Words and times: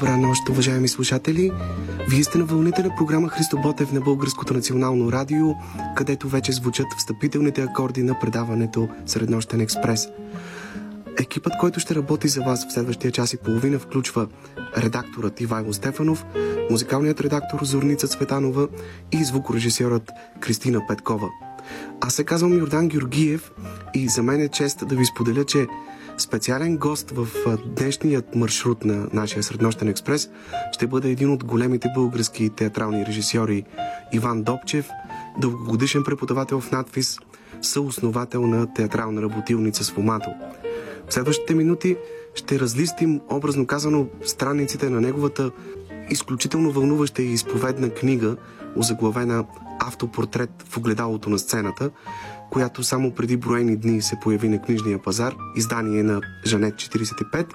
Добра 0.00 0.16
нощ, 0.16 0.48
уважаеми 0.48 0.88
слушатели! 0.88 1.52
Вие 2.08 2.24
сте 2.24 2.38
на 2.38 2.44
вълните 2.44 2.82
на 2.82 2.94
програма 2.96 3.28
Христо 3.28 3.56
Ботев 3.60 3.92
на 3.92 4.00
Българското 4.00 4.54
национално 4.54 5.12
радио, 5.12 5.54
където 5.96 6.28
вече 6.28 6.52
звучат 6.52 6.86
встъпителните 6.98 7.62
акорди 7.62 8.02
на 8.02 8.18
предаването 8.18 8.88
Среднощен 9.06 9.60
експрес. 9.60 10.08
Екипът, 11.20 11.52
който 11.60 11.80
ще 11.80 11.94
работи 11.94 12.28
за 12.28 12.40
вас 12.40 12.68
в 12.68 12.72
следващия 12.72 13.12
час 13.12 13.32
и 13.32 13.36
половина, 13.36 13.78
включва 13.78 14.26
редакторът 14.76 15.40
Ивайло 15.40 15.72
Стефанов, 15.72 16.24
музикалният 16.70 17.20
редактор 17.20 17.64
Зорница 17.64 18.08
Цветанова 18.08 18.68
и 19.12 19.24
звукорежисьорът 19.24 20.10
Кристина 20.40 20.86
Петкова. 20.88 21.28
Аз 22.00 22.14
се 22.14 22.24
казвам 22.24 22.58
Йордан 22.58 22.88
Георгиев 22.88 23.52
и 23.94 24.08
за 24.08 24.22
мен 24.22 24.40
е 24.40 24.48
чест 24.48 24.88
да 24.88 24.96
ви 24.96 25.04
споделя, 25.04 25.44
че 25.44 25.66
Специален 26.20 26.76
гост 26.76 27.10
в 27.10 27.28
днешният 27.76 28.34
маршрут 28.34 28.84
на 28.84 29.06
нашия 29.12 29.42
Среднощен 29.42 29.88
експрес 29.88 30.30
ще 30.72 30.86
бъде 30.86 31.10
един 31.10 31.32
от 31.32 31.44
големите 31.44 31.88
български 31.94 32.50
театрални 32.50 33.06
режисьори 33.06 33.64
Иван 34.12 34.42
Добчев, 34.42 34.88
дългогодишен 35.38 36.04
преподавател 36.04 36.60
в 36.60 36.70
надфис, 36.70 37.18
съосновател 37.62 38.46
на 38.46 38.74
театрална 38.74 39.22
работилница 39.22 39.84
с. 39.84 39.92
В 39.92 40.20
следващите 41.10 41.54
минути 41.54 41.96
ще 42.34 42.60
разлистим, 42.60 43.20
образно 43.30 43.66
казано, 43.66 44.06
страниците 44.26 44.90
на 44.90 45.00
неговата 45.00 45.50
изключително 46.10 46.70
вълнуваща 46.72 47.22
и 47.22 47.32
изповедна 47.32 47.90
книга, 47.90 48.36
озаглавена 48.76 49.44
Автопортрет 49.80 50.50
в 50.68 50.76
огледалото 50.76 51.30
на 51.30 51.38
сцената, 51.38 51.90
която 52.50 52.82
само 52.82 53.14
преди 53.14 53.36
броени 53.36 53.76
дни 53.76 54.02
се 54.02 54.16
появи 54.20 54.48
на 54.48 54.62
книжния 54.62 55.02
пазар, 55.02 55.34
издание 55.56 56.02
на 56.02 56.20
Жанет 56.46 56.74
45 56.74 57.46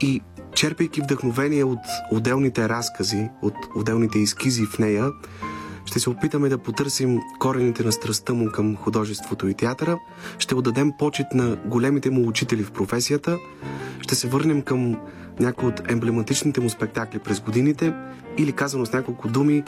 и 0.00 0.20
черпейки 0.54 1.00
вдъхновение 1.00 1.64
от 1.64 1.78
отделните 2.12 2.68
разкази, 2.68 3.28
от 3.42 3.54
отделните 3.76 4.18
ескизи 4.18 4.66
в 4.66 4.78
нея, 4.78 5.10
ще 5.84 6.00
се 6.00 6.10
опитаме 6.10 6.48
да 6.48 6.58
потърсим 6.58 7.18
корените 7.38 7.84
на 7.84 7.92
страстта 7.92 8.34
му 8.34 8.50
към 8.52 8.76
художеството 8.76 9.48
и 9.48 9.54
театъра, 9.54 9.98
ще 10.38 10.54
отдадем 10.54 10.92
почет 10.98 11.26
на 11.34 11.56
големите 11.66 12.10
му 12.10 12.28
учители 12.28 12.62
в 12.62 12.70
професията, 12.70 13.38
ще 14.00 14.14
се 14.14 14.28
върнем 14.28 14.62
към 14.62 14.96
някои 15.40 15.68
от 15.68 15.90
емблематичните 15.90 16.60
му 16.60 16.70
спектакли 16.70 17.18
през 17.18 17.40
годините 17.40 17.94
или 18.38 18.52
казано 18.52 18.86
с 18.86 18.92
няколко 18.92 19.28
думи, 19.28 19.62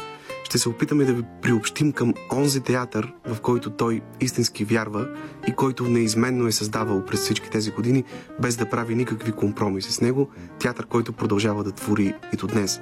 ще 0.44 0.58
се 0.58 0.68
опитаме 0.68 1.04
да 1.04 1.12
ви 1.12 1.22
приобщим 1.42 1.92
към 1.92 2.14
онзи 2.32 2.60
театър, 2.60 3.12
в 3.26 3.40
който 3.40 3.70
той 3.70 4.00
истински 4.20 4.64
вярва 4.64 5.08
и 5.48 5.52
който 5.52 5.84
неизменно 5.84 6.46
е 6.46 6.52
създавал 6.52 7.04
през 7.04 7.20
всички 7.20 7.50
тези 7.50 7.70
години, 7.70 8.04
без 8.40 8.56
да 8.56 8.70
прави 8.70 8.94
никакви 8.94 9.32
компромиси 9.32 9.92
с 9.92 10.00
него, 10.00 10.30
театър, 10.58 10.86
който 10.86 11.12
продължава 11.12 11.64
да 11.64 11.72
твори 11.72 12.14
и 12.32 12.36
до 12.36 12.46
днес. 12.46 12.80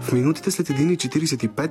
В 0.00 0.12
минутите 0.12 0.50
след 0.50 0.68
1.45 0.68 1.70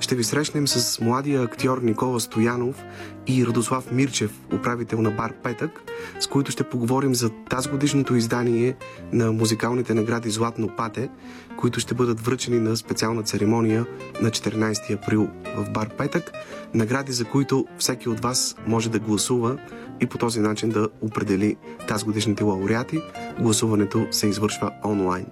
ще 0.00 0.14
ви 0.14 0.24
срещнем 0.24 0.68
с 0.68 1.00
младия 1.00 1.42
актьор 1.42 1.78
Никола 1.82 2.20
Стоянов 2.20 2.84
и 3.26 3.46
Радослав 3.46 3.92
Мирчев, 3.92 4.40
управител 4.54 5.02
на 5.02 5.10
бар 5.10 5.32
Петък, 5.42 5.92
с 6.20 6.26
които 6.26 6.50
ще 6.52 6.64
поговорим 6.64 7.14
за 7.14 7.30
тази 7.30 7.68
годишното 7.68 8.16
издание 8.16 8.76
на 9.12 9.32
музикалните 9.32 9.94
награди 9.94 10.30
Златно 10.30 10.68
пате, 10.76 11.08
които 11.56 11.80
ще 11.80 11.94
бъдат 11.94 12.20
връчени 12.20 12.58
на 12.58 12.76
специална 12.76 13.22
церемония 13.22 13.86
на 14.22 14.30
14 14.30 14.94
април 14.94 15.28
в 15.56 15.70
бар 15.70 15.88
Петък, 15.88 16.32
награди 16.74 17.12
за 17.12 17.24
които 17.24 17.66
всеки 17.78 18.08
от 18.08 18.20
вас 18.20 18.56
може 18.66 18.90
да 18.90 18.98
гласува 18.98 19.58
и 20.00 20.06
по 20.06 20.18
този 20.18 20.40
начин 20.40 20.70
да 20.70 20.88
определи 21.00 21.56
тази 21.88 22.04
годишните 22.04 22.44
лауреати. 22.44 23.00
Гласуването 23.40 24.06
се 24.10 24.26
извършва 24.26 24.70
онлайн. 24.84 25.26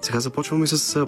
Сега 0.00 0.20
започваме 0.20 0.66
с 0.66 1.06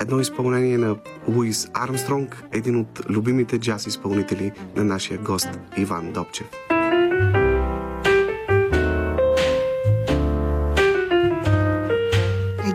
едно 0.00 0.20
изпълнение 0.20 0.78
на 0.78 0.96
Луис 1.28 1.68
Армстронг, 1.74 2.44
един 2.52 2.76
от 2.76 3.00
любимите 3.10 3.58
джаз 3.58 3.86
изпълнители 3.86 4.52
на 4.76 4.84
нашия 4.84 5.18
гост 5.18 5.48
Иван 5.76 6.12
Добчев. 6.12 6.46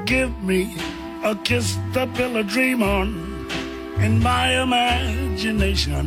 Give 0.06 0.34
me 0.46 0.93
a 1.24 1.36
kiss 1.36 1.78
to 1.94 2.06
build 2.06 2.36
a 2.36 2.44
dream 2.44 2.84
on, 2.84 3.48
and 3.98 4.22
my 4.22 4.62
imagination 4.62 6.06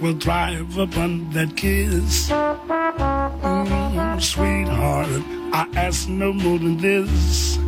will 0.00 0.18
thrive 0.18 0.76
upon 0.76 1.30
that 1.30 1.56
kiss. 1.56 2.28
Mm, 2.30 4.20
sweetheart, 4.20 5.22
I 5.52 5.66
ask 5.74 6.08
no 6.08 6.32
more 6.32 6.58
than 6.58 6.76
this. 6.76 7.58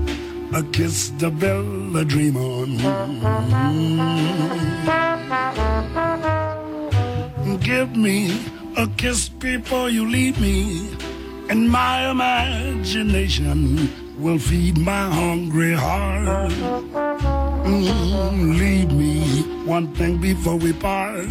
a 0.55 0.63
kiss 0.71 1.11
to 1.19 1.31
build 1.31 1.97
a 1.97 2.05
dream 2.05 2.37
on. 2.37 2.79
Give 7.61 7.97
me 7.97 8.31
a 8.77 8.87
kiss 8.97 9.29
before 9.29 9.89
you 9.91 10.09
leave 10.09 10.41
me, 10.41 10.91
and 11.49 11.69
my 11.69 12.09
imagination 12.11 14.04
will 14.25 14.39
feed 14.39 14.79
my 14.79 15.07
hungry 15.11 15.75
heart. 15.75 16.51
Mm, 17.69 18.59
leave 18.59 18.91
me 18.91 19.43
one 19.67 19.93
thing 19.97 20.17
before 20.19 20.57
we 20.57 20.73
part 20.73 21.29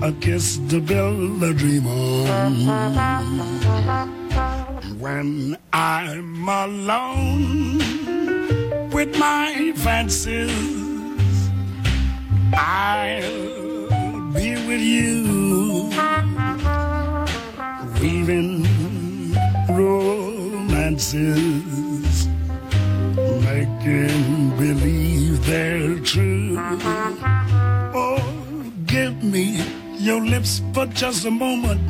a 0.00 0.12
kiss 0.20 0.58
to 0.68 0.80
build 0.80 1.42
a 1.42 1.52
dream 1.52 1.84
on 1.88 2.52
when 5.00 5.56
I'm 5.72 6.48
alone 6.48 7.78
with 8.90 9.18
my 9.18 9.72
fancies. 9.74 11.50
I'll 12.54 14.30
be 14.32 14.54
with 14.68 14.80
you, 14.80 15.90
weaving 18.00 18.62
romances, 20.92 22.28
making 23.44 24.50
believe 24.58 25.46
they're 25.46 25.98
true. 26.00 26.56
Oh, 27.94 28.72
give 28.86 29.22
me 29.22 29.62
your 29.98 30.20
lips 30.20 30.60
for 30.74 30.86
just 30.86 31.24
a 31.24 31.30
moment 31.30 31.80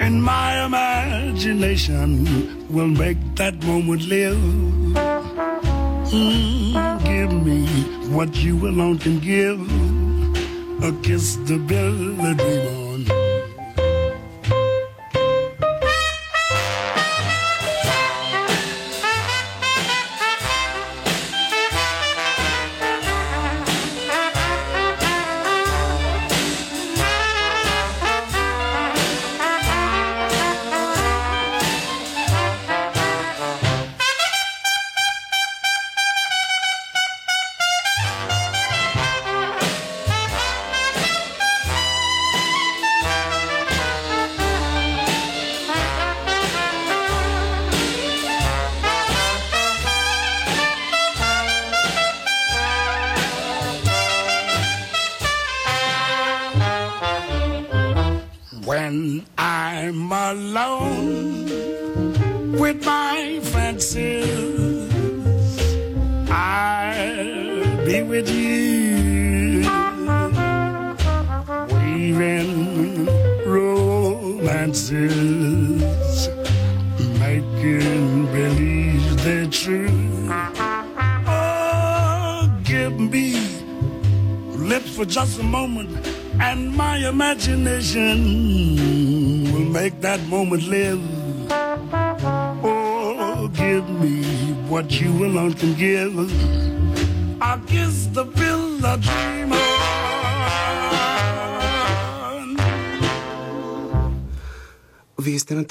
and 0.00 0.22
my 0.22 0.64
imagination 0.64 2.24
will 2.70 2.88
make 2.88 3.18
that 3.36 3.62
moment 3.64 4.02
live. 4.08 4.38
Mm, 6.12 7.04
give 7.04 7.32
me 7.44 7.66
what 8.14 8.34
you 8.36 8.68
alone 8.68 8.98
can 8.98 9.18
give 9.18 9.60
a 10.82 10.92
kiss 11.02 11.36
to 11.48 11.58
build 11.58 12.20
a 12.20 12.34
dream 12.34 12.76
romances, 12.76 12.85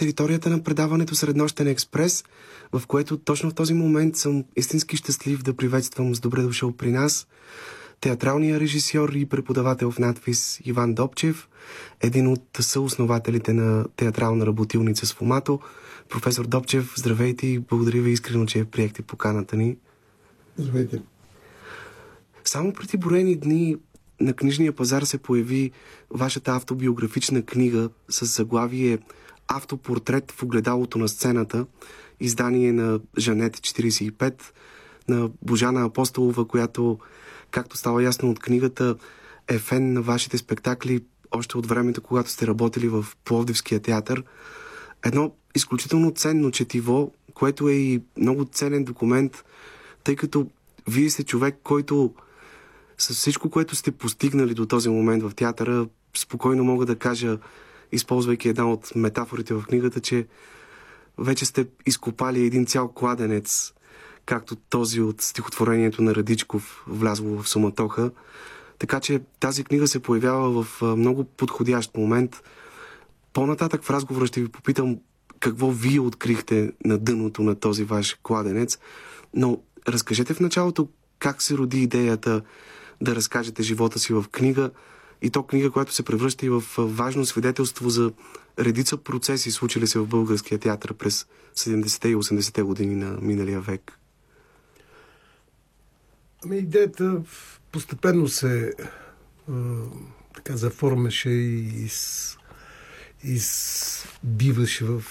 територията 0.06 0.50
на 0.50 0.64
предаването 0.64 1.16
Среднощен 1.16 1.68
експрес, 1.68 2.24
в 2.74 2.88
което 2.88 3.18
точно 3.18 3.50
в 3.50 3.54
този 3.54 3.74
момент 3.74 4.16
съм 4.16 4.46
истински 4.56 4.98
щастлив 4.98 5.44
да 5.44 5.54
приветствам 5.54 6.16
с 6.16 6.20
добре 6.20 6.42
дошъл 6.42 6.72
при 6.72 6.92
нас 6.92 7.28
театралния 8.02 8.60
режисьор 8.60 9.10
и 9.10 9.26
преподавател 9.26 9.92
в 9.92 10.00
надпис 10.00 10.60
Иван 10.66 10.94
Добчев, 10.94 11.50
един 12.02 12.28
от 12.28 12.44
съоснователите 12.60 13.54
на 13.54 13.86
театрална 13.96 14.46
работилница 14.46 15.06
с 15.06 15.14
Фомато. 15.14 15.60
Професор 16.10 16.48
Добчев, 16.48 16.94
здравейте 16.98 17.48
и 17.48 17.60
благодаря 17.60 18.02
ви 18.02 18.12
искрено, 18.12 18.46
че 18.46 18.66
приехте 18.66 19.02
поканата 19.02 19.58
ни. 19.58 19.78
Здравейте. 20.58 21.02
Само 22.44 22.74
преди 22.74 22.98
броени 22.98 23.36
дни 23.36 23.76
на 24.20 24.34
книжния 24.34 24.74
пазар 24.74 25.04
се 25.04 25.18
появи 25.18 25.72
вашата 26.10 26.52
автобиографична 26.52 27.42
книга 27.42 27.90
с 28.10 28.26
заглавие 28.26 29.00
Автопортрет 29.48 30.32
в 30.32 30.44
огледалото 30.44 30.98
на 30.98 31.08
сцената, 31.08 31.66
издание 32.20 32.74
на 32.74 33.00
Жанет 33.18 33.58
45, 33.58 34.42
на 35.08 35.30
Божана 35.42 35.86
Апостолова, 35.86 36.46
която, 36.46 37.00
както 37.52 37.78
става 37.78 38.04
ясно 38.04 38.30
от 38.30 38.40
книгата, 38.40 38.96
е 39.48 39.60
фен 39.60 39.94
на 39.94 40.02
вашите 40.02 40.38
спектакли 40.38 41.04
още 41.32 41.58
от 41.58 41.66
времето, 41.66 42.02
когато 42.02 42.30
сте 42.30 42.48
работили 42.48 42.88
в 42.88 43.06
Пловдивския 43.26 43.80
театър. 43.80 44.24
Едно 45.06 45.32
изключително 45.56 46.12
ценно 46.12 46.52
четиво, 46.52 47.12
което 47.34 47.70
е 47.70 47.74
и 47.74 48.02
много 48.18 48.46
ценен 48.46 48.84
документ, 48.84 49.46
тъй 50.04 50.16
като 50.16 50.48
вие 50.88 51.10
сте 51.10 51.24
човек, 51.24 51.60
който 51.64 52.14
с 52.98 53.14
всичко, 53.14 53.50
което 53.50 53.76
сте 53.76 53.92
постигнали 53.92 54.54
до 54.54 54.66
този 54.66 54.90
момент 54.90 55.24
в 55.24 55.36
театъра, 55.36 55.88
спокойно 56.18 56.64
мога 56.64 56.86
да 56.86 56.96
кажа, 56.96 57.38
използвайки 57.96 58.50
една 58.50 58.72
от 58.72 58.96
метафорите 58.96 59.54
в 59.54 59.64
книгата, 59.64 60.00
че 60.00 60.28
вече 61.18 61.46
сте 61.46 61.68
изкопали 61.86 62.46
един 62.46 62.66
цял 62.66 62.88
кладенец, 62.88 63.74
както 64.26 64.56
този 64.56 65.02
от 65.02 65.22
стихотворението 65.22 66.02
на 66.02 66.16
Радичков, 66.16 66.84
влязло 66.88 67.42
в 67.42 67.50
Суматоха. 67.50 68.12
Така 68.80 69.00
че 69.00 69.22
тази 69.40 69.64
книга 69.64 69.88
се 69.88 70.00
появява 70.00 70.64
в 70.64 70.82
много 70.82 71.24
подходящ 71.24 71.98
момент. 71.98 72.44
По-нататък 73.34 73.84
в 73.84 73.90
разговора 73.90 74.28
ще 74.28 74.42
ви 74.42 74.48
попитам 74.48 74.98
какво 75.40 75.72
вие 75.72 76.00
открихте 76.00 76.72
на 76.86 76.98
дъното 76.98 77.44
на 77.44 77.56
този 77.56 77.84
ваш 77.84 78.18
кладенец, 78.24 78.78
но 79.34 79.62
разкажете 79.88 80.34
в 80.34 80.40
началото 80.40 80.88
как 81.20 81.42
се 81.42 81.58
роди 81.58 81.82
идеята 81.82 82.42
да 83.02 83.16
разкажете 83.16 83.64
живота 83.64 84.00
си 84.00 84.14
в 84.14 84.26
книга 84.32 84.72
и 85.26 85.30
то 85.30 85.44
книга, 85.44 85.72
която 85.72 85.94
се 85.94 86.04
превръща 86.04 86.46
и 86.46 86.50
в 86.50 86.64
важно 86.78 87.26
свидетелство 87.26 87.90
за 87.90 88.12
редица 88.60 88.98
процеси, 88.98 89.52
случили 89.52 89.88
се 89.88 90.00
в 90.00 90.08
българския 90.08 90.60
театър 90.60 90.94
през 90.94 91.26
70-те 91.56 92.10
и 92.10 92.16
80-те 92.16 92.62
години 92.62 92.96
на 92.96 93.18
миналия 93.22 93.62
век. 93.62 94.00
Ами 96.46 96.58
идеята 96.58 97.22
постепенно 97.72 98.28
се 98.28 98.74
така 100.36 100.58
заформяше 100.58 101.30
и 101.30 101.86
из, 101.86 102.38
избиваше 103.24 104.86
в 104.86 105.04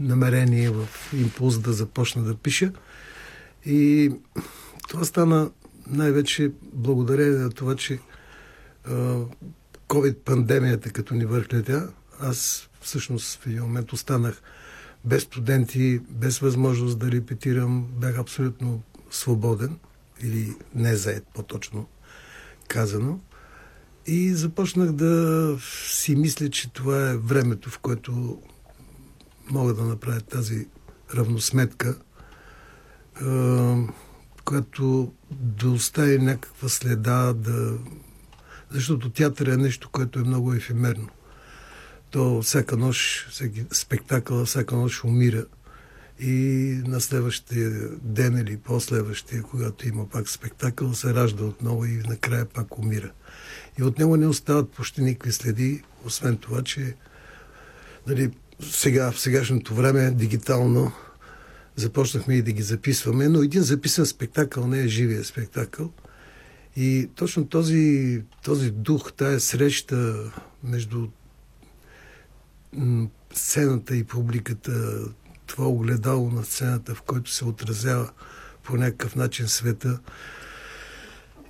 намерение, 0.00 0.70
в 0.70 0.88
импулс 1.12 1.58
да 1.58 1.72
започна 1.72 2.22
да 2.22 2.34
пиша. 2.34 2.72
И 3.66 4.10
това 4.88 5.04
стана 5.04 5.50
най-вече 5.86 6.52
благодарение 6.72 7.38
на 7.38 7.50
това, 7.50 7.76
че 7.76 7.98
COVID-пандемията 9.88 10.92
като 10.92 11.14
ни 11.14 11.24
върхлетя, 11.24 11.92
аз 12.20 12.68
всъщност 12.80 13.40
в 13.40 13.46
един 13.46 13.62
момент 13.62 13.92
останах 13.92 14.42
без 15.04 15.22
студенти, 15.22 16.00
без 16.10 16.38
възможност 16.38 16.98
да 16.98 17.12
репетирам, 17.12 17.86
бях 18.00 18.18
абсолютно 18.18 18.82
свободен 19.10 19.78
или 20.22 20.54
не 20.74 20.96
заед, 20.96 21.24
по-точно 21.34 21.88
казано. 22.68 23.20
И 24.06 24.34
започнах 24.34 24.92
да 24.92 25.56
си 25.98 26.16
мисля, 26.16 26.50
че 26.50 26.72
това 26.72 27.10
е 27.10 27.16
времето, 27.16 27.70
в 27.70 27.78
което 27.78 28.42
мога 29.50 29.74
да 29.74 29.84
направя 29.84 30.20
тази 30.20 30.68
равносметка, 31.14 31.98
която 34.44 35.12
да 35.30 35.70
остави 35.70 36.18
някаква 36.18 36.68
следа, 36.68 37.32
да... 37.32 37.78
защото 38.70 39.10
театър 39.10 39.46
е 39.46 39.56
нещо, 39.56 39.88
което 39.92 40.18
е 40.18 40.24
много 40.24 40.52
ефемерно. 40.52 41.08
То 42.10 42.42
всяка 42.42 42.76
нощ, 42.76 43.28
всеки 43.30 43.64
спектакъл, 43.72 44.44
всяка 44.44 44.76
нощ 44.76 45.04
умира. 45.04 45.44
И 46.20 46.32
на 46.86 47.00
следващия 47.00 47.70
ден 48.02 48.38
или 48.38 48.56
по-следващия, 48.56 49.42
когато 49.42 49.88
има 49.88 50.08
пак 50.08 50.28
спектакъл, 50.28 50.94
се 50.94 51.14
ражда 51.14 51.44
отново 51.44 51.84
и 51.84 52.02
накрая 52.08 52.44
пак 52.44 52.78
умира. 52.78 53.10
И 53.78 53.82
от 53.82 53.98
него 53.98 54.16
не 54.16 54.26
остават 54.26 54.70
почти 54.70 55.02
никакви 55.02 55.32
следи, 55.32 55.82
освен 56.04 56.36
това, 56.36 56.62
че 56.62 56.94
нали, 58.06 58.30
сега, 58.70 59.12
в 59.12 59.20
сегашното 59.20 59.74
време, 59.74 60.10
дигитално, 60.10 60.92
започнахме 61.76 62.34
и 62.34 62.42
да 62.42 62.52
ги 62.52 62.62
записваме, 62.62 63.28
но 63.28 63.42
един 63.42 63.62
записан 63.62 64.06
спектакъл 64.06 64.66
не 64.66 64.80
е 64.80 64.88
живия 64.88 65.24
спектакъл. 65.24 65.92
И 66.76 67.10
точно 67.14 67.46
този, 67.46 68.22
този 68.44 68.70
дух, 68.70 69.12
тая 69.12 69.40
среща 69.40 70.30
между 70.64 71.08
сцената 73.34 73.96
и 73.96 74.04
публиката, 74.04 75.00
това 75.46 75.68
огледало 75.68 76.30
на 76.30 76.44
сцената, 76.44 76.94
в 76.94 77.02
който 77.02 77.30
се 77.30 77.44
отразява 77.44 78.10
по 78.62 78.76
някакъв 78.76 79.16
начин 79.16 79.48
света 79.48 79.98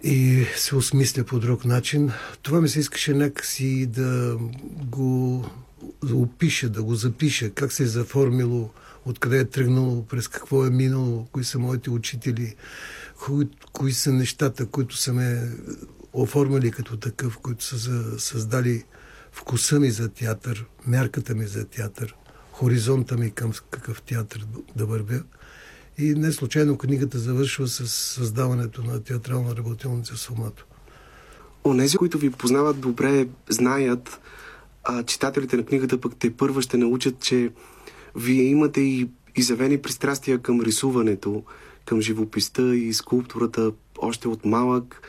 и 0.03 0.47
се 0.57 0.77
осмисля 0.77 1.25
по 1.25 1.39
друг 1.39 1.65
начин. 1.65 2.11
Това 2.43 2.61
ми 2.61 2.69
се 2.69 2.81
искаше 2.81 3.15
някакси 3.15 3.87
да 3.87 4.39
го 4.85 5.45
опиша, 6.13 6.69
да 6.69 6.83
го 6.83 6.95
запиша, 6.95 7.51
как 7.51 7.73
се 7.73 7.83
е 7.83 7.87
заформило 7.87 8.71
откъде 9.05 9.39
е 9.39 9.45
тръгнало, 9.45 10.05
през 10.05 10.29
какво 10.29 10.67
е 10.67 10.71
минало, 10.71 11.27
кои 11.33 11.45
са 11.45 11.59
моите 11.59 11.91
учители, 11.91 12.55
кои, 13.21 13.49
кои 13.73 13.93
са 13.93 14.13
нещата, 14.13 14.67
които 14.67 14.97
са 14.97 15.13
ме 15.13 15.53
оформили 16.13 16.71
като 16.71 16.97
такъв, 16.97 17.39
които 17.39 17.65
са 17.65 18.21
създали 18.21 18.85
вкуса 19.33 19.81
ми 19.81 19.91
за 19.91 20.09
театър, 20.09 20.67
мярката 20.87 21.35
ми 21.35 21.47
за 21.47 21.65
театър, 21.65 22.15
хоризонта 22.53 23.17
ми 23.17 23.31
към 23.31 23.53
какъв 23.71 24.03
театър 24.03 24.47
да 24.77 24.87
вървя. 24.87 25.23
И 25.99 26.15
не 26.15 26.33
случайно 26.33 26.79
книгата 26.79 27.19
завършва 27.19 27.69
с 27.69 27.89
създаването 27.89 28.83
на 28.83 29.03
театрална 29.03 29.57
работилница 29.57 30.15
в 30.15 30.19
Сомато. 30.19 30.67
Онези, 31.65 31.97
които 31.97 32.19
ви 32.19 32.31
познават 32.31 32.81
добре, 32.81 33.29
знаят, 33.49 34.21
а 34.85 35.03
читателите 35.03 35.57
на 35.57 35.65
книгата 35.65 36.01
пък 36.01 36.17
те 36.19 36.37
първа 36.37 36.63
ще 36.63 36.77
научат, 36.77 37.21
че 37.21 37.51
вие 38.17 38.43
имате 38.43 38.81
и 38.81 39.09
изявени 39.37 39.79
пристрастия 39.79 40.39
към 40.39 40.61
рисуването, 40.61 41.45
към 41.89 42.01
живописта 42.01 42.77
и 42.77 42.93
скулптурата 42.93 43.73
още 43.99 44.29
от 44.29 44.45
малък. 44.45 45.03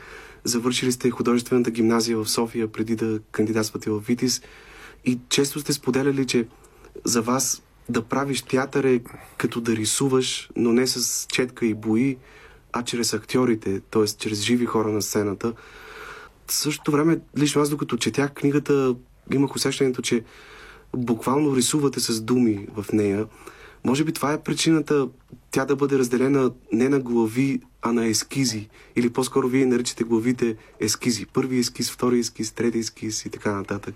Завършили 0.44 0.92
сте 0.92 1.10
художествената 1.10 1.70
гимназия 1.70 2.18
в 2.18 2.30
София 2.30 2.72
преди 2.72 2.96
да 2.96 3.20
кандидатствате 3.32 3.90
в 3.90 4.00
Витис 4.00 4.42
и 5.04 5.18
често 5.28 5.60
сте 5.60 5.72
споделяли, 5.72 6.26
че 6.26 6.46
за 7.04 7.22
вас 7.22 7.62
да 7.88 8.02
правиш 8.02 8.42
театър 8.42 8.84
е 8.84 9.00
като 9.36 9.60
да 9.60 9.76
рисуваш, 9.76 10.50
но 10.56 10.72
не 10.72 10.86
с 10.86 11.26
четка 11.26 11.66
и 11.66 11.74
бои, 11.74 12.16
а 12.72 12.82
чрез 12.82 13.14
актьорите, 13.14 13.80
т.е. 13.80 14.06
чрез 14.06 14.40
живи 14.40 14.66
хора 14.66 14.88
на 14.88 15.02
сцената. 15.02 15.52
В 16.46 16.52
същото 16.52 16.90
време, 16.90 17.20
лично 17.38 17.62
аз 17.62 17.70
докато 17.70 17.96
четях 17.96 18.32
книгата, 18.32 18.94
имах 19.32 19.56
усещането, 19.56 20.02
че 20.02 20.24
буквално 20.96 21.56
рисувате 21.56 22.00
с 22.00 22.20
думи 22.20 22.66
в 22.76 22.92
нея. 22.92 23.26
Може 23.84 24.04
би 24.04 24.12
това 24.12 24.32
е 24.32 24.42
причината 24.42 25.08
тя 25.50 25.64
да 25.64 25.76
бъде 25.76 25.98
разделена 25.98 26.50
не 26.72 26.88
на 26.88 27.00
глави, 27.00 27.60
а 27.82 27.92
на 27.92 28.06
ескизи. 28.06 28.68
Или 28.96 29.10
по-скоро 29.10 29.48
вие 29.48 29.66
наричате 29.66 30.04
главите 30.04 30.56
ескизи. 30.80 31.26
Първи 31.26 31.58
ескиз, 31.58 31.90
втори 31.90 32.18
ескиз, 32.18 32.52
трети 32.52 32.78
ескиз 32.78 33.24
и 33.24 33.30
така 33.30 33.52
нататък. 33.52 33.94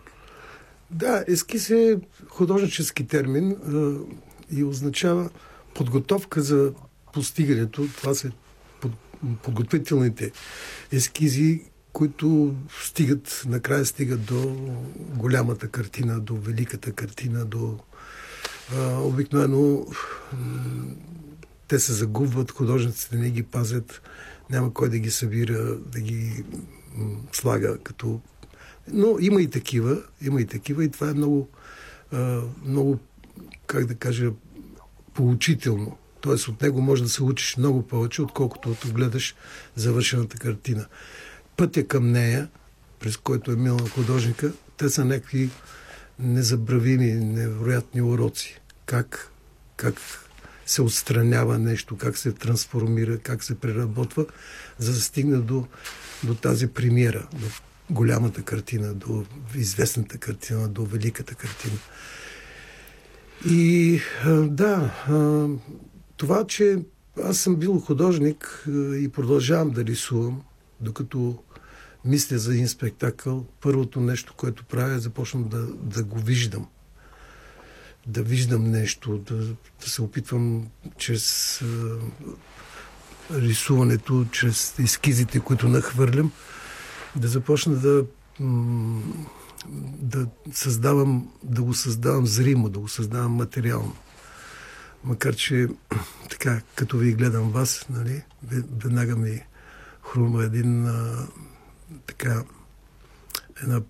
Да, 0.91 1.25
ескиз 1.29 1.71
е 1.71 1.99
художнически 2.29 3.07
термин 3.07 3.51
а, 3.51 3.99
и 4.51 4.65
означава 4.65 5.31
подготовка 5.75 6.43
за 6.43 6.73
постигането. 7.13 7.89
Това 7.97 8.15
са 8.15 8.31
под, 8.81 8.93
подготвителните 9.43 10.33
ескизи, 10.93 11.63
които 11.93 12.55
стигат, 12.83 13.43
накрая 13.49 13.85
стигат 13.85 14.25
до 14.25 14.57
голямата 15.17 15.69
картина, 15.69 16.21
до 16.21 16.37
великата 16.37 16.93
картина, 16.93 17.45
до 17.45 17.79
обикновено 18.99 19.87
те 21.69 21.79
се 21.79 21.93
загубват, 21.93 22.51
художниците 22.51 23.17
не 23.17 23.31
ги 23.31 23.43
пазят, 23.43 24.03
няма 24.51 24.75
кой 24.75 24.89
да 24.89 24.99
ги 24.99 25.11
събира, 25.11 25.77
да 25.77 26.01
ги 26.01 26.45
слага 27.33 27.79
като... 27.79 28.21
Но 28.93 29.17
има 29.21 29.43
и 29.43 29.51
такива, 29.51 30.03
има 30.23 30.41
и 30.41 30.47
такива 30.47 30.85
и 30.85 30.91
това 30.91 31.11
е 31.11 31.15
много, 31.15 31.49
много, 32.65 32.99
как 33.67 33.87
да 33.87 33.95
кажа, 33.95 34.31
поучително. 35.15 35.97
Тоест 36.21 36.49
от 36.49 36.63
него 36.63 36.81
може 36.81 37.03
да 37.03 37.09
се 37.09 37.23
учиш 37.23 37.57
много 37.57 37.83
повече, 37.83 38.23
отколкото 38.23 38.71
от 38.71 38.93
гледаш 38.93 39.35
завършената 39.77 40.39
картина. 40.39 40.87
Пътя 41.57 41.87
към 41.87 42.11
нея, 42.11 42.49
през 43.01 43.17
който 43.17 43.53
е 43.53 43.57
минал 43.57 43.79
художника, 43.79 44.53
те 44.77 44.89
са 44.89 45.05
някакви 45.05 45.51
незабравими, 46.19 47.13
невероятни 47.13 48.03
уроци. 48.03 48.61
Как, 48.87 49.31
как 49.77 49.95
се 50.67 50.83
отстранява 50.83 51.59
нещо, 51.59 51.97
как 51.97 52.19
се 52.19 52.33
трансформира, 52.33 53.19
как 53.19 53.45
се 53.45 53.55
преработва, 53.55 54.27
за 54.79 54.93
да 54.93 55.01
стигне 55.01 55.37
до, 55.37 55.67
до 56.25 56.35
тази 56.35 56.67
премиера, 56.67 57.29
до 57.33 57.47
голямата 57.91 58.43
картина, 58.43 58.95
до 58.95 59.25
известната 59.55 60.19
картина, 60.19 60.69
до 60.69 60.85
великата 60.85 61.35
картина. 61.35 61.79
И 63.47 64.01
да, 64.43 64.91
това, 66.17 66.47
че 66.47 66.79
аз 67.23 67.39
съм 67.39 67.57
бил 67.57 67.81
художник 67.81 68.65
и 69.01 69.11
продължавам 69.13 69.71
да 69.71 69.85
рисувам, 69.85 70.43
докато 70.81 71.39
мисля 72.05 72.39
за 72.39 72.53
един 72.53 72.69
спектакъл, 72.69 73.47
първото 73.61 74.01
нещо, 74.01 74.35
което 74.37 74.65
правя 74.65 74.95
е 74.95 74.99
започвам 74.99 75.49
да, 75.49 75.67
да 75.67 76.05
го 76.05 76.19
виждам. 76.19 76.67
Да 78.07 78.23
виждам 78.23 78.71
нещо, 78.71 79.19
да, 79.19 79.37
да 79.81 79.91
се 79.91 80.03
опитвам 80.03 80.67
чрез 80.99 81.61
а, 81.63 81.99
рисуването, 83.31 84.27
чрез 84.33 84.79
ескизите, 84.79 85.41
които 85.41 85.69
нахвърлям, 85.69 86.33
да 87.17 87.29
започна 87.29 87.75
да, 87.75 88.05
да 89.99 90.27
създавам, 90.53 91.33
да 91.43 91.63
го 91.63 91.75
създавам 91.75 92.27
зримо, 92.27 92.69
да 92.69 92.79
го 92.79 92.89
създавам 92.89 93.33
материално. 93.33 93.97
Макар, 95.05 95.35
че 95.37 95.69
така, 96.31 96.61
като 96.75 96.99
ви 96.99 97.13
гледам 97.13 97.51
вас, 97.51 97.87
нали, 97.91 98.23
веднага 98.85 99.17
ми 99.17 99.41
хрума 100.03 100.45
един 100.45 100.87
а, 100.87 101.27
така 102.07 102.43
една 103.63 103.81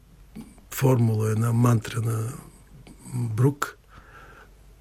формула, 0.70 1.30
една 1.30 1.52
мантра 1.52 2.00
на 2.00 2.32
Брук, 3.14 3.78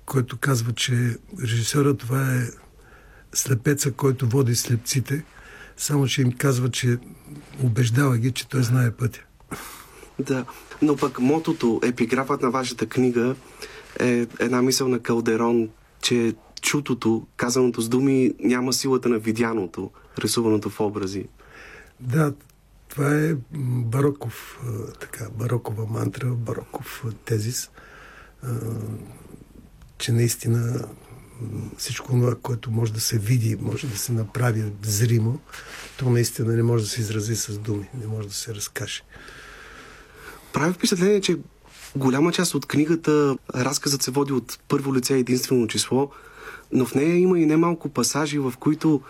който 0.05 0.37
казва, 0.37 0.73
че 0.73 1.17
режисьора 1.41 1.97
това 1.97 2.35
е 2.35 2.47
слепеца, 3.33 3.91
който 3.91 4.29
води 4.29 4.55
слепците, 4.55 5.23
само 5.77 6.07
че 6.07 6.21
им 6.21 6.31
казва, 6.31 6.71
че 6.71 6.97
убеждава 7.63 8.17
ги, 8.17 8.31
че 8.31 8.47
той 8.47 8.63
знае 8.63 8.91
пътя. 8.91 9.19
Да, 10.19 10.45
но 10.81 10.97
пък 10.97 11.19
мотото, 11.19 11.79
епиграфът 11.83 12.41
на 12.41 12.51
вашата 12.51 12.85
книга 12.85 13.35
е 13.99 14.27
една 14.39 14.61
мисъл 14.61 14.87
на 14.87 14.99
Калдерон, 14.99 15.69
че 16.01 16.35
чутото, 16.61 17.27
казаното 17.37 17.81
с 17.81 17.89
думи, 17.89 18.33
няма 18.39 18.73
силата 18.73 19.09
на 19.09 19.19
видяното, 19.19 19.91
рисуваното 20.19 20.69
в 20.69 20.79
образи. 20.79 21.25
Да, 21.99 22.33
това 22.93 23.15
е 23.15 23.35
бароков, 23.83 24.59
така, 24.99 25.27
барокова 25.29 25.85
мантра, 25.85 26.27
бароков 26.27 27.03
тезис, 27.25 27.69
че 29.97 30.11
наистина 30.11 30.87
всичко 31.77 32.07
това, 32.07 32.35
което 32.35 32.71
може 32.71 32.93
да 32.93 33.01
се 33.01 33.19
види, 33.19 33.57
може 33.61 33.87
да 33.87 33.97
се 33.97 34.11
направи 34.11 34.71
зримо, 34.83 35.39
то 35.97 36.09
наистина 36.09 36.53
не 36.53 36.63
може 36.63 36.83
да 36.83 36.89
се 36.89 37.01
изрази 37.01 37.35
с 37.35 37.57
думи, 37.57 37.89
не 38.01 38.07
може 38.07 38.27
да 38.27 38.33
се 38.33 38.55
разкаже. 38.55 39.03
Прави 40.53 40.73
впечатление, 40.73 41.21
че 41.21 41.37
голяма 41.95 42.31
част 42.31 42.55
от 42.55 42.65
книгата, 42.65 43.37
разказът 43.55 44.01
се 44.01 44.11
води 44.11 44.33
от 44.33 44.59
първо 44.67 44.95
лице 44.95 45.17
единствено 45.17 45.67
число, 45.67 46.11
но 46.71 46.85
в 46.85 46.95
нея 46.95 47.17
има 47.17 47.39
и 47.39 47.45
немалко 47.45 47.89
пасажи, 47.89 48.39
в 48.39 48.53
които 48.59 49.01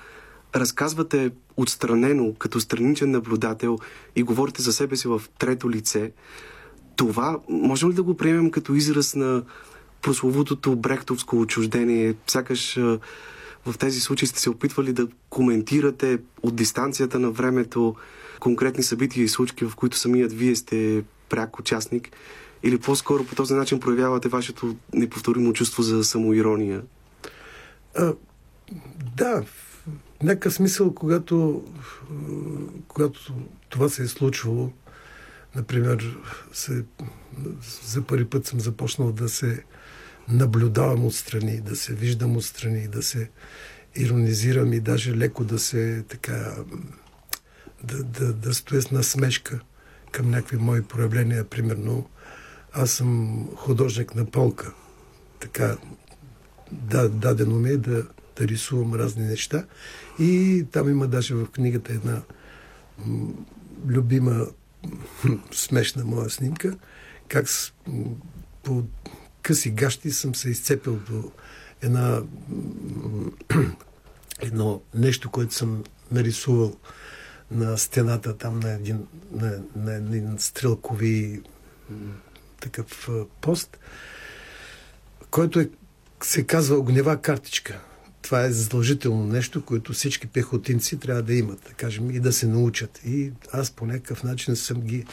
разказвате 0.56 1.32
отстранено, 1.58 2.34
като 2.34 2.60
страничен 2.60 3.12
наблюдател 3.12 3.80
и 4.16 4.24
говорите 4.24 4.62
за 4.62 4.74
себе 4.74 4.96
си 4.96 5.08
в 5.08 5.22
трето 5.40 5.70
лице. 5.70 6.12
Това 6.96 7.40
можем 7.50 7.90
ли 7.90 7.94
да 7.94 8.04
го 8.04 8.18
приемем 8.18 8.52
като 8.52 8.74
израз 8.74 9.16
на 9.16 9.44
прословутото 10.02 10.76
брехтовско 10.76 11.40
отчуждение? 11.40 12.16
Сякаш 12.28 12.76
в 13.66 13.78
тези 13.80 14.00
случаи 14.00 14.28
сте 14.28 14.40
се 14.40 14.50
опитвали 14.50 14.94
да 14.94 15.08
коментирате 15.30 16.20
от 16.42 16.56
дистанцията 16.56 17.20
на 17.20 17.32
времето 17.32 17.96
конкретни 18.40 18.84
събития 18.84 19.24
и 19.24 19.28
случки, 19.28 19.66
в 19.66 19.76
които 19.76 19.98
самият 19.98 20.34
вие 20.34 20.56
сте 20.56 21.04
пряк 21.30 21.60
участник? 21.60 22.10
Или 22.64 22.78
по-скоро 22.78 23.24
по 23.24 23.36
този 23.36 23.54
начин 23.54 23.80
проявявате 23.80 24.30
вашето 24.30 24.76
неповторимо 24.94 25.54
чувство 25.54 25.84
за 25.84 26.04
самоирония? 26.04 26.82
А, 27.98 28.14
да, 29.18 29.44
някакъв 30.24 30.54
смисъл, 30.54 30.94
когато, 30.94 31.66
когато 32.88 33.34
това 33.70 33.90
се 33.90 34.04
е 34.04 34.08
случвало, 34.08 34.72
например, 35.56 36.18
се, 36.54 36.86
за 37.84 38.02
първи 38.02 38.26
път 38.26 38.46
съм 38.46 38.60
започнал 38.60 39.12
да 39.12 39.30
се 39.30 39.64
наблюдавам 40.28 41.06
отстрани, 41.06 41.62
да 41.62 41.76
се 41.76 41.94
виждам 41.94 42.38
отстрани, 42.38 42.88
да 42.88 43.04
се 43.04 43.30
иронизирам 43.96 44.74
и 44.74 44.80
даже 44.80 45.18
леко 45.18 45.44
да 45.44 45.60
се 45.60 46.04
така 46.08 46.56
да, 47.84 48.04
да, 48.04 48.34
да 48.34 48.54
стоя 48.54 48.82
с 48.82 48.92
насмешка 48.92 49.60
към 50.12 50.30
някакви 50.30 50.58
мои 50.58 50.82
проявления. 50.82 51.44
Примерно, 51.44 52.10
аз 52.74 52.92
съм 52.92 53.48
художник 53.56 54.16
на 54.16 54.26
полка. 54.26 54.74
Така, 55.40 55.78
да, 56.72 57.10
дадено 57.10 57.56
ми 57.56 57.70
е 57.70 57.78
да, 57.78 58.06
да 58.36 58.48
рисувам 58.48 58.94
разни 58.94 59.24
неща. 59.26 59.66
И 60.20 60.66
там 60.72 60.90
има 60.90 61.08
даже 61.08 61.36
в 61.36 61.46
книгата 61.46 61.94
една 61.94 62.22
любима 63.88 64.48
смешна 65.52 66.06
моя 66.06 66.30
снимка, 66.30 66.78
как 67.28 67.50
с, 67.50 67.74
по 68.64 68.84
къси 69.42 69.72
гащи 69.72 70.12
съм 70.12 70.36
се 70.36 70.50
изцепил 70.50 71.00
до 71.10 71.32
една 71.82 72.24
едно 74.42 74.82
нещо, 74.96 75.32
което 75.32 75.54
съм 75.54 75.84
нарисувал 76.12 76.76
на 77.52 77.78
стената 77.78 78.38
там 78.38 78.60
на 78.60 78.72
един, 78.72 79.08
на, 79.32 79.62
на 79.76 79.96
един 79.96 80.36
стрелкови 80.40 81.42
такъв 82.60 83.10
пост, 83.42 83.78
който 85.32 85.60
е, 85.60 85.70
се 86.24 86.44
казва 86.44 86.78
огнева 86.78 87.22
картичка. 87.22 87.82
Това 88.24 88.44
е 88.44 88.52
задължително 88.52 89.26
нещо, 89.26 89.66
което 89.66 89.94
всички 89.94 90.28
пехотинци 90.28 91.00
трябва 91.00 91.22
да 91.22 91.34
имат, 91.34 91.60
да 91.68 91.74
кажем, 91.74 92.12
и 92.12 92.20
да 92.20 92.34
се 92.34 92.48
научат. 92.48 93.00
И 93.06 93.32
аз 93.52 93.72
по 93.72 93.86
някакъв 93.86 94.24
начин 94.24 94.56
съм 94.56 94.82
ги, 94.82 95.06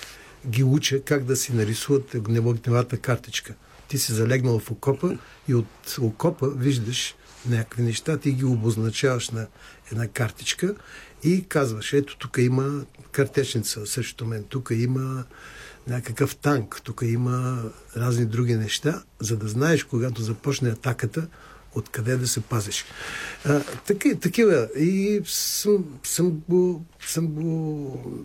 ги 0.47 0.65
уча 0.65 1.03
как 1.03 1.25
да 1.25 1.37
си 1.37 1.53
нарисуват 1.53 2.15
огневата 2.15 2.97
картичка. 2.99 3.55
Ти 3.89 3.99
си 3.99 4.13
залегнал 4.13 4.59
в 4.59 4.71
окопа 4.71 5.19
и 5.49 5.55
от 5.55 5.99
окопа 6.01 6.49
виждаш 6.49 7.15
някакви 7.49 7.83
неща, 7.83 8.17
ти 8.17 8.33
ги 8.33 8.45
обозначаваш 8.45 9.31
на 9.31 9.47
една 9.93 10.09
картичка 10.09 10.75
и 11.23 11.45
казваш, 11.49 11.93
ето 11.93 12.19
тук 12.19 12.37
има 12.39 12.85
картечница 13.13 13.87
срещу 13.87 14.27
мен, 14.27 14.45
тук 14.49 14.71
има 14.73 15.25
някакъв 15.87 16.37
танк, 16.37 16.81
тук 16.85 17.03
има 17.05 17.63
разни 17.97 18.27
други 18.27 18.55
неща, 18.55 19.03
за 19.21 19.37
да 19.37 19.49
знаеш, 19.49 19.85
когато 19.85 20.23
започне 20.23 20.69
атаката, 20.71 21.29
откъде 21.75 22.17
да 22.17 22.29
се 22.29 22.41
пазиш. 22.41 22.85
А, 23.45 23.61
таки, 23.87 24.21
такива. 24.21 24.69
И 24.77 25.21
съм, 25.25 25.85
съм, 26.05 26.43
го, 26.49 26.85
съм 27.07 27.27
го 27.27 28.23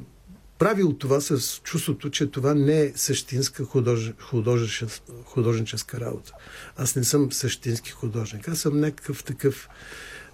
правил 0.60 0.94
това 0.94 1.22
с 1.22 1.62
чувството, 1.64 2.10
че 2.10 2.32
това 2.32 2.54
не 2.54 2.82
е 2.82 2.92
същинска 2.96 3.66
худож... 3.66 4.14
художническа, 4.20 5.12
художническа 5.25 6.00
работа. 6.00 6.34
Аз 6.78 6.96
не 6.96 7.04
съм 7.04 7.32
същински 7.32 7.92
художник. 7.92 8.48
Аз 8.48 8.60
съм 8.60 8.80
някакъв 8.80 9.24
такъв, 9.24 9.70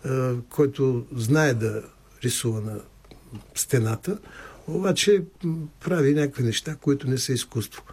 а, 0.06 0.34
който 0.50 1.06
знае 1.16 1.54
да 1.54 1.84
рисува 2.24 2.62
на 2.62 2.80
стената, 3.56 4.18
обаче 4.68 5.24
прави 5.80 6.14
някакви 6.14 6.44
неща, 6.44 6.76
които 6.76 7.08
не 7.08 7.18
са 7.18 7.34
изкуство. 7.34 7.84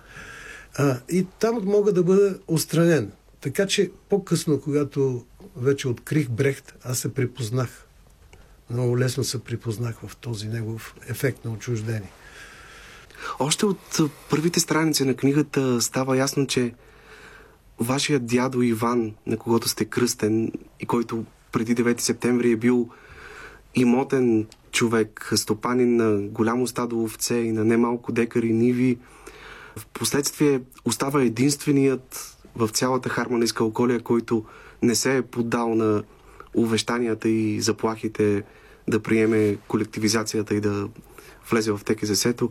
А, 0.74 1.00
и 1.08 1.26
там 1.40 1.60
мога 1.64 1.92
да 1.92 2.02
бъда 2.02 2.38
устранен. 2.48 3.12
Така 3.40 3.66
че 3.66 3.90
по-късно, 4.08 4.60
когато 4.60 5.24
вече 5.56 5.88
открих 5.88 6.28
Брехт, 6.28 6.74
аз 6.82 6.98
се 6.98 7.14
припознах. 7.14 7.86
Много 8.70 8.98
лесно 8.98 9.24
се 9.24 9.44
припознах 9.44 9.98
в 10.06 10.16
този 10.16 10.48
негов 10.48 10.94
ефект 11.08 11.44
на 11.44 11.50
отчуждение. 11.52 12.10
Още 13.38 13.66
от 13.66 14.00
първите 14.30 14.60
страници 14.60 15.04
на 15.04 15.14
книгата 15.14 15.80
става 15.80 16.16
ясно, 16.16 16.46
че 16.46 16.74
вашият 17.80 18.26
дядо 18.26 18.62
Иван, 18.62 19.14
на 19.26 19.36
когото 19.36 19.68
сте 19.68 19.84
кръстен 19.84 20.52
и 20.80 20.86
който 20.86 21.24
преди 21.52 21.76
9 21.76 22.00
септември 22.00 22.52
е 22.52 22.56
бил 22.56 22.90
имотен 23.74 24.46
човек, 24.72 25.32
стопанин 25.36 25.96
на 25.96 26.28
голямо 26.28 26.66
стадо 26.66 27.02
овце 27.02 27.34
и 27.34 27.52
на 27.52 27.64
немалко 27.64 28.12
декари 28.12 28.52
ниви, 28.52 28.98
в 29.76 29.86
последствие 29.86 30.60
остава 30.84 31.22
единственият 31.22 32.37
в 32.58 32.68
цялата 32.68 33.08
хармонийска 33.08 33.64
околия, 33.64 34.00
който 34.00 34.44
не 34.82 34.94
се 34.94 35.16
е 35.16 35.22
поддал 35.22 35.74
на 35.74 36.02
увещанията 36.54 37.28
и 37.28 37.60
заплахите 37.60 38.42
да 38.88 39.00
приеме 39.00 39.56
колективизацията 39.68 40.54
и 40.54 40.60
да 40.60 40.88
влезе 41.50 41.72
в 41.72 41.80
ТКЗС-то, 41.84 42.50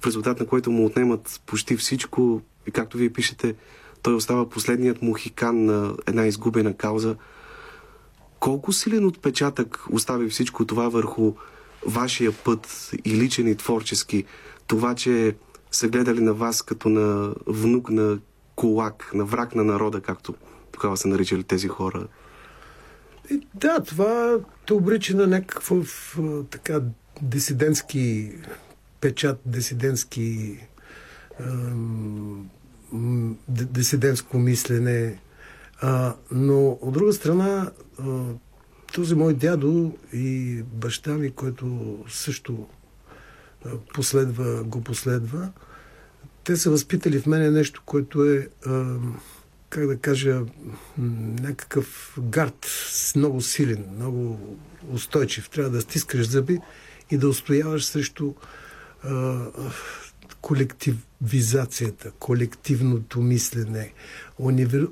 в 0.00 0.06
резултат 0.06 0.40
на 0.40 0.46
което 0.46 0.70
му 0.70 0.86
отнемат 0.86 1.40
почти 1.46 1.76
всичко 1.76 2.40
и 2.66 2.70
както 2.70 2.98
вие 2.98 3.12
пишете, 3.12 3.54
той 4.02 4.14
остава 4.14 4.48
последният 4.48 5.02
мухикан 5.02 5.64
на 5.64 5.96
една 6.06 6.26
изгубена 6.26 6.76
кауза. 6.76 7.16
Колко 8.40 8.72
силен 8.72 9.06
отпечатък 9.06 9.84
остави 9.90 10.28
всичко 10.28 10.64
това 10.64 10.88
върху 10.88 11.34
вашия 11.86 12.32
път 12.32 12.90
и 13.04 13.14
личен 13.14 13.48
и 13.48 13.56
творчески? 13.56 14.24
Това, 14.66 14.94
че 14.94 15.36
са 15.70 15.88
гледали 15.88 16.20
на 16.20 16.34
вас 16.34 16.62
като 16.62 16.88
на 16.88 17.34
внук 17.46 17.90
на 17.90 18.18
кулак, 18.56 19.10
на 19.14 19.24
враг 19.24 19.54
на 19.54 19.64
народа, 19.64 20.00
както 20.00 20.34
тогава 20.72 20.96
са 20.96 21.08
наричали 21.08 21.42
тези 21.42 21.68
хора. 21.68 22.06
И, 23.30 23.46
да, 23.54 23.80
това 23.80 24.38
те 24.66 24.72
обрича 24.74 25.16
на 25.16 25.26
някакъв 25.26 26.18
така 26.50 26.80
дисидентски 27.22 28.32
печат, 29.00 29.40
дисидентски 29.46 30.58
дисидентско 33.48 34.38
мислене. 34.38 35.20
А, 35.80 36.14
но 36.30 36.68
от 36.68 36.94
друга 36.94 37.12
страна, 37.12 37.70
а, 38.00 38.24
този 38.94 39.14
мой 39.14 39.34
дядо 39.34 39.98
и 40.12 40.62
баща 40.62 41.10
ми, 41.14 41.30
който 41.30 41.98
също 42.08 42.66
последва, 43.94 44.62
го 44.62 44.80
последва, 44.80 45.50
те 46.46 46.56
са 46.56 46.70
възпитали 46.70 47.20
в 47.20 47.26
мене 47.26 47.50
нещо, 47.50 47.82
което 47.86 48.24
е, 48.24 48.48
как 49.68 49.86
да 49.86 49.98
кажа, 49.98 50.40
някакъв 51.40 52.18
гард, 52.18 52.66
много 53.16 53.40
силен, 53.40 53.84
много 53.96 54.38
устойчив. 54.92 55.50
Трябва 55.50 55.70
да 55.70 55.80
стискаш 55.80 56.28
зъби 56.28 56.58
и 57.10 57.18
да 57.18 57.28
устояваш 57.28 57.84
срещу 57.84 58.34
колективизацията, 60.46 62.10
колективното 62.10 63.20
мислене, 63.20 63.92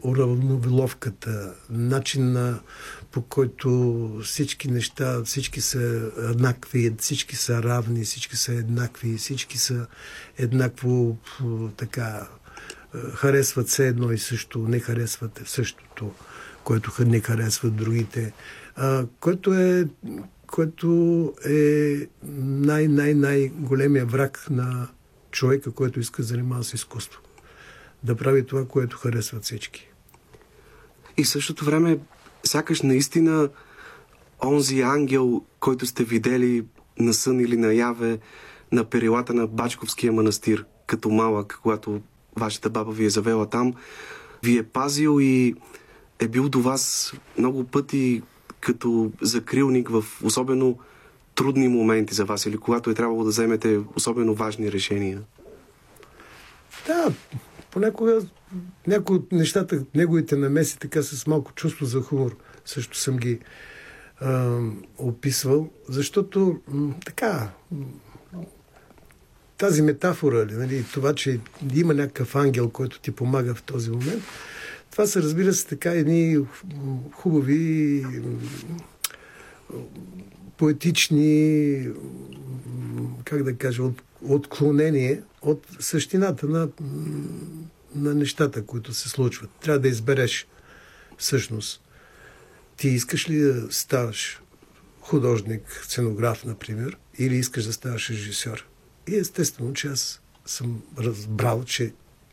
уравниловката, 0.02 1.54
начин 1.70 2.32
на 2.32 2.60
по 3.12 3.22
който 3.22 4.20
всички 4.24 4.70
неща, 4.70 5.22
всички 5.24 5.60
са 5.60 6.10
еднакви, 6.30 6.94
всички 6.98 7.36
са 7.36 7.62
равни, 7.62 8.04
всички 8.04 8.36
са 8.36 8.52
еднакви, 8.52 9.16
всички 9.16 9.58
са 9.58 9.86
еднакво 10.38 11.16
така 11.76 12.28
харесват 13.14 13.68
се 13.68 13.88
едно 13.88 14.12
и 14.12 14.18
също, 14.18 14.58
не 14.58 14.80
харесват 14.80 15.42
същото, 15.46 16.12
което 16.64 16.92
не 17.04 17.20
харесват 17.20 17.76
другите, 17.76 18.32
а, 18.76 19.06
което 19.20 19.54
е 19.54 19.88
което 20.46 21.32
е 21.46 21.96
най-най-най-големия 22.42 24.06
враг 24.06 24.46
на 24.50 24.88
човека, 25.34 25.72
който 25.72 26.00
иска 26.00 26.22
да 26.22 26.28
занимава 26.28 26.64
с 26.64 26.74
изкуство. 26.74 27.20
Да 28.02 28.16
прави 28.16 28.46
това, 28.46 28.64
което 28.64 28.96
харесват 28.96 29.44
всички. 29.44 29.88
И 31.16 31.24
в 31.24 31.28
същото 31.28 31.64
време, 31.64 31.98
сякаш 32.44 32.82
наистина 32.82 33.48
онзи 34.44 34.80
ангел, 34.80 35.42
който 35.60 35.86
сте 35.86 36.04
видели 36.04 36.64
на 36.98 37.14
сън 37.14 37.40
или 37.40 37.56
на 37.56 37.74
яве 37.74 38.18
на 38.72 38.84
перилата 38.84 39.34
на 39.34 39.46
Бачковския 39.46 40.12
манастир, 40.12 40.64
като 40.86 41.08
малък, 41.10 41.58
когато 41.62 42.00
вашата 42.36 42.70
баба 42.70 42.92
ви 42.92 43.04
е 43.04 43.10
завела 43.10 43.46
там, 43.46 43.74
ви 44.42 44.58
е 44.58 44.62
пазил 44.62 45.20
и 45.20 45.54
е 46.18 46.28
бил 46.28 46.48
до 46.48 46.60
вас 46.60 47.12
много 47.38 47.64
пъти 47.64 48.22
като 48.60 49.12
закрилник 49.20 49.88
в 49.88 50.04
особено 50.22 50.78
трудни 51.34 51.68
моменти 51.68 52.14
за 52.14 52.24
вас 52.24 52.46
или 52.46 52.56
когато 52.56 52.90
е 52.90 52.94
трябвало 52.94 53.24
да 53.24 53.30
вземете 53.30 53.80
особено 53.96 54.34
важни 54.34 54.72
решения? 54.72 55.22
Да, 56.86 57.12
понякога 57.70 58.20
някои 58.86 59.16
от 59.16 59.32
нещата, 59.32 59.84
неговите 59.94 60.36
намеси, 60.36 60.78
така 60.78 61.02
с 61.02 61.26
малко 61.26 61.52
чувство 61.52 61.86
за 61.86 62.00
хумор, 62.00 62.36
също 62.64 62.98
съм 62.98 63.16
ги 63.16 63.38
а, 64.20 64.58
описвал, 64.98 65.70
защото 65.88 66.60
така 67.04 67.50
тази 69.58 69.82
метафора, 69.82 70.46
нали, 70.50 70.84
това, 70.92 71.14
че 71.14 71.40
има 71.74 71.94
някакъв 71.94 72.36
ангел, 72.36 72.70
който 72.70 73.00
ти 73.00 73.10
помага 73.10 73.54
в 73.54 73.62
този 73.62 73.90
момент, 73.90 74.22
това 74.90 75.06
са, 75.06 75.22
разбира 75.22 75.52
се, 75.52 75.66
така 75.66 75.90
едни 75.90 76.38
хубави 77.12 78.06
поетични, 80.56 81.88
как 83.24 83.42
да 83.42 83.56
кажа, 83.56 83.82
от, 83.82 84.02
отклонение 84.22 85.22
от 85.42 85.66
същината 85.80 86.46
на, 86.46 86.68
на 87.94 88.14
нещата, 88.14 88.66
които 88.66 88.94
се 88.94 89.08
случват. 89.08 89.50
Трябва 89.50 89.80
да 89.80 89.88
избереш 89.88 90.46
всъщност. 91.18 91.80
Ти 92.76 92.88
искаш 92.88 93.30
ли 93.30 93.38
да 93.38 93.72
ставаш 93.72 94.40
художник, 95.00 95.80
сценограф, 95.84 96.44
например, 96.44 96.96
или 97.18 97.36
искаш 97.36 97.64
да 97.64 97.72
ставаш 97.72 98.10
режисьор? 98.10 98.66
И 99.08 99.16
естествено, 99.16 99.72
че 99.72 99.88
аз 99.88 100.20
съм 100.46 100.82
разбрал, 100.98 101.64
че 101.64 101.92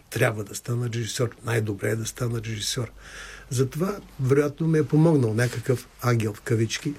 трябва 0.09 0.43
да 0.43 0.55
стана 0.55 0.89
режисьор. 0.89 1.29
Най-добре 1.45 1.89
е 1.89 1.95
да 1.95 2.05
стана 2.05 2.41
режисьор. 2.43 2.91
Затова, 3.49 3.99
вероятно, 4.19 4.67
ми 4.67 4.79
е 4.79 4.83
помогнал 4.83 5.33
някакъв 5.33 5.87
ангел 6.01 6.33
в 6.33 6.41
кавички, 6.41 6.93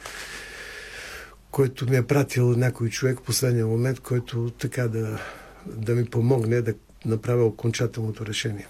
който 1.52 1.90
ми 1.90 1.96
е 1.96 2.02
пратил 2.02 2.56
някой 2.56 2.88
човек 2.88 3.18
в 3.18 3.22
последния 3.22 3.66
момент, 3.66 4.00
който 4.00 4.50
така 4.58 4.88
да, 4.88 5.18
да 5.66 5.94
ми 5.94 6.04
помогне 6.04 6.62
да 6.62 6.74
направя 7.04 7.44
окончателното 7.44 8.26
решение. 8.26 8.66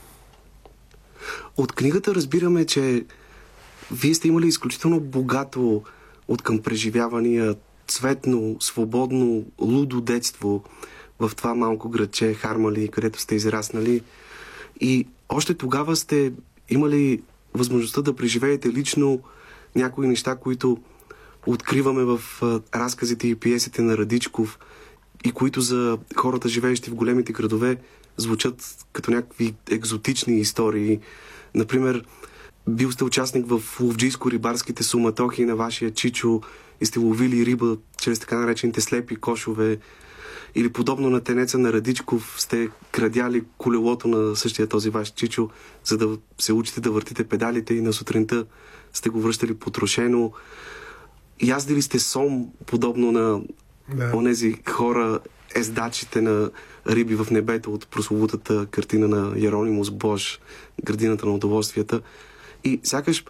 От 1.56 1.72
книгата 1.72 2.14
разбираме, 2.14 2.64
че 2.64 3.04
вие 3.92 4.14
сте 4.14 4.28
имали 4.28 4.46
изключително 4.46 5.00
богато 5.00 5.82
от 6.28 6.42
към 6.42 6.58
преживявания 6.62 7.54
цветно, 7.88 8.56
свободно, 8.60 9.44
лудо 9.60 10.00
детство 10.00 10.64
в 11.18 11.32
това 11.36 11.54
малко 11.54 11.88
градче 11.88 12.34
Хармали, 12.34 12.88
където 12.88 13.20
сте 13.20 13.34
израснали. 13.34 14.02
И 14.80 15.06
още 15.28 15.54
тогава 15.54 15.96
сте 15.96 16.32
имали 16.68 17.22
възможността 17.54 18.02
да 18.02 18.16
преживеете 18.16 18.68
лично 18.68 19.20
някои 19.74 20.06
неща, 20.06 20.36
които 20.36 20.78
откриваме 21.46 22.04
в 22.04 22.20
разказите 22.74 23.28
и 23.28 23.34
пиесите 23.34 23.82
на 23.82 23.98
Радичков 23.98 24.58
и 25.24 25.32
които 25.32 25.60
за 25.60 25.98
хората, 26.16 26.48
живеещи 26.48 26.90
в 26.90 26.94
големите 26.94 27.32
градове, 27.32 27.76
звучат 28.16 28.86
като 28.92 29.10
някакви 29.10 29.54
екзотични 29.70 30.40
истории. 30.40 31.00
Например, 31.54 32.04
бил 32.68 32.92
сте 32.92 33.04
участник 33.04 33.46
в 33.48 33.60
ловджийско-рибарските 33.80 34.82
суматохи 34.82 35.44
на 35.44 35.56
вашия 35.56 35.90
Чичо 35.90 36.40
и 36.80 36.86
сте 36.86 36.98
ловили 36.98 37.46
риба 37.46 37.76
чрез 38.00 38.18
така 38.18 38.38
наречените 38.38 38.80
слепи 38.80 39.16
кошове. 39.16 39.78
Или 40.54 40.72
подобно 40.72 41.10
на 41.10 41.20
тенеца 41.20 41.58
на 41.58 41.72
Радичков 41.72 42.34
сте 42.38 42.68
крадяли 42.92 43.44
колелото 43.58 44.08
на 44.08 44.36
същия 44.36 44.66
този 44.66 44.90
ваш 44.90 45.10
Чичо, 45.10 45.50
за 45.84 45.98
да 45.98 46.18
се 46.38 46.52
учите 46.52 46.80
да 46.80 46.90
въртите 46.90 47.24
педалите 47.24 47.74
и 47.74 47.80
на 47.80 47.92
сутринта 47.92 48.46
сте 48.92 49.08
го 49.08 49.20
връщали 49.20 49.54
потрошено. 49.54 50.32
Яздили 51.42 51.82
сте 51.82 51.98
сом, 51.98 52.48
подобно 52.66 53.12
на 53.12 53.40
да. 53.94 54.12
онези 54.16 54.54
хора, 54.68 55.20
ездачите 55.54 56.20
на 56.20 56.50
риби 56.86 57.14
в 57.14 57.26
небето 57.30 57.74
от 57.74 57.88
прословутата 57.88 58.66
картина 58.70 59.08
на 59.08 59.32
Яронимус 59.36 59.90
Бош, 59.90 60.40
градината 60.84 61.26
на 61.26 61.32
удоволствията. 61.32 62.00
И 62.64 62.80
сякаш 62.82 63.24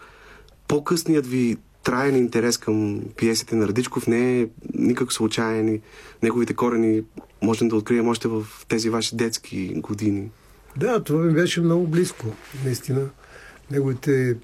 по-късният 0.69 1.27
ви 1.27 1.57
траен 1.83 2.17
интерес 2.17 2.59
към 2.59 3.03
пиесите 3.17 3.57
на 3.57 3.69
Радичков 3.69 4.07
не 4.07 4.41
е 4.41 4.49
никак 4.75 5.13
случайен. 5.13 5.81
Неговите 6.23 6.55
корени 6.55 7.03
можем 7.43 7.69
да 7.69 7.77
открием 7.77 8.09
още 8.09 8.29
в 8.29 8.47
тези 8.69 8.91
ваши 8.91 9.17
детски 9.17 9.75
години. 9.77 10.31
Да, 10.77 11.05
това 11.05 11.23
ми 11.23 11.33
беше 11.33 11.61
много 11.61 11.87
близко, 11.87 12.27
наистина. 12.65 13.09
Неговите 13.73 14.37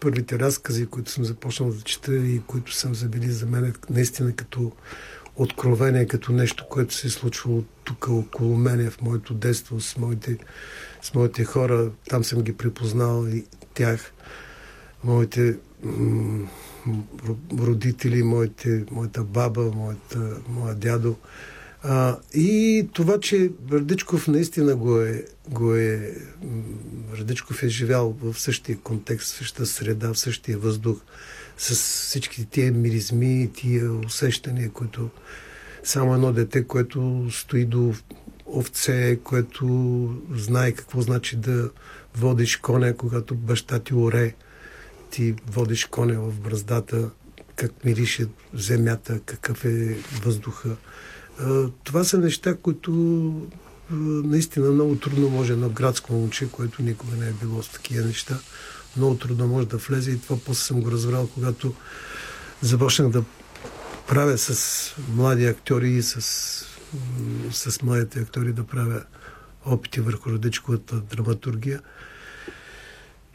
първите 0.00 0.38
разкази, 0.38 0.86
които 0.86 1.10
съм 1.10 1.24
започнал 1.24 1.70
да 1.70 1.80
чета 1.80 2.16
и 2.16 2.42
които 2.46 2.74
съм 2.74 2.94
забили 2.94 3.30
за 3.30 3.46
мен 3.46 3.74
наистина 3.90 4.32
като 4.32 4.72
откровение, 5.36 6.06
като 6.06 6.32
нещо, 6.32 6.66
което 6.70 6.94
се 6.94 7.06
е 7.06 7.10
случвало 7.10 7.64
тук 7.84 8.08
около 8.08 8.56
мене 8.56 8.90
в 8.90 9.00
моето 9.00 9.34
детство 9.34 9.80
с 9.80 9.96
моите, 9.96 10.38
с 11.02 11.14
моите 11.14 11.44
хора. 11.44 11.90
Там 12.08 12.24
съм 12.24 12.42
ги 12.42 12.56
припознал 12.56 13.26
и 13.26 13.44
тях, 13.74 14.12
моите 15.04 15.56
родители, 17.58 18.22
моите, 18.22 18.84
моята 18.90 19.24
баба, 19.24 19.62
моята, 19.62 20.40
моя 20.48 20.74
дядо. 20.74 21.16
А, 21.82 22.18
и 22.34 22.88
това, 22.92 23.20
че 23.20 23.50
Радичков 23.72 24.28
наистина 24.28 24.76
го 24.76 25.00
е, 25.00 25.24
го 25.48 25.74
е 25.74 26.14
Радичков 27.18 27.62
е 27.62 27.68
живял 27.68 28.16
в 28.22 28.40
същия 28.40 28.78
контекст, 28.78 29.26
в 29.32 29.36
същата 29.36 29.66
среда, 29.66 30.12
в 30.14 30.18
същия 30.18 30.58
въздух, 30.58 31.00
с 31.58 31.74
всички 32.06 32.46
тия 32.46 32.72
миризми, 32.72 33.50
тия 33.54 33.92
усещания, 33.92 34.70
които 34.70 35.10
само 35.84 36.14
едно 36.14 36.32
дете, 36.32 36.64
което 36.64 37.26
стои 37.30 37.64
до 37.64 37.94
овце, 38.46 39.18
което 39.24 39.66
знае 40.34 40.72
какво 40.72 41.00
значи 41.00 41.36
да 41.36 41.70
водиш 42.16 42.56
коня, 42.56 42.94
когато 42.96 43.34
баща 43.34 43.78
ти 43.78 43.94
оре, 43.94 44.34
ти 45.10 45.34
водиш 45.46 45.84
коня 45.84 46.20
в 46.20 46.40
браздата, 46.40 47.10
как 47.56 47.84
мирише 47.84 48.26
земята, 48.54 49.20
какъв 49.26 49.64
е 49.64 49.96
въздуха 50.22 50.76
това 51.84 52.04
са 52.04 52.18
неща, 52.18 52.56
които 52.56 52.92
наистина 53.90 54.70
много 54.70 54.96
трудно 54.96 55.28
може 55.28 55.52
едно 55.52 55.68
градско 55.68 56.12
момче, 56.12 56.50
което 56.50 56.82
никога 56.82 57.16
не 57.16 57.28
е 57.28 57.32
било 57.32 57.62
с 57.62 57.68
такива 57.68 58.06
неща, 58.06 58.38
много 58.96 59.16
трудно 59.16 59.46
може 59.46 59.68
да 59.68 59.76
влезе 59.76 60.10
и 60.10 60.20
това 60.20 60.36
после 60.46 60.64
съм 60.64 60.80
го 60.82 60.90
разбрал, 60.90 61.28
когато 61.34 61.74
започнах 62.62 63.08
да 63.08 63.24
правя 64.08 64.38
с 64.38 64.94
млади 65.14 65.46
актьори 65.46 65.90
и 65.90 66.02
с, 66.02 66.20
с 67.50 67.82
младите 67.82 68.20
актьори 68.20 68.52
да 68.52 68.64
правя 68.64 69.02
опити 69.64 70.00
върху 70.00 70.30
родичковата 70.30 70.96
драматургия. 70.96 71.80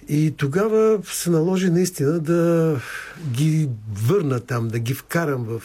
И 0.09 0.33
тогава 0.37 0.99
се 1.05 1.29
наложи 1.29 1.69
наистина 1.69 2.19
да 2.19 2.79
ги 3.31 3.69
върна 3.93 4.39
там, 4.39 4.67
да 4.67 4.79
ги 4.79 4.93
вкарам 4.93 5.43
в 5.43 5.63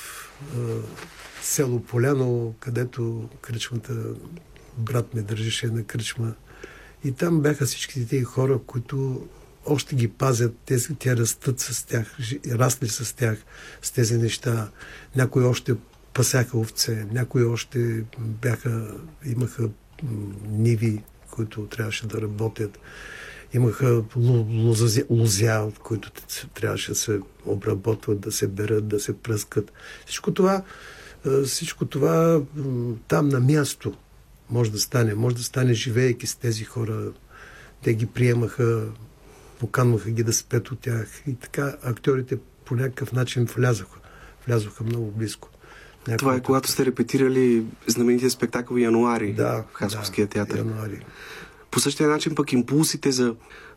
село 1.49 1.83
Поляно, 1.83 2.55
където 2.61 3.29
кръчмата, 3.41 3.95
брат 4.79 5.15
ме 5.15 5.23
държеше 5.23 5.67
на 5.67 5.85
кръчма. 5.85 6.35
И 7.05 7.13
там 7.13 7.41
бяха 7.41 7.67
всички 7.67 8.09
тези 8.09 8.25
хора, 8.25 8.59
които 8.67 9.27
още 9.67 9.95
ги 9.95 10.09
пазят, 10.09 10.55
те, 10.67 10.95
те 10.99 11.17
растат 11.17 11.61
с 11.61 11.87
тях, 11.87 12.17
расли 12.51 12.89
с 12.89 13.17
тях, 13.17 13.39
с 13.83 13.91
тези 13.91 14.19
неща. 14.19 14.71
Някои 15.17 15.45
още 15.45 15.75
пасяха 16.15 16.59
овце, 16.59 17.07
някои 17.13 17.45
още 17.45 18.05
бяха, 18.19 18.95
имаха 19.27 19.69
ниви, 20.49 21.03
които 21.31 21.67
трябваше 21.67 22.07
да 22.07 22.23
работят. 22.23 22.79
Имаха 23.53 24.05
лузя, 25.11 25.61
от 25.61 25.79
които 25.79 26.13
трябваше 26.55 26.91
да 26.91 26.95
се 26.95 27.21
обработват, 27.47 28.21
да 28.21 28.33
се 28.33 28.47
берат, 28.47 28.89
да 28.89 29.01
се 29.01 29.19
пръскат. 29.19 29.73
Всичко 30.07 30.35
това 30.35 30.63
всичко 31.45 31.87
това 31.87 32.41
там 33.09 33.29
на 33.29 33.41
място 33.41 33.95
може 34.51 34.73
да 34.73 34.79
стане. 34.79 35.15
Може 35.15 35.37
да 35.37 35.43
стане 35.43 35.75
живеейки 35.75 36.27
с 36.27 36.35
тези 36.35 36.65
хора. 36.65 37.13
Те 37.83 37.95
ги 37.95 38.07
приемаха, 38.07 38.85
поканваха 39.59 40.11
ги 40.11 40.23
да 40.23 40.33
спят 40.33 40.71
от 40.71 40.81
тях. 40.81 41.23
И 41.27 41.35
така 41.35 41.77
актьорите 41.83 42.39
по 42.65 42.75
някакъв 42.75 43.13
начин 43.13 43.45
влязоха. 43.45 43.99
Влязоха 44.47 44.85
много 44.85 45.11
близко. 45.11 45.49
Някакво 46.09 46.19
Това 46.19 46.35
е 46.35 46.43
когато 46.43 46.71
сте 46.71 46.87
репетирали 46.87 47.65
знаменития 47.87 48.31
спектакъл 48.31 48.77
Януари 48.77 49.33
да, 49.33 49.65
в 49.73 49.75
Хасковския 49.75 50.27
да, 50.27 50.31
театър. 50.31 50.59
Януари. 50.59 51.05
По 51.71 51.81
същия 51.81 52.09
начин 52.09 52.35
пък 52.35 52.53
импулсите 52.53 53.13
за 53.13 53.35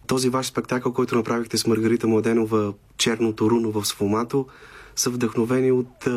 този 0.07 0.29
ваш 0.29 0.45
спектакъл, 0.45 0.93
който 0.93 1.15
направихте 1.15 1.57
с 1.57 1.67
Маргарита 1.67 2.07
Младенова 2.07 2.73
Черното 2.97 3.49
руно 3.49 3.71
в 3.71 3.85
Сфомато, 3.85 4.47
са 4.95 5.09
вдъхновени 5.09 5.71
от 5.71 6.07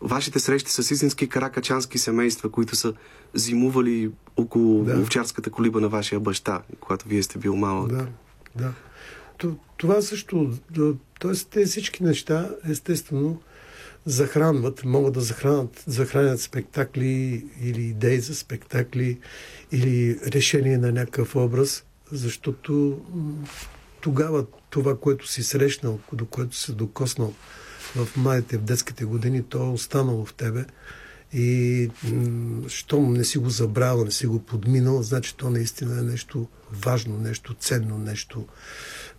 вашите 0.00 0.40
срещи 0.40 0.70
с 0.70 0.90
истински 0.90 1.28
каракачански 1.28 1.98
семейства, 1.98 2.50
които 2.50 2.76
са 2.76 2.94
зимували 3.34 4.10
около 4.36 4.84
да. 4.84 5.00
овчарската 5.00 5.50
колиба 5.50 5.80
на 5.80 5.88
вашия 5.88 6.20
баща, 6.20 6.62
когато 6.80 7.08
вие 7.08 7.22
сте 7.22 7.38
бил 7.38 7.56
малък. 7.56 7.92
Да, 7.92 8.06
да. 8.56 8.72
Това 9.76 10.02
също, 10.02 10.52
т.е. 11.20 11.32
те 11.50 11.64
всички 11.64 12.02
неща, 12.04 12.50
естествено, 12.68 13.40
захранват, 14.06 14.84
могат 14.84 15.14
да 15.14 15.20
захранят, 15.20 15.82
захранят 15.86 16.40
спектакли 16.40 17.46
или 17.62 17.82
идеи 17.82 18.20
за 18.20 18.34
спектакли 18.34 19.18
или 19.72 20.20
решение 20.26 20.78
на 20.78 20.92
някакъв 20.92 21.36
образ, 21.36 21.84
защото 22.12 23.00
тогава 24.00 24.46
това, 24.70 24.96
което 24.98 25.28
си 25.28 25.42
срещнал, 25.42 25.98
до 26.12 26.26
което 26.26 26.56
си 26.56 26.74
докоснал, 26.74 27.34
в 27.96 28.08
младите, 28.16 28.58
в 28.58 28.62
детските 28.62 29.04
години, 29.04 29.42
то 29.42 29.64
е 29.64 29.70
останало 29.70 30.26
в 30.26 30.34
тебе. 30.34 30.64
И 31.32 31.90
щом 32.68 33.12
не 33.12 33.24
си 33.24 33.38
го 33.38 33.50
забрал, 33.50 34.04
не 34.04 34.10
си 34.10 34.26
го 34.26 34.38
подминал, 34.38 35.02
значи 35.02 35.36
то 35.36 35.50
наистина 35.50 36.00
е 36.00 36.02
нещо 36.02 36.48
важно, 36.72 37.18
нещо 37.18 37.54
ценно, 37.54 37.98
нещо, 37.98 38.46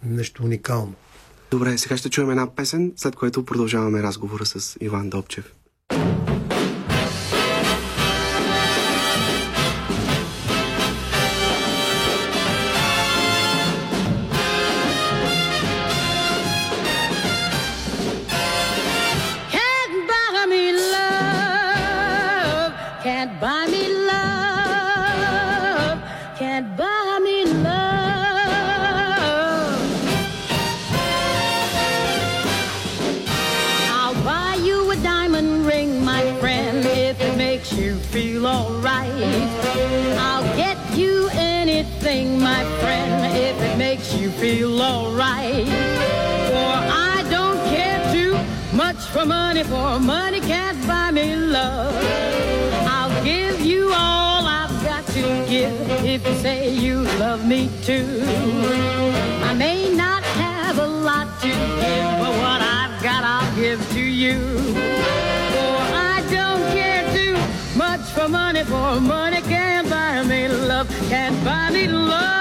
нещо 0.04 0.44
уникално. 0.44 0.94
Добре, 1.52 1.78
сега 1.78 1.98
ще 1.98 2.10
чуем 2.10 2.32
една 2.32 2.56
песен, 2.56 2.94
след 2.96 3.16
което 3.16 3.46
продължаваме 3.46 4.04
разговора 4.04 4.46
с 4.46 4.78
Иван 4.82 5.10
Добчев. 5.10 5.54
feel 5.92 6.21
for 49.22 49.28
money, 49.28 49.64
for 49.64 50.00
money 50.00 50.40
can't 50.40 50.88
buy 50.88 51.12
me 51.12 51.36
love. 51.36 51.94
I'll 52.88 53.24
give 53.24 53.62
you 53.62 53.92
all 53.94 54.48
I've 54.48 54.84
got 54.84 55.06
to 55.08 55.22
give 55.48 55.80
if 56.06 56.26
you 56.28 56.36
say 56.36 56.74
you 56.74 57.04
love 57.20 57.46
me 57.48 57.70
too. 57.84 58.24
I 59.44 59.54
may 59.54 59.94
not 59.94 60.24
have 60.24 60.80
a 60.80 60.88
lot 60.88 61.28
to 61.42 61.50
give, 61.50 62.12
but 62.24 62.34
what 62.44 62.62
I've 62.80 63.04
got 63.04 63.24
I'll 63.24 63.56
give 63.56 63.80
to 63.92 64.02
you. 64.02 64.40
For 65.54 65.78
I 66.14 66.26
don't 66.32 66.64
care 66.74 67.04
too 67.14 67.38
much 67.78 68.02
for 68.16 68.28
money, 68.28 68.64
for 68.64 69.00
money 69.00 69.42
can't 69.42 69.88
buy 69.88 70.24
me 70.24 70.48
love, 70.48 70.88
can't 71.10 71.38
buy 71.46 71.70
me 71.70 71.88
love. 71.88 72.41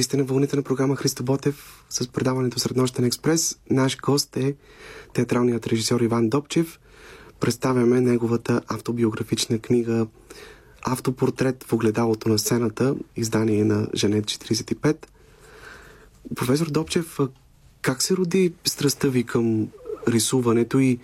Вие 0.00 0.04
сте 0.04 0.16
на 0.16 0.24
вълните 0.24 0.56
на 0.56 0.62
програма 0.62 0.96
Христо 0.96 1.22
Ботев 1.22 1.84
с 1.90 2.08
предаването 2.08 2.58
Среднощен 2.58 3.04
експрес. 3.04 3.58
Наш 3.70 4.00
гост 4.00 4.36
е 4.36 4.54
театралният 5.12 5.66
режисьор 5.66 6.00
Иван 6.00 6.28
Добчев. 6.28 6.80
Представяме 7.40 8.00
неговата 8.00 8.62
автобиографична 8.68 9.58
книга 9.58 10.06
Автопортрет 10.82 11.64
в 11.64 11.72
огледалото 11.72 12.28
на 12.28 12.38
сцената, 12.38 12.94
издание 13.16 13.64
на 13.64 13.88
Женет 13.94 14.24
45. 14.24 15.06
Професор 16.36 16.66
Добчев, 16.66 17.18
как 17.82 18.02
се 18.02 18.16
роди 18.16 18.52
страстта 18.64 19.08
ви 19.08 19.24
към 19.24 19.68
рисуването 20.08 20.78
и 20.78 20.98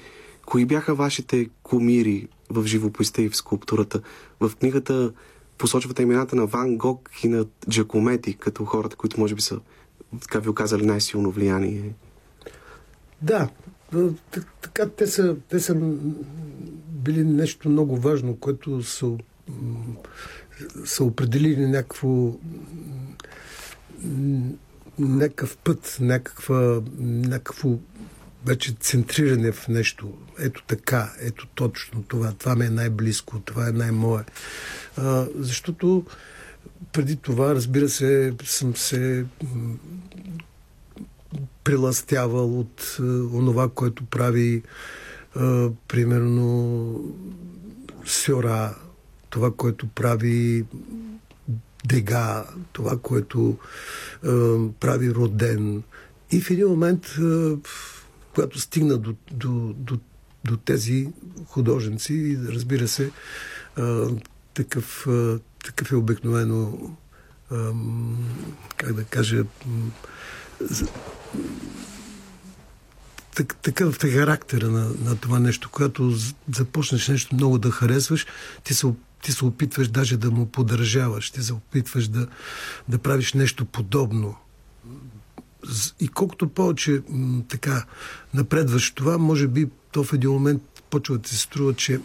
кои 0.46 0.64
бяха 0.64 0.94
вашите 0.94 1.48
кумири 1.62 2.28
в 2.50 2.66
живописта 2.66 3.22
и 3.22 3.28
в 3.28 3.36
скулптурата? 3.36 4.00
В 4.40 4.52
книгата 4.60 5.12
посочвате 5.58 6.02
имената 6.02 6.36
на 6.36 6.46
Ван 6.46 6.76
Гог 6.76 7.10
и 7.22 7.28
на 7.28 7.46
Джакомети, 7.70 8.34
като 8.34 8.64
хората, 8.64 8.96
които 8.96 9.20
може 9.20 9.34
би 9.34 9.40
са, 9.40 9.60
така 10.20 10.38
ви 10.38 10.48
оказали 10.48 10.86
най-силно 10.86 11.30
влияние. 11.30 11.94
Да, 13.22 13.48
така 14.62 14.88
те 14.88 15.06
са, 15.06 15.36
те 15.48 15.60
са 15.60 15.74
били 16.88 17.24
нещо 17.24 17.68
много 17.68 17.96
важно, 17.96 18.36
което 18.36 18.82
са, 18.82 19.10
са 20.84 21.04
определили 21.04 21.66
някакво 21.66 22.32
някакъв 24.98 25.56
път, 25.56 25.98
някаква, 26.00 26.82
някакво 26.98 27.78
вече 28.46 28.76
центриране 28.80 29.52
в 29.52 29.68
нещо. 29.68 30.12
Ето 30.38 30.62
така, 30.66 31.12
ето 31.20 31.46
точно 31.46 32.02
това. 32.02 32.32
Това 32.32 32.54
ми 32.56 32.66
е 32.66 32.70
най-близко, 32.70 33.40
това 33.40 33.68
е 33.68 33.72
най-мое. 33.72 34.24
А, 34.96 35.26
защото 35.36 36.04
преди 36.92 37.16
това, 37.16 37.54
разбира 37.54 37.88
се, 37.88 38.34
съм 38.44 38.76
се 38.76 39.26
приластявал 41.64 42.60
от 42.60 42.96
онова, 43.32 43.68
което 43.68 44.04
прави 44.04 44.62
примерно 45.88 47.14
Сьора, 48.04 48.74
това, 49.30 49.50
което 49.50 49.86
прави 49.86 50.64
Дега, 51.86 52.44
това, 52.72 52.98
което 53.02 53.58
прави 54.80 55.14
Роден. 55.14 55.82
И 56.30 56.40
в 56.40 56.50
един 56.50 56.68
момент, 56.68 57.06
е, 57.06 57.56
когато 58.36 58.60
стигна 58.60 58.98
до, 58.98 59.14
до, 59.30 59.74
до, 59.76 59.98
до 60.44 60.56
тези 60.56 61.08
художници, 61.46 62.38
разбира 62.48 62.88
се, 62.88 63.04
е, 63.04 63.82
такъв, 64.54 65.06
е, 65.06 65.38
такъв 65.64 65.92
е 65.92 65.96
обикновено, 65.96 66.78
е, 67.52 67.56
как 68.76 68.92
да 68.92 69.04
кажа, 69.04 69.44
так, 73.36 73.56
такъв 73.56 74.04
е 74.04 74.10
характера 74.10 74.70
на, 74.70 74.90
на 75.04 75.16
това 75.16 75.38
нещо. 75.38 75.70
Когато 75.72 76.16
започнеш 76.56 77.08
нещо 77.08 77.34
много 77.34 77.58
да 77.58 77.70
харесваш, 77.70 78.26
ти 78.64 78.74
се, 78.74 78.86
ти 79.22 79.32
се 79.32 79.44
опитваш 79.44 79.88
даже 79.88 80.16
да 80.16 80.30
му 80.30 80.46
подражаваш, 80.46 81.30
ти 81.30 81.42
се 81.42 81.52
опитваш 81.52 82.08
да, 82.08 82.26
да 82.88 82.98
правиш 82.98 83.32
нещо 83.32 83.64
подобно. 83.64 84.36
И 86.00 86.08
колкото 86.08 86.48
повече 86.48 87.02
м, 87.08 87.42
така 87.48 87.84
напредваш 88.34 88.90
това, 88.90 89.18
може 89.18 89.48
би 89.48 89.68
то 89.92 90.04
в 90.04 90.12
един 90.12 90.30
момент 90.30 90.62
почва 90.90 91.18
да 91.18 91.28
се 91.28 91.38
струва, 91.38 91.74
че 91.74 92.00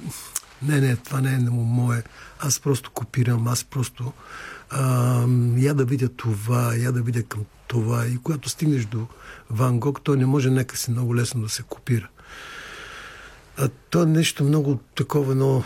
не, 0.61 0.81
не, 0.81 0.95
това 0.95 1.21
не 1.21 1.33
е 1.33 1.39
мое. 1.49 2.03
Аз 2.39 2.59
просто 2.59 2.91
копирам, 2.91 3.47
аз 3.47 3.63
просто 3.63 4.13
а, 4.69 5.25
я 5.57 5.73
да 5.73 5.85
видя 5.85 6.09
това, 6.09 6.75
я 6.75 6.91
да 6.91 7.01
видя 7.01 7.23
към 7.23 7.45
това. 7.67 8.07
И 8.07 8.17
когато 8.17 8.49
стигнеш 8.49 8.85
до 8.85 9.07
Ван 9.49 9.79
Гог, 9.79 10.01
той 10.03 10.17
не 10.17 10.25
може 10.25 10.49
нека 10.49 10.77
си 10.77 10.91
много 10.91 11.15
лесно 11.15 11.41
да 11.41 11.49
се 11.49 11.63
копира. 11.63 12.09
А 13.57 13.69
то 13.89 14.03
е 14.03 14.05
нещо 14.05 14.43
много 14.43 14.79
такова, 14.95 15.35
но 15.35 15.63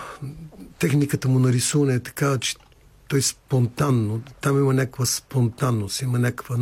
техниката 0.79 1.27
му 1.27 1.39
на 1.39 1.53
рисуване 1.53 1.93
е 1.93 1.99
такава, 1.99 2.39
че 2.39 2.55
той 3.07 3.21
спонтанно, 3.21 4.21
там 4.41 4.59
има 4.59 4.73
някаква 4.73 5.05
спонтанност, 5.05 6.01
има 6.01 6.19
някаква 6.19 6.57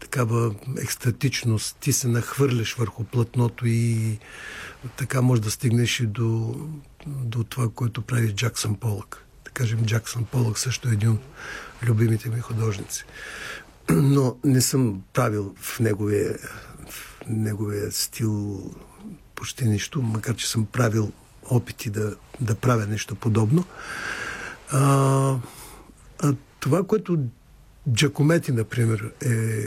такава 0.00 0.54
екстатичност. 0.78 1.76
Ти 1.80 1.92
се 1.92 2.08
нахвърляш 2.08 2.74
върху 2.74 3.04
платното 3.04 3.66
и 3.66 4.18
така 4.96 5.22
може 5.22 5.42
да 5.42 5.50
стигнеш 5.50 6.00
и 6.00 6.06
до, 6.06 6.54
до 7.06 7.44
това, 7.44 7.68
което 7.74 8.02
прави 8.02 8.34
Джаксън 8.34 8.74
Полък. 8.74 9.24
Да 9.44 9.50
кажем, 9.50 9.86
Джаксън 9.86 10.24
Полък 10.24 10.58
също 10.58 10.88
е 10.88 10.92
един 10.92 11.10
от 11.10 11.20
любимите 11.82 12.28
ми 12.28 12.40
художници. 12.40 13.04
Но 13.90 14.36
не 14.44 14.60
съм 14.60 15.02
правил 15.12 15.54
в 15.60 15.80
неговия, 15.80 16.38
в 16.90 17.20
неговия 17.28 17.92
стил 17.92 18.62
почти 19.34 19.64
нищо, 19.64 20.02
макар 20.02 20.36
че 20.36 20.48
съм 20.48 20.66
правил 20.66 21.12
опити 21.44 21.90
да, 21.90 22.16
да 22.40 22.54
правя 22.54 22.86
нещо 22.86 23.14
подобно. 23.14 23.64
А, 24.70 24.80
а 26.22 26.34
това, 26.60 26.84
което 26.84 27.18
Джакомети, 27.92 28.52
например, 28.52 29.12
е 29.24 29.64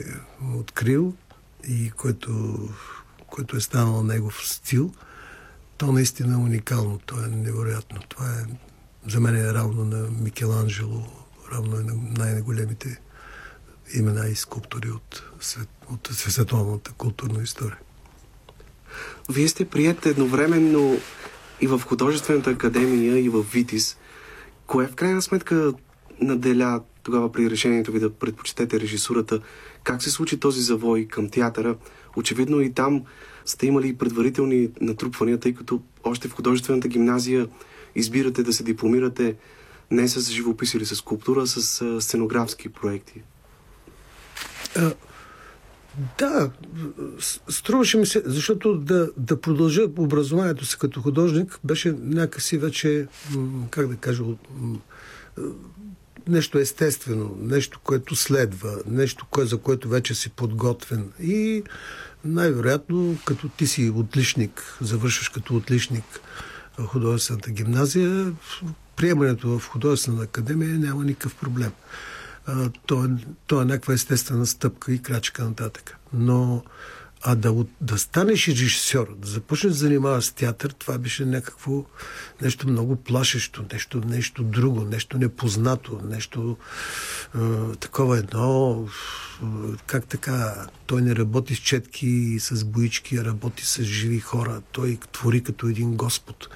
открил 0.56 1.14
и 1.68 1.92
което, 1.92 2.60
което 3.28 3.58
е 3.58 3.62
станало 3.62 4.04
негов 4.04 4.48
стил, 4.48 4.94
то 5.78 5.92
наистина 5.92 6.34
е 6.34 6.38
уникално. 6.38 7.00
То 7.06 7.24
е 7.24 7.28
невероятно. 7.28 8.02
Това 8.10 8.26
е 8.26 8.46
за 9.08 9.20
мен 9.20 9.36
е 9.36 9.54
равно 9.54 9.86
на 9.86 10.10
Микеланджело, 10.22 11.06
равно 11.52 11.78
е 11.78 11.84
на 11.84 11.94
най-големите 11.96 13.02
имена 13.94 14.28
и 14.28 14.36
скулптури 14.36 14.90
от, 14.90 15.24
свет, 15.40 15.70
от 15.90 16.08
световната 16.12 16.92
културна 16.92 17.44
история. 17.44 17.80
Вие 19.30 19.48
сте 19.48 19.70
прият 19.70 20.06
едновременно 20.06 20.98
и 21.62 21.68
в 21.68 21.82
художествената 21.86 22.50
академия, 22.50 23.20
и 23.20 23.30
в 23.30 23.44
ВИТИС. 23.54 23.98
Кое 24.68 24.88
в 24.88 24.96
крайна 24.96 25.22
сметка 25.22 25.74
наделя 26.22 26.82
тогава 27.04 27.32
при 27.32 27.50
решението 27.50 27.92
ви 27.92 28.00
да 28.00 28.10
предпочитете 28.10 28.80
режисурата? 28.80 29.40
Как 29.84 30.04
се 30.04 30.12
случи 30.12 30.40
този 30.40 30.62
завой 30.62 31.06
към 31.06 31.30
театъра? 31.30 31.76
Очевидно 32.16 32.62
и 32.62 32.74
там 32.74 33.04
сте 33.46 33.68
имали 33.68 33.98
предварителни 33.98 34.70
натрупвания, 34.82 35.38
тъй 35.40 35.54
като 35.54 35.82
още 36.04 36.28
в 36.28 36.34
художествената 36.34 36.88
гимназия 36.88 37.48
избирате 37.96 38.44
да 38.44 38.54
се 38.54 38.64
дипломирате 38.64 39.36
не 39.92 40.08
с 40.08 40.32
живопис 40.32 40.74
или 40.74 40.86
с 40.86 40.96
скулптура, 40.96 41.42
а 41.42 41.48
с 41.48 42.02
сценографски 42.02 42.70
проекти. 42.70 43.22
А, 44.76 44.94
да, 46.18 46.52
струваше 47.50 47.98
ми 47.98 48.06
се, 48.06 48.24
защото 48.26 48.78
да, 48.78 49.10
да 49.18 49.42
продължа 49.42 49.84
образованието 49.98 50.66
си 50.66 50.78
като 50.80 51.02
художник 51.02 51.60
беше 51.64 51.96
някакси 52.00 52.58
вече, 52.58 53.08
как 53.70 53.88
да 53.88 53.96
кажа, 53.96 54.24
нещо 56.30 56.60
естествено, 56.60 57.38
нещо, 57.42 57.80
което 57.84 58.16
следва, 58.16 58.78
нещо, 58.88 59.26
кое, 59.32 59.46
за 59.46 59.58
което 59.58 59.90
вече 59.90 60.16
си 60.16 60.30
подготвен. 60.30 61.12
И 61.22 61.64
най-вероятно, 62.26 63.18
като 63.26 63.50
ти 63.50 63.68
си 63.68 63.90
отличник, 63.96 64.78
завършваш 64.82 65.30
като 65.30 65.56
отличник 65.56 66.04
художествената 66.86 67.52
гимназия, 67.52 68.34
приемането 68.96 69.60
в 69.60 69.68
художествена 69.68 70.24
академия 70.24 70.80
няма 70.80 71.04
никакъв 71.04 71.36
проблем. 71.36 71.72
То, 72.86 73.06
е, 73.06 73.10
то 73.48 73.62
е 73.62 73.66
някаква 73.66 73.94
естествена 73.94 74.46
стъпка 74.46 74.94
и 74.94 75.02
крачка 75.02 75.44
нататък. 75.44 75.98
Но 76.14 76.64
а 77.22 77.36
да, 77.36 77.66
да 77.82 77.98
станеш 77.98 78.48
режисьор, 78.48 79.16
да 79.18 79.28
започнеш 79.28 79.74
да 79.74 79.80
занимаваш 79.80 80.26
с 80.26 80.32
театър, 80.32 80.72
това 80.72 80.98
беше 80.98 81.26
някакво 81.26 81.86
нещо 82.42 82.68
много 82.68 82.96
плашещо, 82.96 83.66
нещо, 83.74 84.02
нещо 84.06 84.44
друго, 84.44 84.82
нещо 84.82 85.18
непознато, 85.18 86.02
нещо 86.04 86.58
е, 87.36 87.40
такова 87.80 88.18
едно. 88.18 88.88
е, 89.44 89.48
Как 89.86 90.06
така? 90.06 90.68
Той 90.86 91.02
не 91.02 91.16
работи 91.16 91.56
с 91.56 91.60
четки 91.60 92.08
и 92.08 92.40
с 92.40 92.66
боички, 92.66 93.18
а 93.18 93.26
работи 93.26 93.66
с 93.66 93.84
живи 93.84 94.20
хора. 94.20 94.62
Той 94.72 95.00
твори 95.12 95.44
като 95.44 95.68
един 95.68 95.96
Господ. 95.96 96.50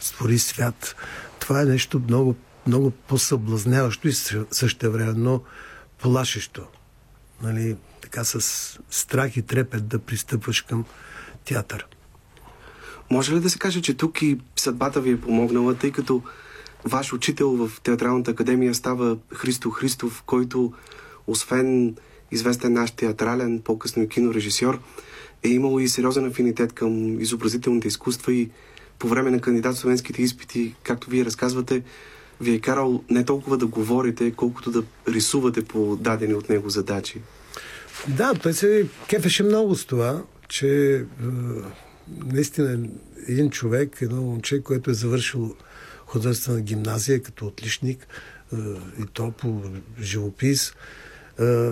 Створи 0.00 0.38
свят. 0.38 0.96
Това 1.38 1.62
е 1.62 1.64
нещо 1.64 2.02
много, 2.08 2.36
много 2.66 2.90
по-съблазняващо 2.90 4.08
и 4.08 4.12
също 4.50 4.92
времено 4.92 5.42
плашещо 5.98 6.66
нали, 7.42 7.76
така 8.10 8.24
с 8.24 8.78
страх 8.90 9.36
и 9.36 9.42
трепет 9.42 9.88
да 9.88 9.98
пристъпваш 9.98 10.60
към 10.60 10.84
театър. 11.44 11.86
Може 13.10 13.34
ли 13.34 13.40
да 13.40 13.50
се 13.50 13.58
каже, 13.58 13.82
че 13.82 13.94
тук 13.94 14.22
и 14.22 14.38
съдбата 14.56 15.00
ви 15.00 15.10
е 15.10 15.20
помогнала, 15.20 15.74
тъй 15.74 15.92
като 15.92 16.22
ваш 16.84 17.12
учител 17.12 17.50
в 17.50 17.80
Театралната 17.80 18.30
академия 18.30 18.74
става 18.74 19.16
Христо 19.34 19.70
Христов, 19.70 20.22
който 20.26 20.72
освен 21.26 21.96
известен 22.30 22.72
наш 22.72 22.90
театрален, 22.90 23.60
по-късно 23.64 24.02
и 24.02 24.08
кинорежисьор, 24.08 24.80
е 25.42 25.48
имало 25.48 25.80
и 25.80 25.88
сериозен 25.88 26.26
афинитет 26.26 26.72
към 26.72 27.20
изобразителните 27.20 27.88
изкуства 27.88 28.32
и 28.32 28.50
по 28.98 29.08
време 29.08 29.30
на 29.30 29.40
кандидат 29.40 29.76
студентските 29.76 30.22
изпити, 30.22 30.74
както 30.82 31.10
вие 31.10 31.24
разказвате, 31.24 31.82
ви 32.40 32.54
е 32.54 32.60
карал 32.60 33.04
не 33.10 33.24
толкова 33.24 33.56
да 33.56 33.66
говорите, 33.66 34.32
колкото 34.32 34.70
да 34.70 34.82
рисувате 35.08 35.64
по 35.64 35.96
дадени 35.96 36.34
от 36.34 36.48
него 36.48 36.70
задачи. 36.70 37.20
Да, 38.08 38.34
той 38.34 38.54
се 38.54 38.86
кефеше 39.08 39.42
много 39.42 39.74
с 39.76 39.84
това, 39.84 40.22
че 40.48 40.94
е, 40.96 41.02
наистина 42.24 42.88
един 43.28 43.50
човек, 43.50 43.98
едно 44.02 44.22
момче, 44.22 44.62
което 44.62 44.90
е 44.90 44.94
завършило 44.94 45.54
художествена 46.06 46.60
гимназия 46.60 47.22
като 47.22 47.46
отличник 47.46 48.06
е, 48.52 48.56
и 49.02 49.06
то 49.12 49.30
по 49.30 49.62
живопис, 50.00 50.74
е, 51.40 51.70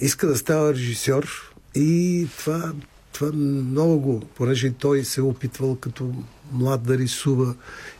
иска 0.00 0.26
да 0.26 0.36
става 0.36 0.72
режисьор 0.72 1.52
и 1.74 2.26
това, 2.38 2.72
това 3.12 3.32
много, 3.32 4.20
понеже 4.20 4.72
той 4.72 5.04
се 5.04 5.20
е 5.20 5.24
опитвал 5.24 5.76
като 5.76 6.14
млад 6.52 6.82
да 6.82 6.98
рисува 6.98 7.54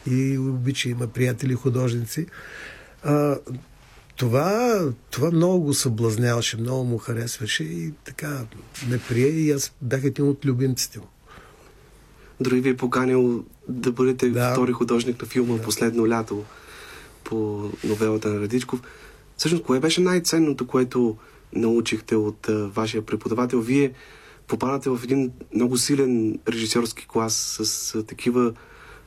и 0.07 0.39
обича, 0.39 0.89
има 0.89 1.07
приятели 1.07 1.55
художници. 1.55 2.27
А, 3.03 3.37
това, 4.17 4.81
това 5.11 5.31
много 5.31 5.61
го 5.61 5.75
съблазняваше, 5.75 6.57
много 6.57 6.85
му 6.85 6.99
харесваше 6.99 7.65
и 7.65 7.93
така 8.05 8.45
ме 8.89 8.99
прие 9.09 9.27
и 9.27 9.51
аз 9.53 9.73
бях 9.83 10.05
един 10.05 10.29
от 10.29 10.45
любимците 10.45 10.99
му. 10.99 11.07
Дори 12.41 12.61
ви 12.61 12.69
е 12.69 12.77
поканил 12.77 13.45
да 13.69 13.93
бъдете 13.93 14.31
да. 14.31 14.53
втори 14.53 14.73
художник 14.73 15.23
на 15.23 15.29
филма 15.29 15.57
да. 15.57 15.63
Последно 15.63 16.09
лято 16.09 16.45
по 17.25 17.71
новелата 17.85 18.29
на 18.29 18.41
Радичков. 18.41 18.81
Всъщност, 19.37 19.65
кое 19.65 19.81
беше 19.81 20.01
най-ценното, 20.01 20.67
което 20.67 21.17
научихте 21.53 22.17
от 22.17 22.49
а, 22.49 22.69
вашия 22.69 23.07
преподавател? 23.07 23.61
Вие 23.61 23.93
попадате 24.47 24.91
в 24.91 25.01
един 25.05 25.33
много 25.55 25.79
силен 25.79 26.39
режисьорски 26.49 27.07
клас 27.09 27.59
с 27.61 27.95
а, 27.95 28.03
такива 28.03 28.53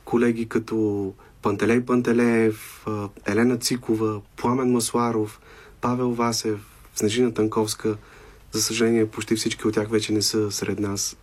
колеги 0.04 0.46
като 0.46 1.12
Пантелей 1.42 1.80
Пантелеев, 1.80 2.86
Елена 3.26 3.58
Цикова, 3.58 4.20
Пламен 4.36 4.72
Масларов, 4.72 5.40
Павел 5.80 6.10
Васев, 6.10 6.60
Снежина 6.94 7.34
Танковска. 7.34 7.96
За 8.52 8.62
съжаление, 8.62 9.10
почти 9.10 9.36
всички 9.36 9.66
от 9.66 9.74
тях 9.74 9.90
вече 9.90 10.12
не 10.12 10.22
са 10.22 10.50
сред 10.50 10.78
нас. 10.78 11.16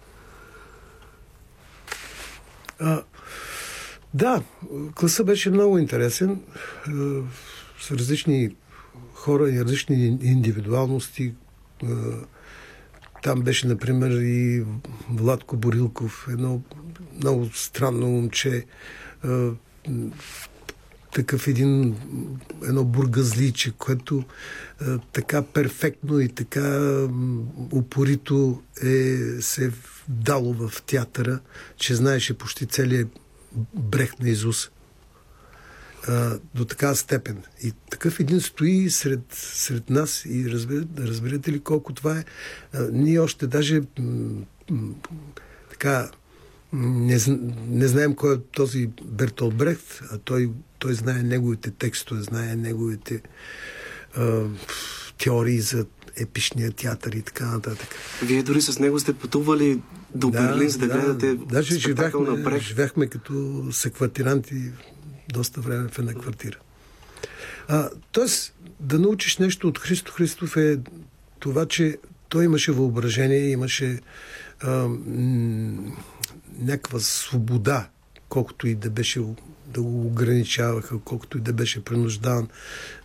А, 2.80 3.04
да, 4.14 4.44
класа 4.96 5.24
беше 5.24 5.50
много 5.50 5.78
интересен. 5.78 6.42
С 7.80 7.92
различни 7.92 8.56
хора 9.14 9.50
и 9.50 9.62
различни 9.62 10.20
индивидуалности. 10.22 11.34
Там 13.24 13.42
беше, 13.42 13.68
например, 13.68 14.12
и 14.12 14.66
Владко 15.10 15.58
Борилков, 15.58 16.28
едно 16.32 16.62
много 17.18 17.50
странно 17.54 18.08
момче, 18.08 18.66
такъв 21.14 21.48
един, 21.48 21.96
едно 22.64 22.84
бургазличе, 22.84 23.72
което 23.72 24.24
така 25.14 25.42
перфектно 25.42 26.20
и 26.20 26.30
така 26.30 27.08
упорито 27.72 28.62
е, 28.84 29.18
се 29.42 29.66
е 29.66 29.72
дало 30.08 30.54
в 30.54 30.82
театъра, 30.82 31.40
че 31.78 31.96
знаеше 31.96 32.38
почти 32.38 32.66
целият 32.66 33.20
брех 33.74 34.20
на 34.20 34.30
Изус 34.30 34.70
а, 36.08 36.40
до 36.56 36.66
такава 36.66 36.96
степен. 36.96 37.44
И 37.64 37.74
такъв 37.90 38.20
един 38.20 38.42
стои 38.42 38.90
сред, 38.90 39.22
сред 39.32 39.90
нас 39.90 40.26
и 40.26 40.52
разбирате, 40.52 40.88
разбирате 40.98 41.52
ли 41.52 41.60
колко 41.60 41.94
това 41.94 42.18
е. 42.18 42.24
А, 42.74 42.88
ние 42.92 43.20
още 43.20 43.48
даже 43.48 43.82
м- 44.00 44.46
м- 44.70 44.94
така 45.70 46.12
не, 46.74 47.18
не 47.68 47.88
знаем 47.88 48.16
кой 48.16 48.36
е 48.36 48.38
този 48.52 48.90
Бертол 49.04 49.52
Брехт, 49.52 50.02
а 50.12 50.18
той, 50.18 50.50
той 50.80 50.94
знае 50.94 51.24
неговите 51.24 51.72
текстове, 51.72 52.22
знае 52.22 52.56
неговите 52.56 53.22
а, 54.16 54.44
теории 55.18 55.60
за 55.60 55.86
епичния 56.18 56.72
театър 56.72 57.12
и 57.12 57.22
така 57.22 57.46
нататък. 57.46 57.96
Вие 58.24 58.44
дори 58.44 58.62
с 58.62 58.80
него 58.80 59.00
сте 59.00 59.14
пътували 59.14 59.82
до 60.16 60.30
да, 60.30 60.42
Берлин, 60.42 60.70
за 60.70 60.80
да, 60.80 60.88
да 60.88 60.94
гледате 60.94 61.34
даже 61.34 61.80
живяхме, 61.80 62.30
на 62.30 62.36
Брехт. 62.36 62.66
живяхме 62.66 63.08
като 63.08 63.66
секватиранти 63.72 64.72
доста 65.30 65.62
време 65.62 65.90
в 65.90 66.00
една 66.00 66.14
квартира. 66.14 66.58
А, 67.68 67.90
тоест, 68.12 68.54
да 68.80 69.00
научиш 69.00 69.38
нещо 69.38 69.68
от 69.68 69.80
Христо 69.80 70.12
Христов 70.12 70.58
е 70.58 70.80
това, 71.40 71.66
че 71.66 71.98
той 72.30 72.46
имаше 72.46 72.72
въображение, 72.72 73.50
имаше 73.50 74.00
а, 74.62 74.88
м- 74.88 75.92
някаква 76.60 77.00
свобода, 77.00 77.90
колкото 78.30 78.68
и 78.68 78.76
да 78.76 78.90
беше 78.90 79.22
да 79.68 79.82
го 79.82 80.08
ограничаваха, 80.08 81.00
колкото 81.00 81.38
и 81.38 81.42
да 81.42 81.54
беше 81.54 81.84
принуждан 81.84 82.48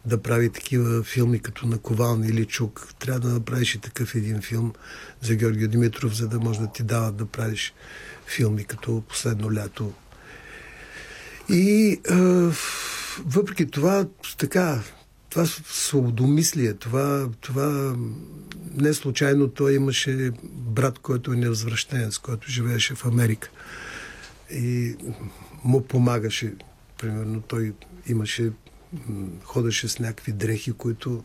да 0.07 0.23
прави 0.23 0.51
такива 0.51 1.03
филми 1.03 1.39
като 1.39 1.67
на 1.67 1.79
Ковални 1.79 2.29
или 2.29 2.45
Чук. 2.45 2.89
Трябва 2.99 3.21
да 3.21 3.29
направиш 3.29 3.75
и 3.75 3.81
такъв 3.81 4.15
един 4.15 4.43
филм 4.43 4.73
за 5.21 5.35
Георгия 5.35 5.69
Димитров, 5.69 6.17
за 6.17 6.29
да 6.29 6.41
може 6.41 6.61
да 6.61 6.73
ти 6.73 6.83
дават 6.83 7.17
да 7.17 7.27
правиш 7.27 7.75
филми 8.27 8.65
като 8.65 9.03
Последно 9.09 9.55
лято 9.55 9.93
и 11.49 12.01
а, 12.11 12.15
въпреки 13.27 13.67
това, 13.67 14.07
така, 14.39 14.81
това 15.33 15.47
свободомислие, 15.47 16.75
това, 16.75 17.29
това 17.41 17.97
не 18.75 18.95
случайно 18.95 19.49
той 19.49 19.75
имаше 19.75 20.31
брат, 20.45 20.99
който 20.99 21.33
е 21.33 21.37
невъзвръщенец, 21.37 22.19
който 22.19 22.51
живееше 22.51 22.95
в 22.95 23.05
Америка. 23.05 23.51
И 24.51 24.97
му 25.65 25.83
помагаше. 25.83 26.55
Примерно 26.99 27.41
той 27.41 27.73
имаше, 28.07 28.51
ходеше 29.45 29.89
с 29.89 29.99
някакви 29.99 30.33
дрехи, 30.33 30.73
които 30.73 31.25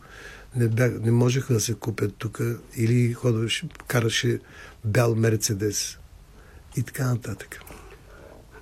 не, 0.56 0.68
бяг, 0.68 1.02
не 1.06 1.12
можеха 1.12 1.54
да 1.54 1.60
се 1.60 1.74
купят 1.74 2.16
тук. 2.18 2.42
Или 2.78 3.14
ходеше, 3.14 3.68
караше 3.88 4.40
бял 4.86 5.16
Мерцедес. 5.16 5.98
И 6.78 6.84
така 6.84 7.06
нататък. 7.06 7.60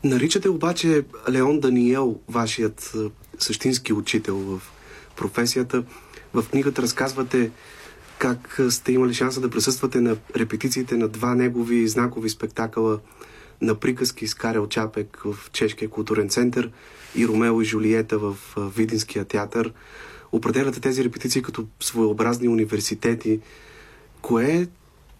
Наричате 0.03 0.49
обаче 0.49 1.05
Леон 1.29 1.59
Даниел 1.59 2.19
вашият 2.27 2.95
същински 3.39 3.93
учител 3.93 4.37
в 4.37 4.61
професията. 5.15 5.83
В 6.33 6.45
книгата 6.51 6.81
разказвате 6.81 7.51
как 8.19 8.59
сте 8.69 8.91
имали 8.91 9.13
шанса 9.13 9.41
да 9.41 9.49
присъствате 9.49 10.01
на 10.01 10.17
репетициите 10.35 10.97
на 10.97 11.07
два 11.07 11.35
негови 11.35 11.87
знакови 11.87 12.29
спектакъла 12.29 12.99
на 13.61 13.75
приказки 13.75 14.27
с 14.27 14.33
Карел 14.33 14.67
Чапек 14.67 15.21
в 15.25 15.51
Чешкия 15.51 15.89
културен 15.89 16.29
център 16.29 16.71
и 17.15 17.27
Ромео 17.27 17.61
и 17.61 17.65
Жулиета 17.65 18.17
в 18.17 18.37
Видинския 18.57 19.25
театър. 19.25 19.73
Определяте 20.31 20.79
тези 20.79 21.03
репетиции 21.03 21.41
като 21.41 21.67
своеобразни 21.79 22.47
университети. 22.47 23.39
Кое 24.21 24.45
е 24.45 24.67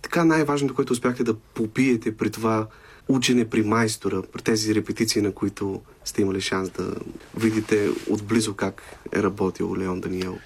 така 0.01 0.25
най-важното, 0.25 0.75
което 0.75 0.93
успяхте 0.93 1.23
да 1.23 1.33
попиете 1.33 2.17
при 2.17 2.29
това 2.29 2.67
учене 3.07 3.49
при 3.49 3.63
майстора, 3.63 4.21
при 4.33 4.41
тези 4.41 4.75
репетиции, 4.75 5.21
на 5.21 5.31
които 5.31 5.81
сте 6.05 6.21
имали 6.21 6.41
шанс 6.41 6.69
да 6.69 6.95
видите 7.37 7.89
отблизо 8.09 8.53
как 8.53 8.81
е 9.13 9.23
работил 9.23 9.77
Леон 9.77 10.01
Даниел? 10.01 10.37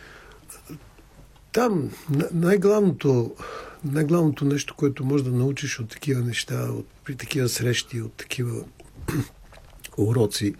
Там 1.51 1.91
най-главното, 2.33 3.35
най-главното 3.83 4.45
нещо, 4.45 4.75
което 4.75 5.05
може 5.05 5.23
да 5.23 5.31
научиш 5.31 5.79
от 5.79 5.89
такива 5.89 6.21
неща, 6.21 6.55
от, 6.55 6.87
при 7.05 7.15
такива 7.15 7.49
срещи, 7.49 8.01
от 8.01 8.13
такива 8.13 8.63
уроци, 9.97 10.55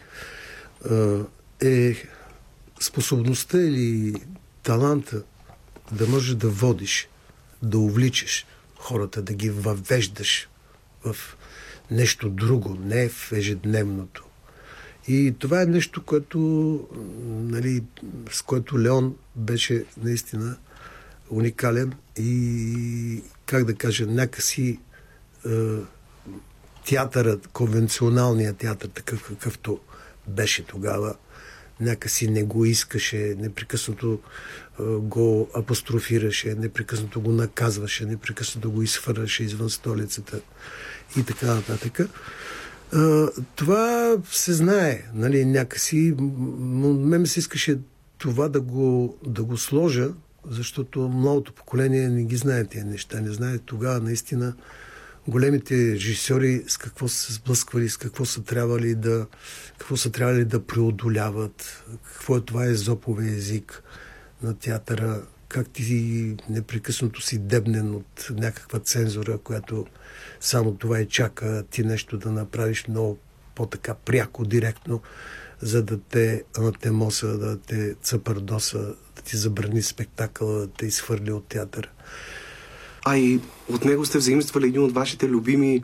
е 1.62 1.96
способността 2.80 3.62
или 3.62 4.14
таланта 4.64 5.24
да 5.92 6.08
можеш 6.08 6.36
да 6.36 6.50
водиш, 6.50 7.10
да 7.64 7.78
увличаш 7.78 8.46
хората, 8.76 9.22
да 9.22 9.34
ги 9.34 9.50
въвеждаш 9.50 10.50
в 11.06 11.16
нещо 11.92 12.30
друго, 12.30 12.78
не 12.86 13.10
в 13.10 13.32
ежедневното. 13.32 14.26
И 15.08 15.36
това 15.40 15.62
е 15.62 15.66
нещо, 15.66 16.04
което, 16.06 16.40
нали, 17.28 17.84
с 18.32 18.42
което 18.42 18.80
Леон 18.80 19.16
беше 19.36 19.86
наистина 20.04 20.58
уникален 21.30 21.94
и, 22.18 23.24
как 23.46 23.66
да 23.66 23.76
кажа, 23.76 24.06
някакси 24.06 24.80
е, 25.46 25.50
театърът, 26.86 27.48
конвенционалният 27.48 28.58
театър, 28.58 28.90
такъв 28.90 29.24
какъвто 29.28 29.80
беше 30.28 30.66
тогава, 30.66 31.16
някакси 31.80 32.28
не 32.28 32.44
го 32.44 32.66
искаше, 32.66 33.36
непрекъснато 33.38 34.20
е, 34.80 34.84
го 34.84 35.50
апострофираше, 35.56 36.56
непрекъснато 36.56 37.22
го 37.22 37.32
наказваше, 37.32 38.06
непрекъснато 38.06 38.72
го 38.72 38.84
изхвърляше 38.84 39.44
извън 39.44 39.70
столицата 39.70 40.42
и 41.18 41.24
така 41.24 41.46
нататък. 41.46 42.00
Това 43.56 44.18
се 44.32 44.54
знае, 44.54 45.04
нали, 45.14 45.46
някакси. 45.46 46.16
Мен 46.20 47.26
се 47.26 47.40
искаше 47.40 47.80
това 48.18 48.50
да 48.50 48.62
го, 48.62 49.18
да 49.26 49.44
го 49.44 49.58
сложа 49.58 50.10
защото 50.48 51.00
младото 51.00 51.54
поколение 51.54 52.10
не 52.10 52.24
ги 52.24 52.36
знае 52.36 52.66
тези 52.66 52.86
неща. 52.86 53.22
Не 53.22 53.32
знае 53.32 53.58
тогава 53.58 54.00
наистина 54.00 54.54
големите 55.28 55.94
режисьори 55.94 56.64
с 56.68 56.78
какво 56.78 57.08
са 57.08 57.18
се 57.18 57.34
сблъсквали, 57.34 57.90
с 57.90 57.98
какво 57.98 58.26
са 58.26 58.44
трябвали 58.44 58.96
да, 58.96 59.28
какво 59.78 59.98
са 59.98 60.12
трябвали 60.12 60.46
да 60.46 60.66
преодоляват, 60.66 61.84
какво 62.08 62.38
е 62.38 62.42
това 62.42 62.66
езопове 62.66 63.28
език 63.28 63.84
на 64.44 64.58
театъра, 64.58 65.22
как 65.48 65.70
ти 65.70 66.38
непрекъснато 66.50 67.22
си 67.22 67.40
дебнен 67.40 67.96
от 67.96 68.28
някаква 68.32 68.80
цензура, 68.80 69.38
която 69.38 69.86
само 70.40 70.76
това 70.76 71.00
и 71.00 71.08
чака 71.08 71.64
ти 71.72 71.84
нещо 71.84 72.18
да 72.18 72.32
направиш 72.32 72.88
много 72.88 73.18
по-така 73.56 73.94
пряко, 73.94 74.46
директно, 74.46 75.02
за 75.62 75.84
да 75.84 76.00
те 76.00 76.44
анатемоса, 76.58 77.38
да 77.38 77.60
те 77.60 77.96
цъпърдоса, 78.02 78.80
да 79.16 79.22
ти 79.22 79.38
забрани 79.38 79.82
спектакъла, 79.82 80.60
да 80.60 80.68
те 80.68 80.86
изхвърли 80.86 81.32
от 81.32 81.48
театъра. 81.48 81.90
А 83.06 83.18
и 83.18 83.42
от 83.70 83.86
него 83.86 84.06
сте 84.06 84.18
взаимствали 84.18 84.68
един 84.68 84.84
от 84.84 84.92
вашите 84.92 85.28
любими 85.28 85.84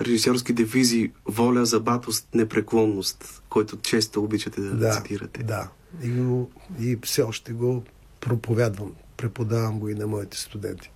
режисьорски 0.00 0.52
девизи 0.52 1.12
воля, 1.26 1.66
забатост, 1.66 2.28
непреклонност, 2.34 3.42
който 3.48 3.76
често 3.76 4.24
обичате 4.24 4.60
да, 4.60 4.76
да 4.76 4.90
цитирате. 4.90 5.42
Да, 5.42 5.68
и, 6.02 6.10
го, 6.10 6.50
и 6.80 6.98
все 7.02 7.22
още 7.22 7.52
го 7.52 7.82
проповядвам, 8.20 8.92
преподавам 9.16 9.78
го 9.78 9.88
и 9.88 9.94
на 9.94 10.06
моите 10.06 10.38
студенти. 10.38 10.90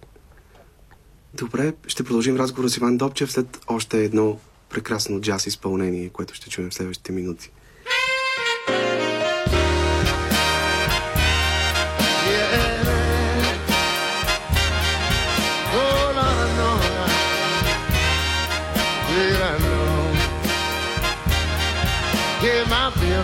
Добре, 1.35 1.73
ще 1.87 2.05
продължим 2.05 2.37
разговора 2.37 2.69
с 2.69 2.77
Иван 2.77 2.97
Добчев 2.97 3.33
след 3.33 3.61
още 3.67 4.05
едно 4.05 4.39
прекрасно 4.69 5.21
джаз 5.21 5.47
изпълнение, 5.47 6.09
което 6.09 6.35
ще 6.35 6.51
чуем 6.51 6.71
в 6.71 6.75
следващите 6.75 7.13
минути. 7.13 7.51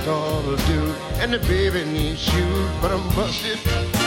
all 0.09 0.56
to 0.56 0.94
and 1.20 1.32
the 1.32 1.38
baby 1.40 1.84
needs 1.84 2.20
shoes, 2.20 2.68
but 2.80 2.90
I'm 2.90 3.06
busted. 3.14 3.97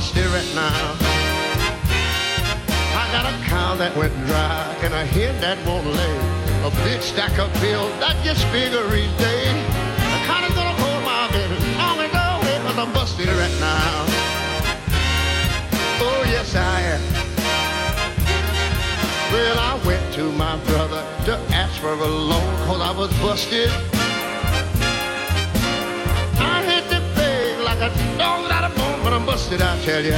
Busted 0.00 0.26
right 0.32 0.54
now. 0.54 0.96
I 2.96 3.04
got 3.12 3.26
a 3.28 3.36
cow 3.44 3.76
that 3.76 3.94
went 3.98 4.14
dry, 4.24 4.64
and 4.80 4.94
a 4.94 5.04
hen 5.04 5.38
that 5.42 5.58
won't 5.66 5.84
lay. 5.84 6.16
A 6.64 6.70
big 6.88 7.02
stack 7.02 7.36
of 7.38 7.52
bills 7.60 7.92
that 8.00 8.16
gets 8.24 8.42
bigger 8.48 8.80
each 8.96 9.12
day. 9.18 9.44
The 10.00 10.20
cotton's 10.24 10.56
gonna 10.56 10.72
hold 10.80 11.04
my 11.04 11.28
baby 11.36 11.52
long 11.76 12.00
and 12.00 12.16
away, 12.16 12.56
cause 12.64 12.78
I'm 12.80 12.90
busted 12.96 13.28
right 13.28 13.56
now. 13.60 13.92
Oh, 16.00 16.22
yes, 16.32 16.56
I 16.56 16.80
am. 16.94 17.02
Well, 19.32 19.58
I 19.70 19.72
went 19.84 20.04
to 20.14 20.32
my 20.32 20.56
brother 20.64 21.04
to 21.28 21.34
ask 21.52 21.78
for 21.78 21.92
a 21.92 22.12
loan 22.30 22.50
cause 22.66 22.80
I 22.80 22.92
was 22.96 23.12
busted. 23.20 23.68
I 26.40 26.56
hit 26.70 26.88
the 26.88 27.00
beg 27.16 27.60
like 27.68 27.82
a 27.84 27.92
dog 28.16 28.44
without 28.44 28.64
a 28.64 28.72
bone, 28.78 28.89
but 29.10 29.16
I'm 29.16 29.26
busted, 29.26 29.60
I 29.60 29.76
tell 29.82 30.04
ya. 30.04 30.16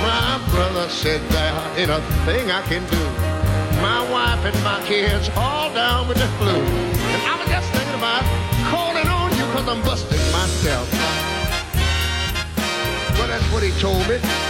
My 0.00 0.38
brother 0.52 0.88
said 0.88 1.20
there 1.30 1.52
ain't 1.76 1.90
a 1.90 2.00
thing 2.24 2.52
I 2.52 2.62
can 2.70 2.86
do. 2.86 3.02
My 3.82 4.08
wife 4.12 4.44
and 4.44 4.54
my 4.62 4.80
kids 4.86 5.28
all 5.34 5.74
down 5.74 6.06
with 6.06 6.18
the 6.18 6.28
flu. 6.38 6.54
And 6.54 7.22
I 7.26 7.34
was 7.36 7.48
just 7.48 7.68
thinking 7.72 7.98
about 7.98 8.22
calling 8.70 9.08
on 9.08 9.32
you 9.36 9.44
cause 9.54 9.66
I'm 9.66 9.82
busted 9.82 10.20
myself. 10.30 10.88
Well, 13.18 13.26
that's 13.26 13.52
what 13.52 13.64
he 13.64 13.72
told 13.80 14.06
me. 14.08 14.47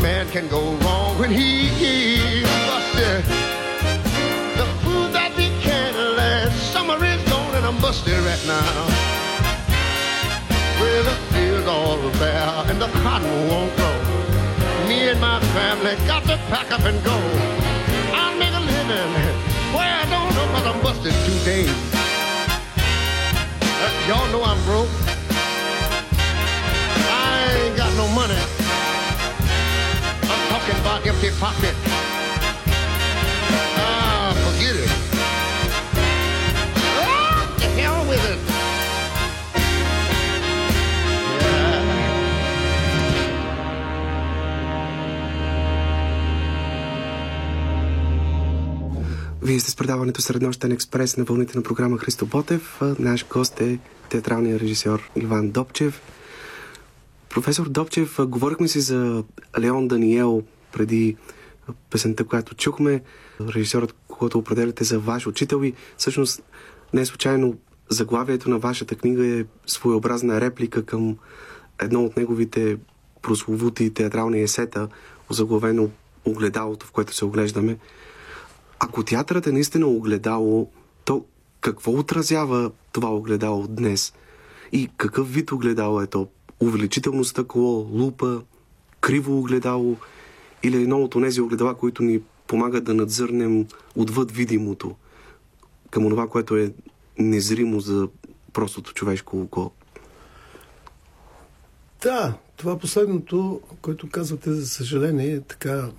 Man 0.00 0.28
can 0.30 0.48
go 0.48 0.74
wrong 0.82 1.18
when 1.18 1.30
he 1.30 1.68
is 1.68 2.48
busted. 2.68 3.24
The 4.60 4.66
food 4.82 5.12
that 5.12 5.32
we 5.36 5.48
can't 5.60 5.96
last, 6.16 6.72
summer 6.72 7.02
is 7.04 7.22
gone 7.28 7.54
and 7.54 7.66
I'm 7.66 7.80
busted 7.80 8.18
right 8.28 8.44
now. 8.46 8.86
Well, 10.80 11.04
the 11.04 11.16
field's 11.32 11.66
all 11.66 11.98
bare 12.18 12.70
and 12.70 12.80
the 12.80 12.88
cotton 13.02 13.48
won't 13.48 13.74
grow. 13.76 13.98
Me 14.88 15.08
and 15.08 15.20
my 15.20 15.40
family 15.56 15.94
got 16.06 16.22
to 16.24 16.36
pack 16.48 16.70
up 16.72 16.84
and 16.84 17.02
go. 17.04 17.16
I'll 18.12 18.36
make 18.38 18.54
a 18.54 18.60
living 18.60 19.12
where 19.74 19.92
I 20.02 20.04
don't 20.10 20.30
know 20.36 20.46
cause 20.54 20.66
I'm 20.66 20.80
busted 20.82 21.14
today. 21.28 21.66
Y'all 24.08 24.28
know 24.32 24.44
I'm 24.44 24.62
broke. 24.64 25.03
Empty 31.24 31.40
pocket. 31.40 31.74
Ah, 33.76 34.34
forget 34.44 34.76
it. 34.84 34.90
Вие 49.42 49.60
сте 49.60 49.70
с 49.70 49.76
предаването 49.76 50.22
Среднощен 50.22 50.72
експрес 50.72 51.16
на 51.16 51.24
вълните 51.24 51.56
на 51.56 51.62
програма 51.62 51.98
Христо 51.98 52.26
Ботев. 52.26 52.80
Наш 52.98 53.26
гост 53.28 53.60
е 53.60 53.78
театралният 54.08 54.62
режисьор 54.62 55.10
Иван 55.16 55.50
Добчев. 55.50 56.00
Професор 57.30 57.68
Добчев, 57.68 58.16
говорихме 58.20 58.68
си 58.68 58.80
за 58.80 59.24
Леон 59.60 59.88
Даниел 59.88 60.42
преди 60.74 61.16
песента, 61.90 62.24
която 62.24 62.54
чухме. 62.54 63.02
Режисьорът, 63.40 63.94
когато 64.08 64.38
определяте 64.38 64.84
за 64.84 64.98
ваш 64.98 65.26
учител 65.26 65.64
и 65.64 65.72
всъщност 65.96 66.42
не 66.92 67.06
случайно 67.06 67.54
заглавието 67.88 68.50
на 68.50 68.58
вашата 68.58 68.94
книга 68.94 69.26
е 69.26 69.44
своеобразна 69.66 70.40
реплика 70.40 70.84
към 70.84 71.16
едно 71.82 72.04
от 72.04 72.16
неговите 72.16 72.76
прословути 73.22 73.94
театрални 73.94 74.42
есета, 74.42 74.88
озаглавено 75.30 75.90
огледалото, 76.24 76.86
в 76.86 76.90
което 76.90 77.14
се 77.14 77.24
оглеждаме. 77.24 77.78
Ако 78.78 79.02
театърът 79.02 79.46
е 79.46 79.52
наистина 79.52 79.86
огледало, 79.86 80.70
то 81.04 81.24
какво 81.60 81.92
отразява 81.92 82.70
това 82.92 83.14
огледало 83.14 83.66
днес? 83.66 84.12
И 84.72 84.90
какъв 84.96 85.34
вид 85.34 85.52
огледало 85.52 86.00
е 86.00 86.06
то? 86.06 86.28
Увеличително 86.60 87.24
стъкло, 87.24 87.88
лупа, 87.92 88.42
криво 89.00 89.38
огледало– 89.38 89.96
или 90.64 90.82
едно 90.82 91.02
от 91.02 91.12
тези 91.12 91.40
огледала, 91.40 91.74
които 91.74 92.02
ни 92.02 92.20
помагат 92.46 92.84
да 92.84 92.94
надзърнем 92.94 93.66
отвъд 93.96 94.32
видимото 94.32 94.96
към 95.90 96.10
това, 96.10 96.28
което 96.28 96.56
е 96.56 96.72
незримо 97.18 97.80
за 97.80 98.08
простото 98.52 98.94
човешко 98.94 99.40
око. 99.40 99.70
Да, 102.02 102.34
това 102.56 102.78
последното, 102.78 103.60
което 103.80 104.10
казвате, 104.10 104.52
за 104.52 104.66
съжаление, 104.66 105.34
е 105.34 105.40
така 105.40 105.90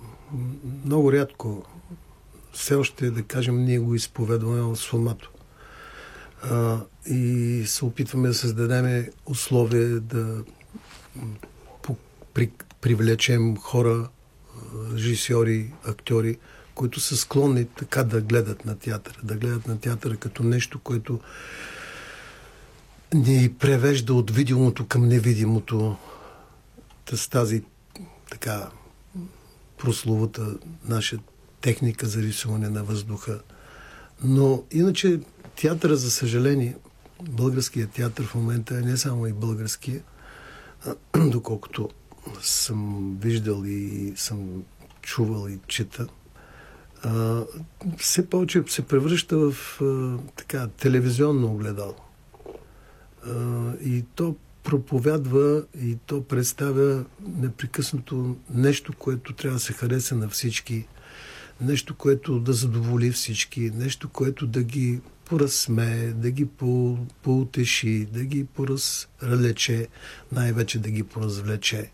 много 0.84 1.12
рядко 1.12 1.64
все 2.52 2.74
още, 2.74 3.10
да 3.10 3.22
кажем, 3.22 3.64
ние 3.64 3.78
го 3.78 3.94
изповедваме 3.94 4.60
в 4.62 4.76
сломато. 4.76 5.30
А, 6.42 6.80
и 7.06 7.62
се 7.66 7.84
опитваме 7.84 8.28
да 8.28 8.34
създадем 8.34 9.06
условия 9.26 10.00
да 10.00 10.44
при, 12.34 12.50
привлечем 12.80 13.56
хора 13.56 14.08
режисьори, 14.94 15.72
актьори, 15.84 16.38
които 16.74 17.00
са 17.00 17.16
склонни 17.16 17.64
така 17.64 18.04
да 18.04 18.20
гледат 18.20 18.64
на 18.64 18.78
театъра, 18.78 19.18
да 19.22 19.34
гледат 19.34 19.66
на 19.66 19.80
театъра 19.80 20.16
като 20.16 20.42
нещо, 20.42 20.78
което 20.78 21.20
ни 23.14 23.54
превежда 23.58 24.14
от 24.14 24.30
видимото 24.30 24.86
към 24.86 25.08
невидимото 25.08 25.96
с 27.14 27.30
тази 27.30 27.62
така 28.30 28.68
прословата 29.78 30.56
наша 30.84 31.18
техника 31.60 32.06
за 32.06 32.22
рисуване 32.22 32.68
на 32.68 32.84
въздуха. 32.84 33.40
Но 34.24 34.64
иначе 34.70 35.20
театъра, 35.60 35.96
за 35.96 36.10
съжаление, 36.10 36.76
българският 37.22 37.90
театър 37.90 38.26
в 38.26 38.34
момента 38.34 38.78
е 38.78 38.80
не 38.80 38.96
само 38.96 39.26
и 39.26 39.32
българския, 39.32 40.02
доколкото 41.16 41.90
съм 42.42 43.12
виждал 43.20 43.62
и 43.64 44.12
съм 44.16 44.64
чувал 45.02 45.48
и 45.48 45.58
чета, 45.66 46.06
а, 47.02 47.44
все 47.98 48.30
повече 48.30 48.62
се 48.68 48.82
превръща 48.82 49.36
в 49.38 49.80
а, 49.82 50.18
така, 50.36 50.68
телевизионно 50.68 51.46
огледало. 51.46 51.94
А, 53.26 53.72
и 53.84 54.04
то 54.14 54.36
проповядва 54.62 55.64
и 55.82 55.96
то 56.06 56.24
представя 56.24 57.04
непрекъснато 57.36 58.36
нещо, 58.50 58.92
което 58.92 59.32
трябва 59.32 59.56
да 59.56 59.60
се 59.60 59.72
хареса 59.72 60.14
на 60.14 60.28
всички, 60.28 60.86
нещо, 61.60 61.94
което 61.94 62.40
да 62.40 62.52
задоволи 62.52 63.10
всички, 63.10 63.70
нещо, 63.74 64.08
което 64.08 64.46
да 64.46 64.62
ги 64.62 65.00
поразсмее, 65.24 66.12
да 66.12 66.30
ги 66.30 66.46
по, 66.46 66.98
поутеши, 67.22 68.06
да 68.12 68.24
ги 68.24 68.44
поразлече, 68.44 69.88
най-вече 70.32 70.78
да 70.78 70.90
ги 70.90 71.02
поразвлече. 71.02 71.90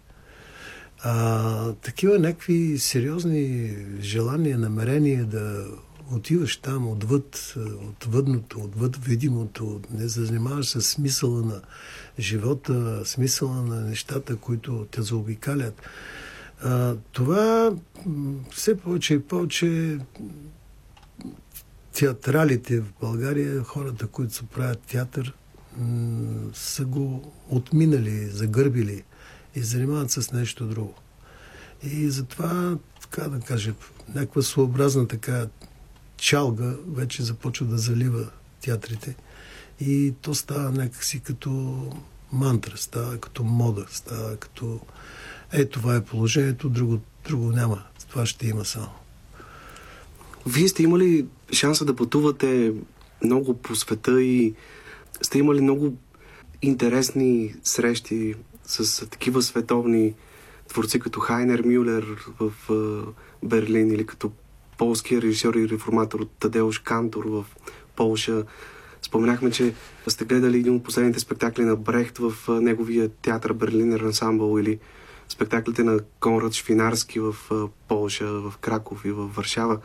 А, 1.04 1.72
такива 1.72 2.18
някакви 2.18 2.78
сериозни 2.78 3.76
желания, 4.00 4.58
намерения 4.58 5.24
да 5.24 5.66
отиваш 6.12 6.56
там 6.56 6.88
отвъд, 6.88 7.54
отвъдното, 7.88 8.60
отвъд 8.60 8.96
видимото, 8.96 9.80
не 9.90 10.08
занимаваш 10.08 10.66
с 10.66 10.82
смисъла 10.82 11.42
на 11.42 11.60
живота, 12.18 13.02
смисъла 13.04 13.62
на 13.62 13.80
нещата, 13.80 14.36
които 14.36 14.86
те 14.90 15.02
заобикалят. 15.02 15.82
А, 16.64 16.96
това 17.12 17.72
все 18.50 18.76
повече 18.76 19.14
и 19.14 19.22
повече 19.22 19.98
театралите 21.92 22.80
в 22.80 22.92
България, 23.00 23.62
хората, 23.62 24.06
които 24.06 24.34
се 24.34 24.42
правят 24.42 24.80
театър, 24.80 25.34
са 26.52 26.84
го 26.84 27.32
отминали, 27.48 28.26
загърбили 28.26 29.02
и 29.54 29.62
занимават 29.62 30.10
с 30.10 30.32
нещо 30.32 30.66
друго. 30.66 30.94
И 31.82 32.10
затова, 32.10 32.78
така 33.00 33.28
да 33.28 33.40
кажа, 33.40 33.74
някаква 34.14 34.42
своеобразна 34.42 35.08
така 35.08 35.46
чалга 36.16 36.74
вече 36.88 37.22
започва 37.22 37.66
да 37.66 37.78
залива 37.78 38.30
театрите. 38.60 39.16
И 39.80 40.14
то 40.20 40.34
става 40.34 40.70
някакси 40.70 41.20
като 41.20 41.82
мантра, 42.32 42.76
става 42.76 43.18
като 43.18 43.44
мода, 43.44 43.86
става 43.90 44.36
като 44.36 44.80
е, 45.52 45.64
това 45.64 45.96
е 45.96 46.04
положението, 46.04 46.68
друго, 46.68 46.98
друго 47.28 47.52
няма. 47.52 47.82
Това 48.08 48.26
ще 48.26 48.46
има 48.46 48.64
само. 48.64 48.90
Вие 50.46 50.68
сте 50.68 50.82
имали 50.82 51.26
шанса 51.52 51.84
да 51.84 51.96
пътувате 51.96 52.72
много 53.24 53.54
по 53.54 53.76
света 53.76 54.22
и 54.22 54.54
сте 55.22 55.38
имали 55.38 55.60
много 55.60 55.96
интересни 56.62 57.54
срещи 57.64 58.34
с 58.72 59.06
такива 59.06 59.42
световни 59.42 60.14
творци 60.68 61.00
като 61.00 61.20
Хайнер 61.20 61.62
Мюлер 61.62 62.30
в 62.40 62.52
Берлин 63.42 63.90
или 63.90 64.06
като 64.06 64.32
полския 64.78 65.22
режисьор 65.22 65.54
и 65.54 65.68
реформатор 65.68 66.26
Тадеуш 66.40 66.78
Кантор 66.78 67.24
в 67.24 67.44
Полша. 67.96 68.44
Споменахме, 69.02 69.50
че 69.50 69.74
сте 70.08 70.24
гледали 70.24 70.58
един 70.58 70.74
от 70.74 70.84
последните 70.84 71.20
спектакли 71.20 71.64
на 71.64 71.76
Брехт 71.76 72.18
в 72.18 72.32
неговия 72.48 73.08
театър 73.08 73.52
Берлинер 73.52 74.00
ансамбъл 74.00 74.58
или 74.58 74.78
спектаклите 75.28 75.84
на 75.84 76.00
Конрад 76.20 76.52
Швинарски 76.52 77.20
в 77.20 77.34
Полша, 77.88 78.26
в 78.26 78.54
Краков 78.60 79.04
и 79.04 79.10
в 79.10 79.26
Варшава. 79.26 79.78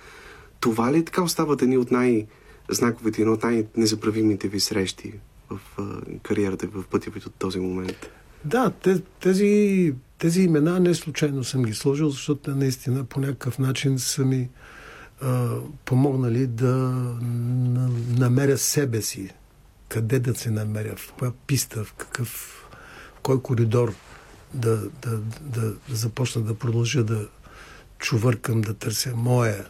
Това 0.60 0.94
ли 0.94 1.06
така 1.06 1.24
остават 1.24 1.62
едни 1.62 1.78
от 1.78 1.92
най-знаковите, 1.92 3.22
едни 3.22 3.34
от 3.34 3.44
най-незаправимите 3.44 4.48
ви 4.48 4.60
срещи 4.60 5.14
в 5.50 5.60
кариерата, 6.24 6.68
в 6.68 6.84
пътя 6.84 7.12
ви 7.12 7.22
от 7.26 7.34
този 7.34 7.60
момент? 7.60 8.10
Да, 8.46 8.72
тези, 9.20 9.94
тези 10.18 10.42
имена 10.42 10.80
не 10.80 10.94
случайно 10.94 11.44
съм 11.44 11.64
ги 11.64 11.74
сложил, 11.74 12.10
защото 12.10 12.56
наистина 12.56 13.04
по 13.04 13.20
някакъв 13.20 13.60
начин 13.60 14.00
са 14.00 14.26
ми 14.26 14.50
а, 15.22 15.50
помогнали 15.86 16.48
да 16.48 16.68
на, 16.68 17.90
намеря 18.18 18.58
себе 18.58 19.02
си. 19.02 19.30
Къде 19.90 20.20
да 20.20 20.36
се 20.36 20.52
намеря, 20.52 20.96
в 20.96 21.14
коя 21.20 21.32
писта, 21.48 21.84
в 21.84 21.94
какъв, 21.94 22.28
в 23.18 23.20
кой 23.22 23.42
коридор 23.42 23.94
да, 24.54 24.78
да, 25.02 25.18
да, 25.42 25.74
да 25.90 25.96
започна 25.96 26.42
да 26.42 26.54
продължа 26.54 27.04
да 27.04 27.28
чувъркам, 28.00 28.62
да 28.62 28.74
търся 28.74 29.16
моя, 29.16 29.66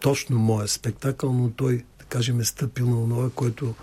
точно 0.00 0.38
моя 0.38 0.68
спектакъл, 0.68 1.32
но 1.32 1.50
той, 1.50 1.84
да 1.98 2.04
кажем, 2.04 2.40
е 2.40 2.44
стъпил 2.44 2.86
на 2.86 3.08
това, 3.08 3.30
което 3.30 3.74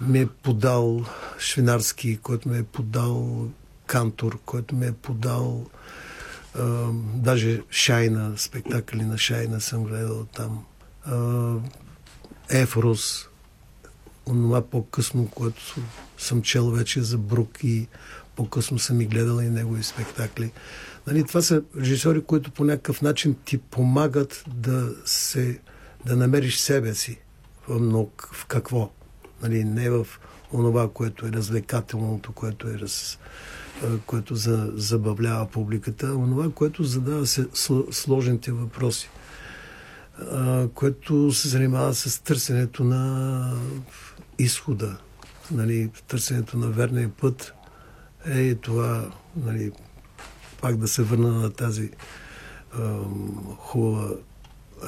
ми 0.00 0.20
е 0.20 0.26
подал 0.26 1.04
Швинарски, 1.38 2.16
който 2.16 2.48
ми 2.48 2.58
е 2.58 2.62
подал 2.62 3.48
Кантор, 3.86 4.38
който 4.44 4.74
ми 4.74 4.86
е 4.86 4.92
подал 4.92 5.66
а, 6.58 6.90
даже 7.14 7.62
Шайна, 7.70 8.32
спектакъли 8.36 9.04
на 9.04 9.18
Шайна 9.18 9.60
съм 9.60 9.84
гледал 9.84 10.24
там. 10.24 10.64
А, 11.04 11.54
Ефрос, 12.50 13.28
онова 14.26 14.62
по-късно, 14.70 15.28
което 15.28 15.62
съм 16.18 16.42
чел 16.42 16.70
вече 16.70 17.02
за 17.02 17.18
Брук 17.18 17.64
и 17.64 17.88
по-късно 18.36 18.78
съм 18.78 19.00
и 19.00 19.06
гледал 19.06 19.40
и 19.40 19.48
негови 19.48 19.82
спектакли. 19.82 20.52
Нали, 21.06 21.24
това 21.24 21.42
са 21.42 21.62
режисьори, 21.76 22.24
които 22.24 22.50
по 22.50 22.64
някакъв 22.64 23.02
начин 23.02 23.36
ти 23.44 23.58
помагат 23.58 24.44
да 24.48 24.90
се 25.04 25.60
да 26.06 26.16
намериш 26.16 26.56
себе 26.56 26.94
си. 26.94 27.18
Но 27.68 28.08
в 28.32 28.46
какво? 28.46 28.90
Нали, 29.48 29.64
не 29.64 29.90
в 29.90 30.06
онова, 30.52 30.88
което 30.88 31.26
е 31.26 31.30
развлекателното, 31.30 32.32
което 32.32 32.68
е 32.68 32.78
раз, 32.78 33.18
което 34.06 34.34
за, 34.34 34.72
забавлява 34.74 35.46
публиката, 35.46 36.06
а 36.06 36.14
онова, 36.14 36.50
което 36.54 36.84
задава 36.84 37.26
се 37.26 37.46
сложните 37.90 38.52
въпроси, 38.52 39.10
което 40.74 41.32
се 41.32 41.48
занимава 41.48 41.94
с 41.94 42.22
търсенето 42.22 42.84
на 42.84 43.52
изхода, 44.38 44.96
нали, 45.50 45.90
търсенето 46.08 46.58
на 46.58 46.66
верния 46.66 47.08
път 47.08 47.54
е 48.24 48.54
това, 48.54 49.10
нали, 49.36 49.72
пак 50.60 50.76
да 50.76 50.88
се 50.88 51.02
върна 51.02 51.30
на 51.30 51.50
тази 51.50 51.90
хубава 53.58 54.10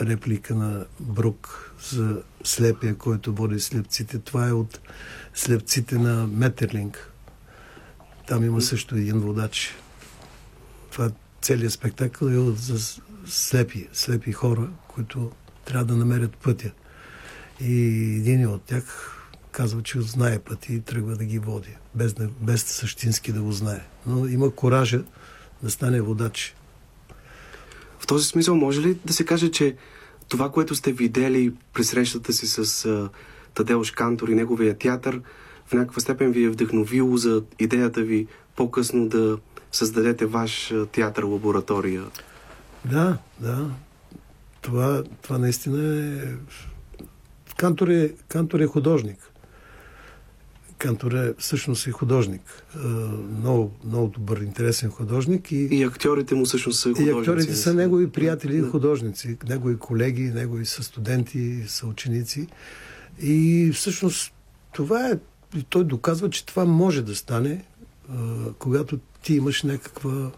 реплика 0.01 0.55
на 0.55 0.87
Брук 1.01 1.68
за 1.81 2.23
слепия, 2.45 2.95
който 2.97 3.35
води 3.35 3.61
слепците. 3.61 4.19
Това 4.19 4.49
е 4.49 4.53
от 4.53 4.81
слепците 5.35 5.99
на 5.99 6.27
Метерлинг. 6.27 7.13
Там 8.27 8.45
има 8.45 8.61
също 8.61 8.95
един 8.95 9.19
водач. 9.19 9.75
Това 10.91 11.11
целият 11.43 11.73
спектакъл 11.73 12.29
е 12.29 12.55
за 12.57 13.01
слепи, 13.27 13.89
слепи 13.93 14.33
хора, 14.33 14.69
които 14.89 15.31
трябва 15.65 15.85
да 15.85 15.97
намерят 15.97 16.37
пътя. 16.37 16.71
И 17.61 17.75
един 18.17 18.47
от 18.47 18.63
тях 18.63 19.15
казва, 19.53 19.83
че 19.83 20.01
знае 20.01 20.39
пъти 20.39 20.75
и 20.75 20.81
тръгва 20.81 21.17
да 21.17 21.25
ги 21.25 21.39
води, 21.39 21.77
без, 21.95 22.15
без 22.41 22.65
същински 22.65 23.33
да 23.33 23.43
го 23.43 23.53
знае. 23.53 23.81
Но 24.07 24.27
има 24.27 24.55
коража 24.55 25.03
да 25.63 25.71
стане 25.71 26.01
водач. 26.01 26.55
В 27.99 28.07
този 28.07 28.25
смисъл 28.25 28.57
може 28.57 28.81
ли 28.81 28.99
да 29.05 29.13
се 29.13 29.25
каже, 29.25 29.51
че 29.51 29.77
това, 30.29 30.51
което 30.51 30.75
сте 30.75 30.93
видели 30.93 31.53
при 31.73 31.85
срещата 31.85 32.33
си 32.33 32.47
с 32.47 32.65
uh, 32.65 33.09
Тадеуш 33.55 33.91
Кантор 33.91 34.29
и 34.29 34.35
неговия 34.35 34.79
театър, 34.79 35.21
в 35.67 35.73
някаква 35.73 36.01
степен 36.01 36.33
ви 36.33 36.45
е 36.45 36.51
вдъхновило 36.51 37.17
за 37.17 37.43
идеята 37.59 38.03
ви 38.03 38.27
по-късно 38.57 39.09
да 39.09 39.39
създадете 39.73 40.27
ваш 40.27 40.75
театър-лаборатория? 40.93 42.05
Да, 42.85 43.19
да. 43.41 43.71
Това, 44.61 45.03
това 45.23 45.39
наистина 45.39 45.97
е... 45.97 46.35
Кантор 47.57 47.89
е, 47.89 48.15
Кантор 48.29 48.61
е 48.61 48.67
художник. 48.67 49.31
Кантор 50.79 51.13
е 51.13 51.35
всъщност 51.39 51.87
и 51.87 51.91
художник. 51.91 52.43
Много, 53.39 53.73
много 53.85 54.09
добър, 54.09 54.41
интересен 54.41 54.91
художник. 54.91 55.53
И, 55.53 55.57
и 55.57 55.83
актьорите 55.83 56.35
му 56.35 56.45
всъщност 56.45 56.81
са 56.81 56.89
художници. 56.89 57.17
И 57.17 57.21
актьорите 57.21 57.55
са 57.55 57.75
негови 57.75 58.11
приятели 58.11 58.61
да. 58.61 58.69
художници, 58.69 59.39
негови 59.49 59.77
колеги, 59.77 60.23
негови 60.23 60.67
са 60.67 60.83
студенти, 60.83 61.65
са 61.67 61.87
ученици. 61.87 62.47
И 63.23 63.71
всъщност 63.75 64.33
това 64.73 65.09
е, 65.09 65.19
и 65.57 65.63
той 65.63 65.85
доказва, 65.85 66.31
че 66.31 66.47
това 66.47 66.65
може 66.65 67.03
да 67.03 67.17
стане, 67.17 67.65
когато 68.59 68.99
ти 69.23 69.35
имаш 69.35 69.63
някаква 69.63 70.31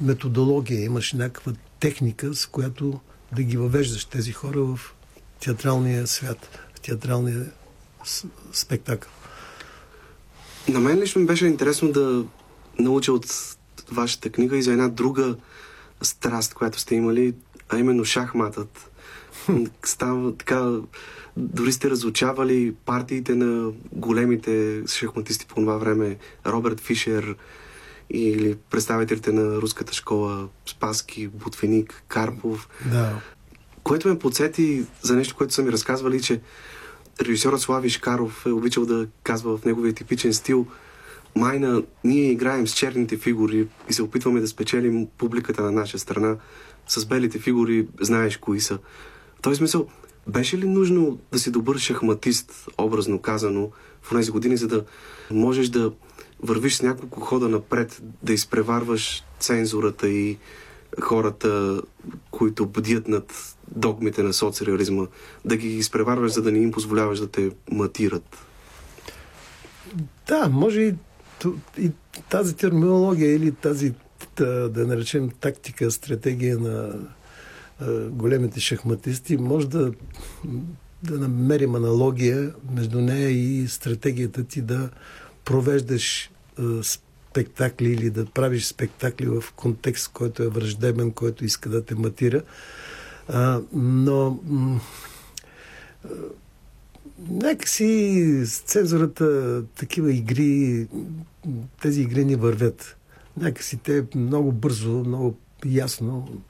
методология, 0.00 0.84
имаш 0.84 1.12
някаква 1.12 1.52
техника, 1.80 2.34
с 2.34 2.46
която 2.46 3.00
да 3.36 3.42
ги 3.42 3.56
въвеждаш 3.56 4.04
тези 4.04 4.32
хора 4.32 4.60
в 4.60 4.80
театралния 5.40 6.06
свят, 6.06 6.58
в 6.74 6.80
театралния 6.80 7.52
спектакъл. 8.52 9.10
На 10.68 10.80
мен 10.80 11.00
лично 11.00 11.20
ми 11.20 11.26
беше 11.26 11.46
интересно 11.46 11.92
да 11.92 12.24
науча 12.78 13.12
от 13.12 13.56
вашата 13.92 14.30
книга 14.30 14.56
и 14.56 14.62
за 14.62 14.72
една 14.72 14.88
друга 14.88 15.36
страст, 16.02 16.54
която 16.54 16.80
сте 16.80 16.94
имали, 16.94 17.34
а 17.68 17.78
именно 17.78 18.04
шахматът. 18.04 18.90
Става 19.84 20.36
така... 20.36 20.80
Дори 21.36 21.72
сте 21.72 21.90
разучавали 21.90 22.74
партиите 22.84 23.34
на 23.34 23.72
големите 23.92 24.82
шахматисти 24.86 25.46
по 25.46 25.54
това 25.54 25.76
време. 25.76 26.16
Роберт 26.46 26.80
Фишер 26.80 27.36
или 28.10 28.56
представителите 28.70 29.32
на 29.32 29.56
руската 29.56 29.92
школа 29.92 30.48
Спаски, 30.66 31.28
Бутвеник, 31.28 32.02
Карпов. 32.08 32.68
Да. 32.90 33.20
Което 33.82 34.08
ме 34.08 34.18
подсети 34.18 34.84
за 35.02 35.16
нещо, 35.16 35.36
което 35.36 35.54
са 35.54 35.62
ми 35.62 35.72
разказвали, 35.72 36.22
че 36.22 36.40
режисьорът 37.20 37.60
Слави 37.60 37.90
Шкаров 37.90 38.46
е 38.46 38.50
обичал 38.50 38.86
да 38.86 39.06
казва 39.22 39.56
в 39.58 39.64
неговия 39.64 39.94
типичен 39.94 40.34
стил 40.34 40.66
Майна, 41.36 41.82
ние 42.04 42.30
играем 42.30 42.66
с 42.68 42.74
черните 42.74 43.16
фигури 43.16 43.68
и 43.88 43.92
се 43.92 44.02
опитваме 44.02 44.40
да 44.40 44.48
спечелим 44.48 45.06
публиката 45.18 45.62
на 45.62 45.72
наша 45.72 45.98
страна. 45.98 46.36
С 46.86 47.06
белите 47.06 47.38
фигури 47.38 47.88
знаеш 48.00 48.36
кои 48.36 48.60
са. 48.60 48.78
В 49.38 49.42
този 49.42 49.56
смисъл, 49.56 49.88
беше 50.26 50.58
ли 50.58 50.68
нужно 50.68 51.18
да 51.32 51.38
си 51.38 51.50
добър 51.50 51.78
шахматист, 51.78 52.68
образно 52.78 53.18
казано, 53.18 53.70
в 54.02 54.10
тези 54.10 54.30
години, 54.30 54.56
за 54.56 54.68
да 54.68 54.84
можеш 55.30 55.68
да 55.68 55.92
вървиш 56.42 56.74
с 56.74 56.82
няколко 56.82 57.20
хода 57.20 57.48
напред, 57.48 58.02
да 58.22 58.32
изпреварваш 58.32 59.24
цензурата 59.40 60.08
и 60.08 60.38
хората, 61.00 61.82
които 62.30 62.66
бдят 62.66 63.08
над 63.08 63.51
догмите 63.76 64.22
на 64.22 64.32
соцреализма, 64.32 65.06
да 65.44 65.56
ги 65.56 65.68
изпреварваш, 65.68 66.32
за 66.32 66.42
да 66.42 66.52
не 66.52 66.58
им 66.58 66.72
позволяваш 66.72 67.18
да 67.18 67.26
те 67.26 67.50
матират? 67.70 68.36
Да, 70.28 70.48
може 70.48 70.80
и, 70.80 70.94
и 71.78 71.90
тази 72.30 72.56
терминология 72.56 73.34
или 73.34 73.52
тази, 73.52 73.94
да, 74.36 74.86
наречем, 74.86 75.30
тактика, 75.40 75.90
стратегия 75.90 76.58
на 76.58 76.94
големите 78.10 78.60
шахматисти, 78.60 79.36
може 79.36 79.68
да, 79.68 79.92
да 81.02 81.18
намерим 81.18 81.74
аналогия 81.74 82.54
между 82.74 83.00
нея 83.00 83.30
и 83.30 83.68
стратегията 83.68 84.44
ти 84.44 84.62
да 84.62 84.90
провеждаш 85.44 86.30
спектакли 86.82 87.92
или 87.92 88.10
да 88.10 88.26
правиш 88.26 88.64
спектакли 88.64 89.26
в 89.26 89.44
контекст, 89.56 90.08
който 90.12 90.42
е 90.42 90.48
враждебен, 90.48 91.12
който 91.12 91.44
иска 91.44 91.68
да 91.68 91.84
те 91.84 91.94
матира. 91.94 92.42
Но 93.72 94.38
някакси 97.30 98.42
с 98.46 98.58
цензурата 98.58 99.62
такива 99.66 100.12
игри, 100.12 100.86
тези 101.82 102.02
игри 102.02 102.24
ни 102.24 102.36
вървят. 102.36 102.96
Някакси 103.36 103.76
те 103.76 104.04
много 104.14 104.52
бързо, 104.52 104.90
много 104.90 105.36
ясно 105.66 106.42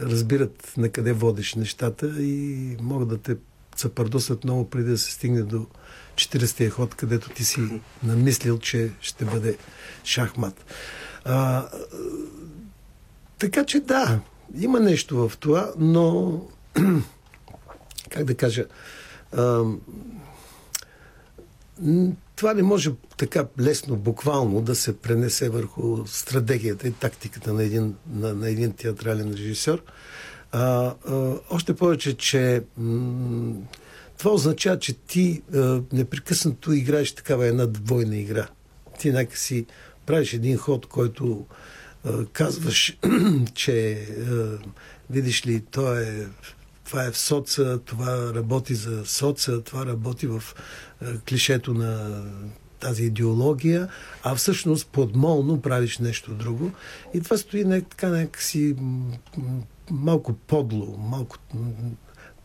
разбират 0.00 0.72
на 0.76 0.88
къде 0.88 1.12
водиш 1.12 1.54
нещата 1.54 2.22
и 2.22 2.76
могат 2.80 3.08
да 3.08 3.18
те 3.18 3.36
съпардосат 3.76 4.44
много 4.44 4.70
преди 4.70 4.90
да 4.90 4.98
се 4.98 5.12
стигне 5.12 5.42
до 5.42 5.66
40-тия 6.14 6.70
ход, 6.70 6.94
където 6.94 7.30
ти 7.30 7.44
си 7.44 7.60
намислил, 8.02 8.58
че 8.58 8.90
ще 9.00 9.24
бъде 9.24 9.56
шахмат. 10.04 10.64
А, 11.24 11.68
така 13.38 13.64
че 13.64 13.80
да, 13.80 14.20
има 14.60 14.80
нещо 14.80 15.28
в 15.28 15.36
това, 15.36 15.72
но 15.78 16.40
как 18.10 18.24
да 18.24 18.34
кажа, 18.34 18.64
това 22.36 22.54
не 22.54 22.62
може 22.62 22.90
така 23.16 23.46
лесно, 23.60 23.96
буквално 23.96 24.60
да 24.60 24.74
се 24.74 24.96
пренесе 24.96 25.48
върху 25.48 26.06
стратегията 26.06 26.88
и 26.88 26.92
тактиката 26.92 27.52
на 27.52 27.62
един, 27.62 27.94
на, 28.12 28.34
на 28.34 28.48
един 28.48 28.72
театрален 28.72 29.32
режисьор. 29.32 29.82
А, 30.52 30.94
а, 31.08 31.34
още 31.50 31.74
повече, 31.74 32.16
че 32.16 32.62
м- 32.76 33.54
това 34.18 34.30
означава, 34.30 34.78
че 34.78 34.92
ти 34.92 35.42
а, 35.54 35.80
непрекъснато 35.92 36.72
играеш 36.72 37.12
такава 37.12 37.46
една 37.46 37.66
двойна 37.66 38.16
игра. 38.16 38.48
Ти 38.98 39.12
някакси 39.12 39.66
правиш 40.06 40.32
един 40.32 40.56
ход, 40.56 40.86
който 40.86 41.46
казваш, 42.32 42.98
че 43.54 43.92
а, 43.92 44.58
видиш 45.10 45.46
ли, 45.46 45.60
то 45.60 45.96
е 45.96 46.28
това 46.84 47.04
е 47.04 47.10
в 47.10 47.18
соца, 47.18 47.78
това 47.84 48.34
работи 48.34 48.74
за 48.74 49.06
соца, 49.06 49.62
това 49.62 49.86
работи 49.86 50.26
в 50.26 50.42
а, 51.02 51.18
клишето 51.18 51.74
на 51.74 52.22
тази 52.80 53.04
идеология, 53.04 53.88
а 54.22 54.34
всъщност 54.34 54.86
подмолно 54.86 55.60
правиш 55.60 55.98
нещо 55.98 56.34
друго. 56.34 56.70
И 57.14 57.20
това 57.20 57.36
стои 57.36 57.64
не, 57.64 57.80
така 57.80 58.08
някакси 58.08 58.76
малко 59.90 60.32
подло, 60.32 60.96
малко 60.98 61.38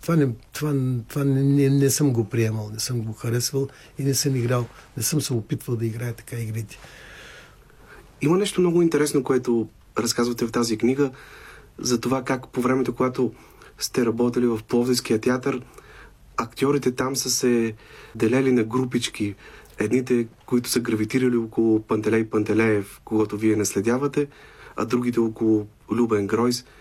това, 0.02 0.16
не, 0.16 0.28
това, 0.54 0.74
това 1.08 1.24
не, 1.24 1.44
не, 1.44 1.70
не 1.70 1.90
съм 1.90 2.14
го 2.14 2.30
приемал, 2.30 2.70
не 2.74 2.80
съм 2.80 3.02
го 3.02 3.14
харесвал 3.14 3.68
и 4.00 4.04
не 4.04 4.14
съм 4.14 4.36
играл, 4.36 4.68
не 4.98 5.04
съм 5.04 5.22
се 5.22 5.34
опитвал 5.34 5.76
да 5.76 5.86
играя 5.86 6.14
така 6.14 6.36
игрите. 6.36 6.78
Има 8.22 8.38
нещо 8.38 8.62
много 8.62 8.82
интересно, 8.82 9.24
което 9.24 9.68
разказвате 9.98 10.46
в 10.46 10.52
тази 10.52 10.78
книга, 10.78 11.12
за 11.80 12.02
това 12.02 12.24
как 12.24 12.48
по 12.48 12.62
времето, 12.62 12.96
когато 12.96 13.34
сте 13.78 14.06
работили 14.06 14.48
в 14.48 14.60
Пловдивския 14.68 15.20
театър, 15.20 15.62
актьорите 16.38 16.92
там 16.92 17.16
са 17.16 17.30
се 17.30 17.74
делели 18.16 18.52
на 18.52 18.64
групички. 18.64 19.36
Едните, 19.80 20.28
които 20.46 20.70
са 20.70 20.80
гравитирали 20.80 21.38
около 21.38 21.82
Пантелей 21.82 22.26
Пантелеев, 22.26 23.02
когато 23.06 23.38
вие 23.38 23.56
наследявате, 23.56 24.28
а 24.76 24.86
другите 24.86 25.20
около 25.20 25.68
Любен 25.92 26.28
Гройс– 26.28 26.66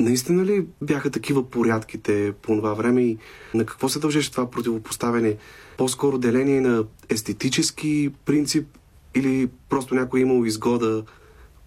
Наистина 0.00 0.44
ли 0.44 0.66
бяха 0.82 1.10
такива 1.10 1.50
порядките 1.50 2.32
по 2.42 2.56
това 2.56 2.74
време 2.74 3.02
и 3.02 3.18
на 3.54 3.66
какво 3.66 3.88
се 3.88 3.98
дължеше 3.98 4.30
това 4.30 4.50
противопоставяне? 4.50 5.36
По-скоро 5.76 6.18
деление 6.18 6.60
на 6.60 6.84
естетически 7.08 8.10
принцип 8.24 8.66
или 9.14 9.48
просто 9.68 9.94
някой 9.94 10.20
е 10.20 10.22
имал 10.22 10.44
изгода 10.44 11.04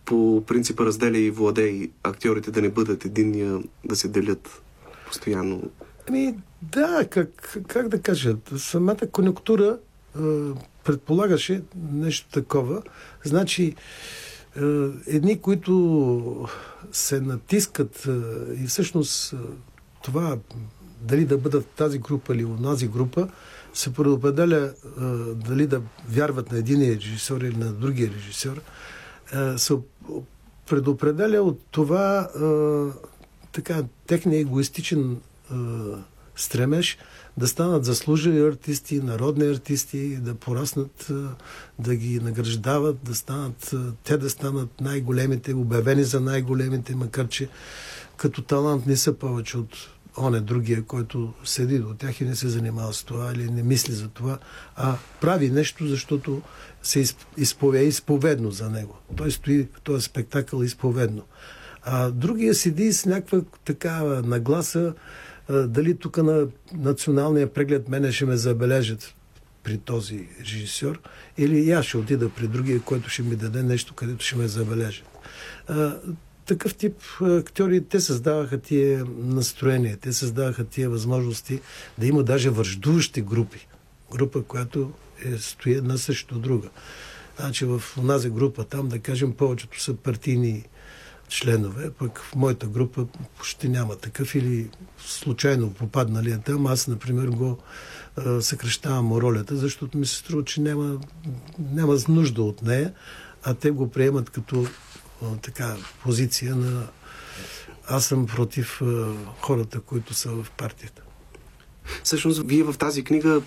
по 0.05 0.43
принципа 0.47 0.85
разделя 0.85 1.17
и 1.17 1.31
владей 1.31 1.91
актьорите 2.03 2.51
да 2.51 2.61
не 2.61 2.69
бъдат 2.69 3.05
единния, 3.05 3.59
да 3.85 3.95
се 3.95 4.07
делят 4.07 4.61
постоянно? 5.07 5.71
Ами 6.09 6.35
да, 6.61 7.07
как, 7.09 7.59
как 7.67 7.87
да 7.87 8.01
кажа, 8.01 8.35
самата 8.57 9.07
конъюнктура 9.11 9.77
е, 9.77 10.19
предполагаше 10.83 11.61
нещо 11.91 12.29
такова. 12.31 12.81
Значи, 13.23 13.75
е, 14.57 14.61
едни, 15.07 15.41
които 15.41 16.47
се 16.91 17.21
натискат 17.21 18.05
е, 18.05 18.11
и 18.63 18.67
всъщност 18.67 19.33
е, 19.33 19.37
това 20.03 20.37
дали 21.01 21.25
да 21.25 21.37
бъдат 21.37 21.65
тази 21.65 21.99
група 21.99 22.33
или 22.33 22.43
в 22.43 22.63
тази 22.63 22.87
група, 22.87 23.27
се 23.73 23.93
предопределя 23.93 24.73
дали 25.35 25.67
да 25.67 25.81
вярват 26.09 26.51
на 26.51 26.57
един 26.57 26.81
режисьор 26.81 27.41
или 27.41 27.57
на 27.57 27.73
другия 27.73 28.11
режисьор, 28.15 28.61
се 29.57 29.73
предопределя 30.69 31.41
от 31.41 31.61
това 31.71 32.29
така 33.51 33.83
техния 34.07 34.39
егоистичен 34.39 35.17
стремеж 36.35 36.97
да 37.37 37.47
станат 37.47 37.85
заслужили 37.85 38.39
артисти, 38.39 38.99
народни 38.99 39.47
артисти, 39.47 40.15
да 40.15 40.35
пораснат, 40.35 41.11
да 41.79 41.95
ги 41.95 42.19
награждават, 42.19 42.97
да 43.03 43.15
станат, 43.15 43.75
те 44.03 44.17
да 44.17 44.29
станат 44.29 44.81
най-големите, 44.81 45.53
обявени 45.53 46.03
за 46.03 46.19
най-големите, 46.19 46.95
макар 46.95 47.27
че 47.27 47.49
като 48.17 48.41
талант 48.41 48.85
не 48.85 48.97
са 48.97 49.13
повече 49.13 49.57
от 49.57 49.89
оне 50.17 50.39
другия, 50.39 50.83
който 50.83 51.33
седи 51.43 51.79
до 51.79 51.93
тях 51.93 52.21
и 52.21 52.25
не 52.25 52.35
се 52.35 52.47
занимава 52.47 52.93
с 52.93 53.03
това 53.03 53.31
или 53.35 53.51
не 53.51 53.63
мисли 53.63 53.93
за 53.93 54.07
това, 54.07 54.37
а 54.75 54.97
прави 55.21 55.49
нещо, 55.49 55.87
защото 55.87 56.41
се 56.83 57.03
изпове, 57.37 57.83
изповедно 57.83 58.51
за 58.51 58.69
него. 58.69 58.97
Той 59.15 59.31
стои 59.31 59.67
в 59.73 59.81
този 59.81 60.03
спектакъл 60.03 60.63
изповедно. 60.63 61.23
А 61.83 62.11
другия 62.11 62.55
седи 62.55 62.93
с 62.93 63.05
някаква 63.05 63.41
такава 63.65 64.21
нагласа, 64.21 64.93
дали 65.49 65.97
тук 65.97 66.17
на 66.17 66.47
националния 66.73 67.53
преглед 67.53 67.89
мене 67.89 68.11
ще 68.11 68.25
ме 68.25 68.37
забележат 68.37 69.15
при 69.63 69.77
този 69.77 70.27
режисьор, 70.39 70.99
или 71.37 71.71
аз 71.71 71.85
ще 71.85 71.97
отида 71.97 72.29
при 72.29 72.47
другия, 72.47 72.81
който 72.81 73.09
ще 73.09 73.23
ми 73.23 73.35
даде 73.35 73.63
нещо, 73.63 73.93
където 73.93 74.25
ще 74.25 74.35
ме 74.35 74.47
забележат. 74.47 75.07
Такъв 76.51 76.75
тип 76.75 76.95
актьори, 77.21 77.83
те 77.85 77.99
създаваха 77.99 78.57
тия 78.57 79.05
настроения, 79.17 79.97
те 79.97 80.13
създаваха 80.13 80.63
тия 80.65 80.89
възможности 80.89 81.59
да 81.97 82.07
има 82.07 82.23
даже 82.23 82.49
връждуващи 82.49 83.21
групи. 83.21 83.67
Група, 84.11 84.43
която 84.43 84.91
е, 85.25 85.37
стои 85.37 85.73
една 85.73 85.97
срещу 85.97 86.39
друга. 86.39 86.69
Значи 87.39 87.65
в 87.65 87.83
онази 87.97 88.29
група 88.29 88.63
там, 88.63 88.87
да 88.87 88.99
кажем, 88.99 89.33
повечето 89.33 89.81
са 89.81 89.93
партийни 89.93 90.63
членове, 91.27 91.91
пък 91.91 92.19
в 92.19 92.35
моята 92.35 92.67
група 92.67 93.05
почти 93.37 93.69
няма 93.69 93.95
такъв 93.95 94.35
или 94.35 94.69
случайно 95.05 95.73
попаднали 95.73 96.31
е 96.31 96.37
там. 96.37 96.67
Аз, 96.67 96.87
например, 96.87 97.27
го 97.27 97.57
а, 98.15 98.41
съкрещавам 98.41 99.13
ролята, 99.13 99.55
защото 99.55 99.97
ми 99.97 100.05
се 100.05 100.15
струва, 100.15 100.43
че 100.43 100.61
няма, 100.61 100.99
няма 101.59 101.97
нужда 102.07 102.43
от 102.43 102.61
нея, 102.61 102.93
а 103.43 103.53
те 103.53 103.71
го 103.71 103.91
приемат 103.91 104.29
като 104.29 104.67
така 105.41 105.75
позиция 106.03 106.55
на 106.55 106.87
аз 107.87 108.05
съм 108.05 108.25
против 108.25 108.81
хората, 109.39 109.79
които 109.79 110.13
са 110.13 110.29
в 110.29 110.47
партията. 110.57 111.01
Всъщност, 112.03 112.43
вие 112.45 112.63
в 112.63 112.77
тази 112.77 113.03
книга 113.03 113.41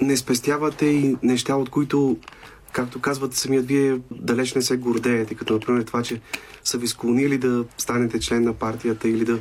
не 0.00 0.16
спестявате 0.16 0.86
и 0.86 1.16
неща, 1.22 1.56
от 1.56 1.70
които, 1.70 2.16
както 2.72 3.00
казвате 3.00 3.36
самият 3.36 3.66
вие, 3.66 4.00
далеч 4.10 4.54
не 4.54 4.62
се 4.62 4.76
гордеете, 4.76 5.34
като 5.34 5.52
например 5.52 5.82
това, 5.82 6.02
че 6.02 6.20
са 6.64 6.78
ви 6.78 6.88
склонили 6.88 7.38
да 7.38 7.64
станете 7.78 8.20
член 8.20 8.42
на 8.42 8.54
партията 8.54 9.08
или 9.08 9.24
да 9.24 9.40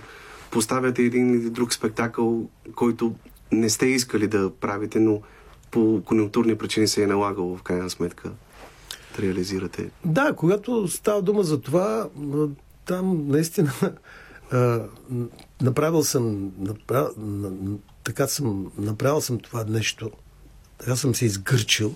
поставяте 0.52 1.02
един 1.02 1.34
или 1.36 1.50
друг 1.50 1.74
спектакъл, 1.74 2.50
който 2.76 3.16
не 3.52 3.70
сте 3.70 3.86
искали 3.86 4.28
да 4.28 4.52
правите, 4.62 5.00
но 5.00 5.22
по 5.72 6.02
конъюнктурни 6.06 6.58
причини 6.58 6.88
се 6.88 7.04
е 7.04 7.08
налагало 7.08 7.58
в 7.58 7.64
крайна 7.64 7.90
сметка 7.90 8.32
реализирате. 9.20 9.92
Да, 10.06 10.34
когато 10.36 10.88
става 10.88 11.22
дума 11.22 11.44
за 11.44 11.62
това, 11.62 12.10
там 12.86 13.28
наистина 13.28 13.72
направил 15.62 16.04
съм, 16.04 16.52
направил, 16.58 17.10
така 18.04 18.28
съм, 18.28 18.72
направил 18.78 19.22
съм 19.22 19.40
това 19.40 19.64
нещо, 19.64 20.12
така 20.78 20.96
съм 20.96 21.16
се 21.16 21.26
изгърчил, 21.26 21.96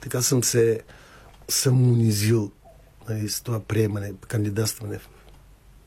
така 0.00 0.22
съм 0.22 0.44
се 0.44 0.80
самонизил 1.48 2.50
нали, 3.08 3.28
с 3.28 3.40
това 3.40 3.60
приемане, 3.60 4.12
кандидатстване 4.28 4.98
в 4.98 5.08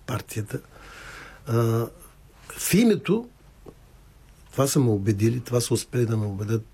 партията. 0.05 0.59
А, 1.47 1.87
в 2.49 2.73
името, 2.73 3.29
това 4.51 4.67
са 4.67 4.79
ме 4.79 4.89
убедили, 4.89 5.39
това 5.39 5.61
са 5.61 5.73
успели 5.73 6.05
да 6.05 6.17
ме 6.17 6.25
убедят 6.25 6.65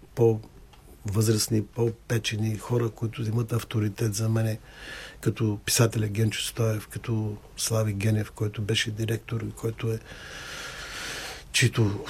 по-възрастни, 1.08 1.66
по-печени 1.66 2.58
хора, 2.58 2.90
които 2.90 3.22
имат 3.22 3.54
авторитет 3.54 4.16
за 4.16 4.30
мене, 4.30 4.60
като 5.22 5.60
писателя 5.66 6.08
Генчо 6.08 6.42
Стоев, 6.42 6.88
като 6.88 7.38
Слави 7.58 7.94
Генев, 7.94 8.32
който 8.32 8.62
беше 8.62 8.92
директор, 8.92 9.54
който 9.56 9.92
е 9.92 10.00
чието 11.52 12.06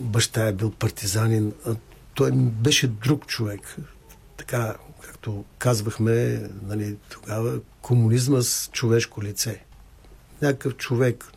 баща 0.00 0.46
е 0.46 0.52
бил 0.52 0.70
партизанин. 0.70 1.52
Той 2.14 2.32
беше 2.32 2.88
друг 2.88 3.26
човек. 3.26 3.76
Така, 4.36 4.76
както 5.00 5.44
казвахме 5.58 6.48
нали, 6.62 6.96
тогава, 7.10 7.60
комунизма 7.82 8.42
с 8.42 8.70
човешко 8.72 9.22
лице. 9.22 9.64
Някакъв 10.42 10.76
човек, 10.76 11.32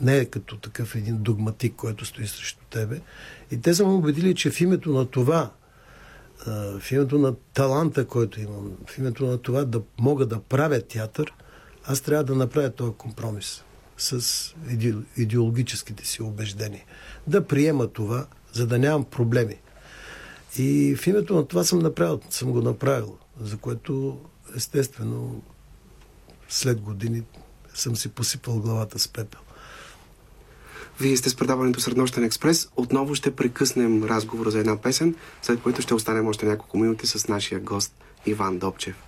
не 0.00 0.16
е 0.16 0.24
като 0.24 0.56
такъв 0.56 0.94
един 0.94 1.22
догматик, 1.22 1.74
който 1.76 2.04
стои 2.04 2.26
срещу 2.26 2.64
тебе. 2.70 3.00
И 3.50 3.60
те 3.60 3.74
са 3.74 3.86
ме 3.86 3.92
убедили, 3.92 4.34
че 4.34 4.50
в 4.50 4.60
името 4.60 4.92
на 4.92 5.06
това, 5.06 5.50
в 6.80 6.92
името 6.92 7.18
на 7.18 7.34
таланта, 7.54 8.06
който 8.06 8.40
имам, 8.40 8.72
в 8.86 8.98
името 8.98 9.26
на 9.26 9.38
това 9.38 9.64
да 9.64 9.82
мога 10.00 10.26
да 10.26 10.40
правя 10.40 10.80
театър, 10.80 11.34
аз 11.84 12.00
трябва 12.00 12.24
да 12.24 12.34
направя 12.34 12.70
този 12.70 12.92
компромис 12.98 13.64
с 13.96 14.54
идеологическите 15.16 16.06
си 16.06 16.22
убеждения. 16.22 16.84
Да 17.26 17.46
приема 17.46 17.88
това, 17.88 18.26
за 18.52 18.66
да 18.66 18.78
нямам 18.78 19.04
проблеми. 19.04 19.56
И 20.58 20.96
в 20.96 21.06
името 21.06 21.34
на 21.34 21.46
това 21.46 21.64
съм, 21.64 21.78
направил, 21.78 22.20
съм 22.30 22.52
го 22.52 22.62
направил, 22.62 23.18
за 23.40 23.56
което 23.56 24.20
естествено 24.56 25.42
след 26.48 26.80
години 26.80 27.22
съм 27.74 27.96
си 27.96 28.08
посипал 28.08 28.60
главата 28.60 28.98
с 28.98 29.08
пепел. 29.08 29.40
Вие 31.00 31.16
сте 31.16 31.30
с 31.30 31.36
предаването 31.36 31.80
Среднощен 31.80 32.24
експрес. 32.24 32.68
Отново 32.76 33.14
ще 33.14 33.36
прекъснем 33.36 34.04
разговора 34.04 34.50
за 34.50 34.58
една 34.58 34.76
песен, 34.76 35.14
след 35.42 35.60
което 35.60 35.82
ще 35.82 35.94
останем 35.94 36.26
още 36.26 36.46
няколко 36.46 36.78
минути 36.78 37.06
с 37.06 37.28
нашия 37.28 37.60
гост 37.60 37.92
Иван 38.26 38.58
Добчев. 38.58 39.07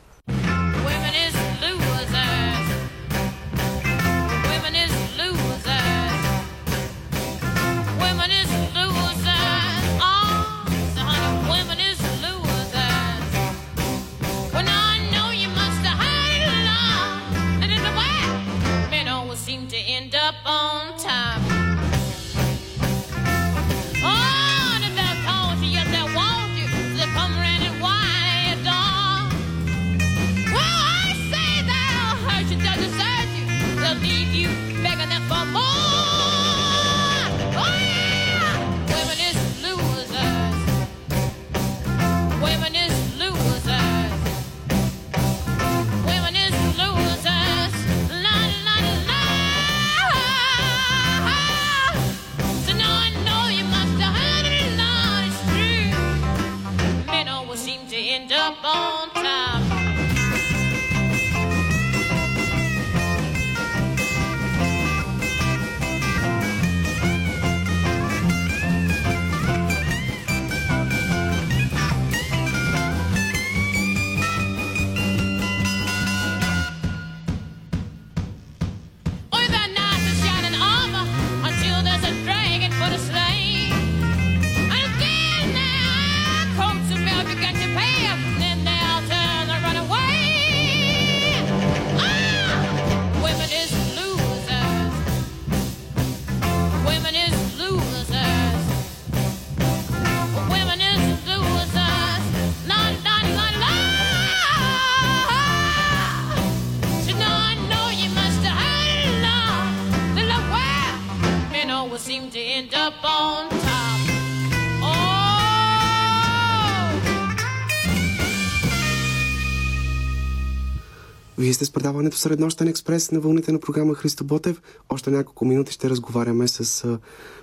Вие 121.51 121.55
сте 121.55 121.65
с 121.65 121.71
предаването 121.71 122.17
Среднощен 122.17 122.69
експрес 122.69 123.11
на 123.11 123.21
вълните 123.21 123.53
на 123.53 123.61
програма 123.61 123.95
Христо 123.95 124.25
Ботев. 124.25 124.63
Още 124.89 125.11
няколко 125.11 125.45
минути 125.45 125.73
ще 125.73 125.91
разговаряме 125.91 126.49
с 126.49 126.99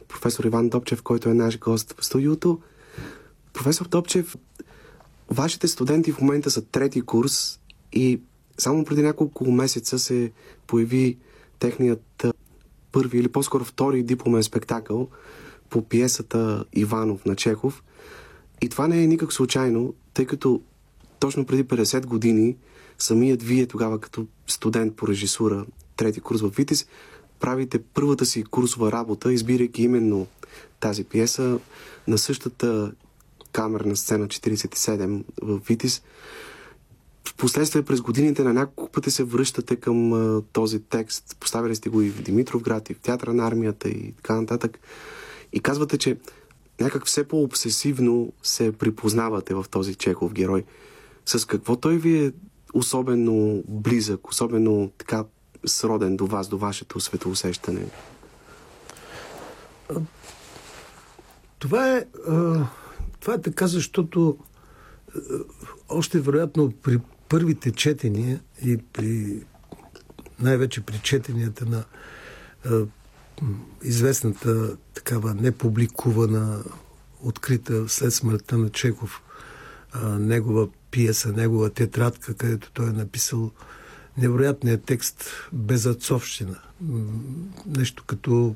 професор 0.08 0.44
Иван 0.44 0.70
Добчев, 0.70 1.04
който 1.04 1.30
е 1.30 1.34
наш 1.34 1.60
гост 1.60 1.96
в 2.00 2.06
студиото. 2.06 2.60
Професор 3.54 3.88
Добчев, 3.88 4.38
вашите 5.32 5.68
студенти 5.68 6.12
в 6.12 6.22
момента 6.22 6.52
са 6.52 6.62
трети 6.62 7.02
курс 7.02 7.60
и 7.94 8.22
само 8.58 8.86
преди 8.86 9.02
няколко 9.02 9.52
месеца 9.52 10.00
се 10.00 10.32
появи 10.68 11.18
техният 11.60 12.26
първи 12.92 13.20
или 13.20 13.28
по-скоро 13.28 13.64
втори 13.64 14.04
дипломен 14.04 14.44
спектакъл 14.44 15.08
по 15.70 15.82
пиесата 15.82 16.66
Иванов 16.74 17.26
на 17.26 17.36
Чехов. 17.36 17.84
И 18.62 18.70
това 18.70 18.88
не 18.88 19.04
е 19.04 19.08
никак 19.08 19.34
случайно, 19.34 19.94
тъй 20.14 20.26
като 20.26 20.62
точно 21.20 21.46
преди 21.46 21.64
50 21.64 22.06
години 22.06 22.56
самият 23.00 23.44
вие 23.44 23.66
тогава 23.66 24.00
като 24.00 24.28
студент 24.48 24.96
по 24.96 25.08
режисура, 25.08 25.66
трети 25.96 26.20
курс 26.20 26.42
в 26.42 26.50
Витис, 26.50 26.88
правите 27.40 27.80
първата 27.80 28.26
си 28.26 28.44
курсова 28.44 28.92
работа, 28.92 29.34
избирайки 29.34 29.84
именно 29.84 30.28
тази 30.80 31.04
пиеса 31.04 31.60
на 32.08 32.18
същата 32.18 32.92
камерна 33.52 33.96
сцена 33.96 34.28
47 34.28 35.24
в 35.42 35.60
Витис. 35.68 36.02
Впоследствие 37.28 37.82
през 37.82 38.02
годините 38.02 38.44
на 38.44 38.54
няколко 38.54 38.92
пъти 38.92 39.12
се 39.12 39.24
връщате 39.24 39.76
към 39.76 40.14
а, 40.14 40.42
този 40.42 40.80
текст. 40.80 41.38
Поставили 41.40 41.76
сте 41.76 41.90
го 41.90 42.02
и 42.02 42.10
в 42.10 42.22
Димитровград, 42.22 42.90
и 42.90 42.94
в 42.94 43.00
Театъра 43.00 43.34
на 43.34 43.48
армията 43.48 43.90
и 43.90 44.12
така 44.12 44.36
нататък. 44.36 44.80
И 45.54 45.60
казвате, 45.60 45.98
че 45.98 46.18
някак 46.80 47.06
все 47.06 47.28
по-обсесивно 47.28 48.34
се 48.44 48.72
припознавате 48.72 49.54
в 49.54 49.66
този 49.72 49.96
Чехов 49.96 50.34
герой. 50.34 50.64
С 51.26 51.46
какво 51.48 51.76
той 51.76 51.98
ви 51.98 52.26
е 52.26 52.32
особено 52.74 53.64
близък, 53.68 54.28
особено 54.28 54.92
така 54.98 55.26
сроден 55.66 56.18
до 56.18 56.28
вас, 56.28 56.48
до 56.48 56.58
вашето 56.58 57.00
светоусещане? 57.00 57.86
Това 61.60 61.98
е, 61.98 62.06
това 63.20 63.34
е 63.34 63.42
така, 63.42 63.68
защото 63.68 64.38
още 65.90 66.20
вероятно 66.20 66.72
при 66.72 67.00
първите 67.30 67.72
четения 67.72 68.42
и 68.66 68.78
при 68.78 69.44
най-вече 70.40 70.82
при 70.82 71.00
четенията 71.00 71.66
на 71.66 71.84
известната 73.84 74.78
такава 74.94 75.34
непубликувана, 75.34 76.64
открита 77.22 77.90
след 77.90 78.14
смъртта 78.14 78.58
на 78.58 78.70
Чеков 78.70 79.22
негова 80.20 80.68
пиеса, 80.92 81.32
негова 81.32 81.70
тетрадка, 81.70 82.34
където 82.34 82.72
той 82.72 82.90
е 82.90 82.94
написал 82.94 83.52
невероятният 84.18 84.84
текст 84.84 85.30
Безъцовщина. 85.54 86.60
Нещо 87.66 88.04
като 88.08 88.56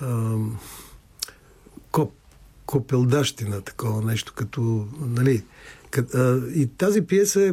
а, 0.00 0.36
коп, 1.90 2.12
копелдащина, 2.66 3.60
такова 3.60 4.02
нещо, 4.02 4.32
като, 4.36 4.88
нали, 5.00 5.44
и 6.54 6.68
тази 6.78 7.06
пиеса, 7.06 7.42
е, 7.42 7.52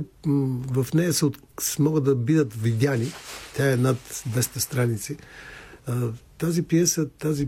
в 0.71 0.87
нея 0.93 1.13
са, 1.13 1.31
могат 1.79 2.03
да 2.03 2.15
бидат 2.15 2.53
видяни, 2.53 3.11
тя 3.55 3.71
е 3.71 3.75
над 3.75 3.97
200 3.97 4.57
страници, 4.57 5.17
тази 6.37 6.61
пиеса, 6.61 7.09
тази 7.09 7.47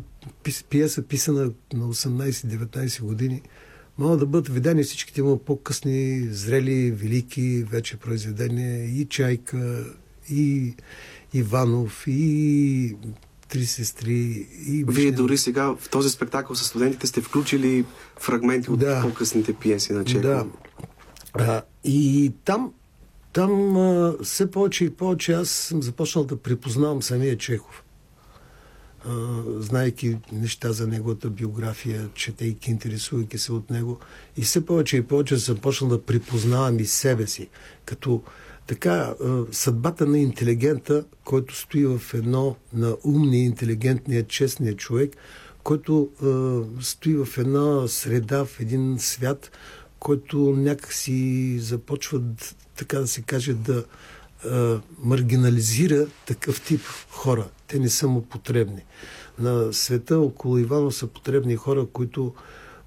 пиеса 0.69 1.01
писана 1.01 1.51
на 1.73 1.87
18-19 1.93 3.01
години, 3.01 3.41
могат 3.97 4.19
да 4.19 4.25
бъдат 4.25 4.53
видени 4.53 4.83
всичките 4.83 5.21
му 5.21 5.37
по-късни, 5.37 6.27
зрели, 6.31 6.91
велики 6.91 7.65
вече 7.69 7.97
произведения 7.97 8.85
и 8.85 9.05
Чайка, 9.05 9.85
и 10.29 10.73
Иванов, 11.33 12.03
и 12.07 12.95
Три 13.49 13.65
сестри. 13.65 14.47
И 14.67 14.85
Вие 14.87 15.11
дори 15.11 15.37
сега 15.37 15.75
в 15.79 15.89
този 15.89 16.09
спектакъл 16.09 16.55
с 16.55 16.63
студентите 16.63 17.07
сте 17.07 17.21
включили 17.21 17.85
фрагменти 18.19 18.71
от 18.71 18.79
да. 18.79 19.01
по-късните 19.01 19.53
пиеси 19.53 19.93
на 19.93 20.05
Чехов. 20.05 20.21
Да. 20.21 20.45
А, 21.33 21.61
и 21.83 22.33
там, 22.45 22.73
там 23.33 23.77
а, 23.77 24.15
все 24.23 24.51
повече 24.51 24.85
и 24.85 24.89
повече 24.89 25.33
аз 25.33 25.49
съм 25.49 25.83
започнал 25.83 26.25
да 26.25 26.37
припознавам 26.37 27.01
самия 27.01 27.37
Чехов 27.37 27.83
знайки 29.59 30.17
неща 30.31 30.71
за 30.71 30.87
неговата 30.87 31.29
биография, 31.29 32.09
четейки, 32.13 32.71
интересувайки 32.71 33.37
се 33.37 33.53
от 33.53 33.69
него. 33.69 33.99
И 34.37 34.41
все 34.41 34.65
повече 34.65 34.97
и 34.97 35.03
повече 35.03 35.35
започна 35.35 35.87
да 35.87 36.01
припознавам 36.01 36.79
и 36.79 36.85
себе 36.85 37.27
си. 37.27 37.49
Като 37.85 38.23
така, 38.67 39.13
съдбата 39.51 40.05
на 40.05 40.19
интелигента, 40.19 41.05
който 41.23 41.55
стои 41.55 41.85
в 41.85 42.01
едно 42.13 42.55
на 42.73 42.97
умния, 43.03 43.45
интелигентния, 43.45 44.27
честния 44.27 44.75
човек, 44.75 45.15
който 45.63 46.09
стои 46.81 47.15
в 47.15 47.37
една 47.37 47.87
среда, 47.87 48.45
в 48.45 48.59
един 48.59 48.95
свят, 48.99 49.51
който 49.99 50.37
някакси 50.37 51.59
започва, 51.59 52.21
така 52.75 52.99
да 52.99 53.07
се 53.07 53.21
каже, 53.21 53.53
да 53.53 53.85
маргинализира 55.03 56.07
такъв 56.25 56.61
тип 56.61 56.81
хора. 57.09 57.47
Те 57.67 57.79
не 57.79 57.89
са 57.89 58.07
му 58.07 58.21
потребни. 58.21 58.83
На 59.39 59.73
света 59.73 60.19
около 60.19 60.57
Ивано 60.57 60.91
са 60.91 61.07
потребни 61.07 61.55
хора, 61.55 61.85
които 61.93 62.33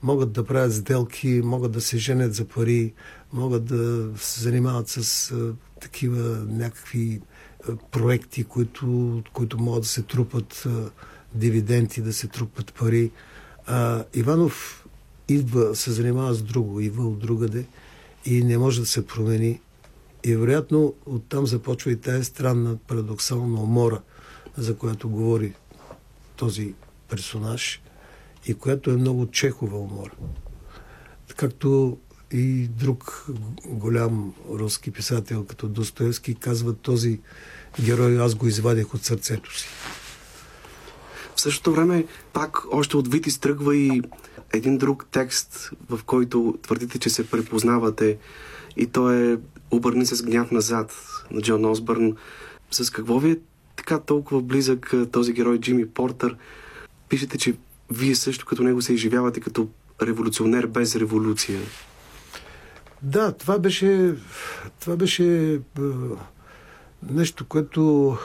могат 0.02 0.32
да 0.32 0.44
правят 0.44 0.72
сделки, 0.72 1.40
могат 1.44 1.72
да 1.72 1.80
се 1.80 1.98
женят 1.98 2.34
за 2.34 2.44
пари, 2.44 2.92
могат 3.32 3.64
да 3.64 4.08
се 4.16 4.40
занимават 4.40 4.88
с 4.88 5.30
а, 5.30 5.52
такива 5.80 6.46
някакви 6.48 7.20
а, 7.68 7.76
проекти, 7.90 8.44
които, 8.44 9.16
от 9.16 9.28
които 9.28 9.58
могат 9.58 9.82
да 9.82 9.88
се 9.88 10.02
трупат 10.02 10.66
а, 10.66 10.90
дивиденти, 11.34 12.02
да 12.02 12.12
се 12.12 12.28
трупат 12.28 12.74
пари. 12.74 13.10
А, 13.66 14.04
Иванов 14.14 14.86
идва, 15.28 15.76
се 15.76 15.90
занимава 15.90 16.34
с 16.34 16.42
друго, 16.42 16.80
идва 16.80 17.08
от 17.08 17.18
другаде 17.18 17.66
и 18.24 18.44
не 18.44 18.58
може 18.58 18.80
да 18.80 18.86
се 18.86 19.06
промени. 19.06 19.60
И 20.24 20.36
вероятно 20.36 20.94
оттам 21.06 21.46
започва 21.46 21.92
и 21.92 21.96
тази 21.96 22.24
странна 22.24 22.76
парадоксална 22.88 23.62
умора, 23.62 24.00
за 24.56 24.76
която 24.76 25.08
говори 25.08 25.54
този 26.36 26.74
персонаж 27.08 27.82
и 28.46 28.54
която 28.54 28.90
е 28.90 28.96
много 28.96 29.26
чехова 29.26 29.78
умора. 29.78 30.12
Както 31.36 31.98
и 32.32 32.68
друг 32.68 33.26
голям 33.66 34.34
руски 34.50 34.90
писател, 34.90 35.44
като 35.44 35.68
Достоевски, 35.68 36.34
казва 36.34 36.74
този 36.74 37.20
герой, 37.80 38.22
аз 38.22 38.34
го 38.34 38.46
извадих 38.46 38.94
от 38.94 39.04
сърцето 39.04 39.58
си. 39.58 39.66
В 41.36 41.40
същото 41.40 41.72
време, 41.72 42.06
пак 42.32 42.58
още 42.70 42.96
от 42.96 43.08
Вити 43.08 43.30
стръгва 43.30 43.76
и 43.76 44.02
един 44.52 44.78
друг 44.78 45.06
текст, 45.10 45.70
в 45.90 46.00
който 46.04 46.58
твърдите, 46.62 46.98
че 46.98 47.10
се 47.10 47.30
препознавате 47.30 48.18
и 48.76 48.86
то 48.86 49.10
е 49.10 49.38
Обърни 49.70 50.06
се 50.06 50.16
с 50.16 50.22
гняв 50.22 50.50
назад 50.50 50.94
на 51.30 51.42
Джон 51.42 51.64
Осбърн. 51.64 52.16
С 52.70 52.90
какво 52.90 53.18
ви 53.18 53.30
е 53.30 53.36
така 53.80 53.98
толкова 53.98 54.42
близък 54.42 54.92
този 55.12 55.32
герой 55.32 55.60
Джимми 55.60 55.88
Портър? 55.88 56.36
Пишете, 57.08 57.38
че 57.38 57.54
вие 57.90 58.14
също 58.14 58.46
като 58.46 58.62
него 58.62 58.82
се 58.82 58.92
изживявате 58.92 59.40
като 59.40 59.68
революционер 60.02 60.66
без 60.66 60.96
революция. 60.96 61.60
Да, 63.02 63.32
това 63.32 63.58
беше, 63.58 64.14
това 64.80 64.96
беше 64.96 65.60
нещо, 67.10 67.44
което 67.44 68.16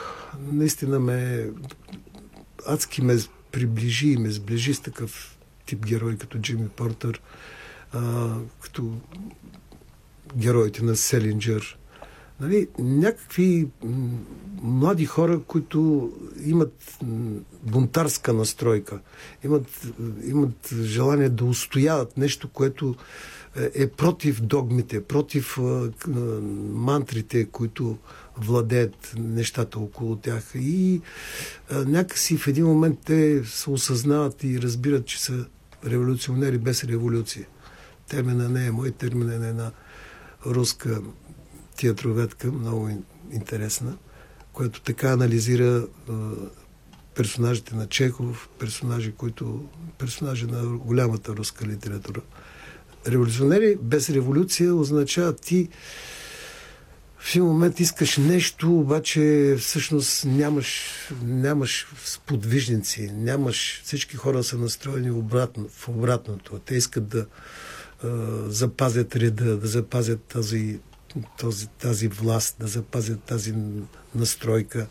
наистина 0.52 1.00
ме 1.00 1.50
адски 2.66 3.02
ме 3.02 3.16
приближи 3.52 4.08
и 4.08 4.16
ме 4.16 4.30
сближи 4.30 4.74
с 4.74 4.80
такъв 4.80 5.38
тип 5.66 5.86
герой 5.86 6.16
като 6.16 6.38
Джимми 6.38 6.68
Портър, 6.68 7.20
а, 7.92 8.34
като 8.60 8.92
героите 10.36 10.84
на 10.84 10.96
Селинджер. 10.96 11.78
Нали, 12.40 12.68
някакви 12.78 13.68
млади 14.62 15.06
хора, 15.06 15.40
които 15.46 16.12
имат 16.44 16.98
бунтарска 17.62 18.32
настройка, 18.32 19.00
имат, 19.44 19.86
имат 20.24 20.74
желание 20.82 21.28
да 21.28 21.44
устояват 21.44 22.16
нещо, 22.16 22.48
което 22.48 22.94
е, 23.56 23.70
е 23.74 23.88
против 23.88 24.40
догмите, 24.40 25.04
против 25.04 25.58
мантрите, 26.72 27.44
които 27.44 27.98
владеят 28.36 29.14
нещата 29.18 29.78
около 29.78 30.16
тях. 30.16 30.44
И 30.54 31.00
някакси 31.70 32.36
в 32.36 32.46
един 32.46 32.66
момент 32.66 32.98
те 33.04 33.44
се 33.44 33.70
осъзнават 33.70 34.44
и 34.44 34.62
разбират, 34.62 35.06
че 35.06 35.22
са 35.22 35.46
революционери 35.86 36.58
без 36.58 36.84
революция. 36.84 37.46
Термина 38.08 38.48
не 38.48 38.66
е 38.66 38.70
мой, 38.70 38.90
термин 38.90 39.32
е 39.32 39.38
на 39.38 39.48
една 39.48 39.70
руска 40.46 41.00
театроведка, 41.76 42.52
много 42.52 42.90
интересна, 43.32 43.96
която 44.52 44.80
така 44.80 45.08
анализира 45.08 45.86
персонажите 47.14 47.74
на 47.74 47.86
Чехов, 47.86 48.48
персонажи, 48.58 49.12
които, 49.12 49.64
персонажи 49.98 50.46
на 50.46 50.66
голямата 50.66 51.32
руска 51.32 51.66
литература. 51.66 52.20
Революционери 53.08 53.76
без 53.82 54.10
революция 54.10 54.74
означава 54.74 55.36
ти 55.36 55.68
в 57.18 57.30
един 57.30 57.44
момент 57.44 57.80
искаш 57.80 58.16
нещо, 58.16 58.78
обаче 58.78 59.56
всъщност 59.60 60.24
нямаш, 60.24 60.90
нямаш 61.22 61.86
сподвижници, 62.04 63.10
нямаш, 63.14 63.82
всички 63.84 64.16
хора 64.16 64.44
са 64.44 64.58
настроени 64.58 65.10
обратно, 65.10 65.68
в 65.68 65.88
обратното. 65.88 66.58
Те 66.58 66.74
искат 66.74 67.08
да 67.08 67.26
запазят 68.48 69.16
реда, 69.16 69.56
да 69.56 69.66
запазят 69.66 70.20
тази, 70.20 70.78
този, 71.38 71.66
тази 71.66 72.08
власт, 72.08 72.56
да 72.60 72.66
запазят 72.66 73.22
тази 73.22 73.54
настройка. 74.14 74.86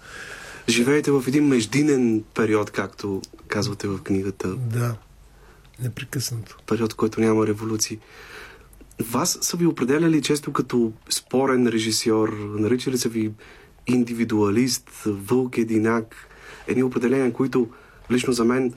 Живеете 0.69 1.11
в 1.11 1.23
един 1.27 1.47
междинен 1.47 2.23
период, 2.33 2.71
както 2.71 3.21
казвате 3.47 3.87
в 3.87 4.01
книгата. 4.03 4.55
Да, 4.55 4.95
непрекъснато. 5.79 6.57
Период, 6.67 6.93
в 6.93 6.95
който 6.95 7.21
няма 7.21 7.47
революции. 7.47 7.99
Вас 9.01 9.37
са 9.41 9.57
ви 9.57 9.65
определяли 9.65 10.21
често 10.21 10.53
като 10.53 10.93
спорен 11.09 11.67
режисьор, 11.67 12.29
наричали 12.59 12.97
са 12.97 13.09
ви 13.09 13.31
индивидуалист, 13.87 14.89
вълк 15.05 15.57
единак, 15.57 16.15
едни 16.67 16.83
определения, 16.83 17.33
които 17.33 17.69
лично 18.11 18.33
за 18.33 18.45
мен 18.45 18.73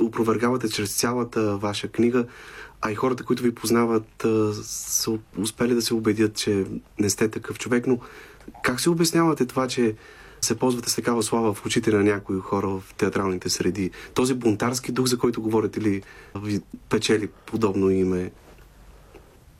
опровергавате 0.00 0.68
чрез 0.68 0.96
цялата 0.96 1.56
ваша 1.56 1.88
книга 1.88 2.26
а 2.82 2.90
и 2.90 2.94
хората, 2.94 3.24
които 3.24 3.42
ви 3.42 3.54
познават, 3.54 4.26
са 4.62 5.18
успели 5.38 5.74
да 5.74 5.82
се 5.82 5.94
убедят, 5.94 6.34
че 6.34 6.64
не 6.98 7.10
сте 7.10 7.28
такъв 7.28 7.58
човек. 7.58 7.86
Но 7.86 7.98
как 8.62 8.80
се 8.80 8.90
обяснявате 8.90 9.46
това, 9.46 9.68
че 9.68 9.94
се 10.40 10.58
ползвате 10.58 10.90
с 10.90 10.94
такава 10.94 11.22
слава 11.22 11.54
в 11.54 11.66
очите 11.66 11.90
на 11.90 12.02
някои 12.02 12.40
хора 12.40 12.68
в 12.68 12.94
театралните 12.96 13.50
среди? 13.50 13.90
Този 14.14 14.34
бунтарски 14.34 14.92
дух, 14.92 15.06
за 15.06 15.18
който 15.18 15.42
говорите 15.42 15.80
ли, 15.80 16.02
ви 16.42 16.60
печели 16.88 17.28
подобно 17.46 17.90
име? 17.90 18.30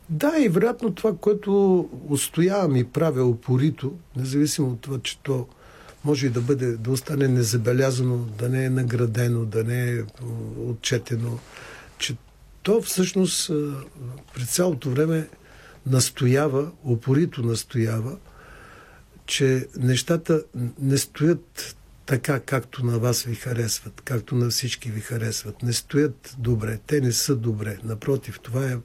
Да, 0.08 0.34
и 0.38 0.48
вероятно 0.48 0.94
това, 0.94 1.16
което 1.16 1.80
устоявам 2.08 2.76
и 2.76 2.84
правя 2.84 3.24
опорито, 3.24 3.92
независимо 4.16 4.68
от 4.68 4.80
това, 4.80 4.98
че 4.98 5.18
то 5.18 5.46
може 6.04 6.26
и 6.26 6.30
да 6.30 6.40
бъде, 6.40 6.76
да 6.76 6.90
остане 6.90 7.28
незабелязано, 7.28 8.16
да 8.16 8.48
не 8.48 8.64
е 8.64 8.70
наградено, 8.70 9.44
да 9.44 9.64
не 9.64 9.90
е 9.90 10.02
отчетено, 10.66 11.38
че 11.98 12.16
то 12.66 12.82
всъщност 12.82 13.50
през 14.34 14.54
цялото 14.54 14.90
време 14.90 15.28
настоява, 15.86 16.70
опорито 16.84 17.42
настоява, 17.42 18.16
че 19.26 19.66
нещата 19.76 20.42
не 20.78 20.98
стоят 20.98 21.76
така, 22.06 22.40
както 22.40 22.86
на 22.86 22.98
вас 22.98 23.22
ви 23.22 23.34
харесват, 23.34 24.00
както 24.04 24.34
на 24.34 24.50
всички 24.50 24.90
ви 24.90 25.00
харесват. 25.00 25.62
Не 25.62 25.72
стоят 25.72 26.34
добре, 26.38 26.78
те 26.86 27.00
не 27.00 27.12
са 27.12 27.36
добре. 27.36 27.78
Напротив, 27.84 28.40
това 28.42 28.66
е, 28.66 28.76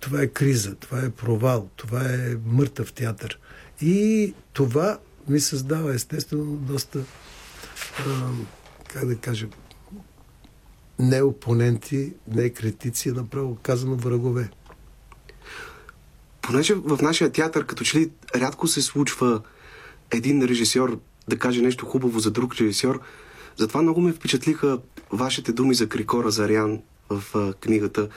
това 0.00 0.22
е 0.22 0.26
криза, 0.26 0.74
това 0.74 1.00
е 1.00 1.10
провал, 1.10 1.68
това 1.76 2.00
е 2.04 2.36
мъртъв 2.44 2.92
театър. 2.92 3.38
И 3.80 4.34
това 4.52 4.98
ми 5.28 5.40
създава 5.40 5.94
естествено 5.94 6.56
доста, 6.56 7.04
как 8.88 9.06
да 9.06 9.16
кажа, 9.16 9.46
не 10.98 11.22
опоненти, 11.22 12.12
не 12.28 12.50
критици, 12.50 13.12
направо 13.12 13.58
казано 13.62 13.96
врагове. 13.96 14.50
Понеже 16.42 16.74
в 16.74 16.98
нашия 17.02 17.32
театър, 17.32 17.66
като 17.66 17.84
че 17.84 17.98
ли 17.98 18.10
рядко 18.36 18.66
се 18.66 18.82
случва 18.82 19.42
един 20.10 20.42
режисьор 20.42 20.98
да 21.28 21.38
каже 21.38 21.62
нещо 21.62 21.86
хубаво 21.86 22.18
за 22.18 22.30
друг 22.30 22.54
режисьор, 22.54 23.00
затова 23.56 23.82
много 23.82 24.00
ме 24.00 24.12
впечатлиха 24.12 24.78
вашите 25.10 25.52
думи 25.52 25.74
за 25.74 25.88
Крикора 25.88 26.30
Зарян 26.30 26.80
в 27.10 27.24
а, 27.34 27.52
книгата. 27.52 28.08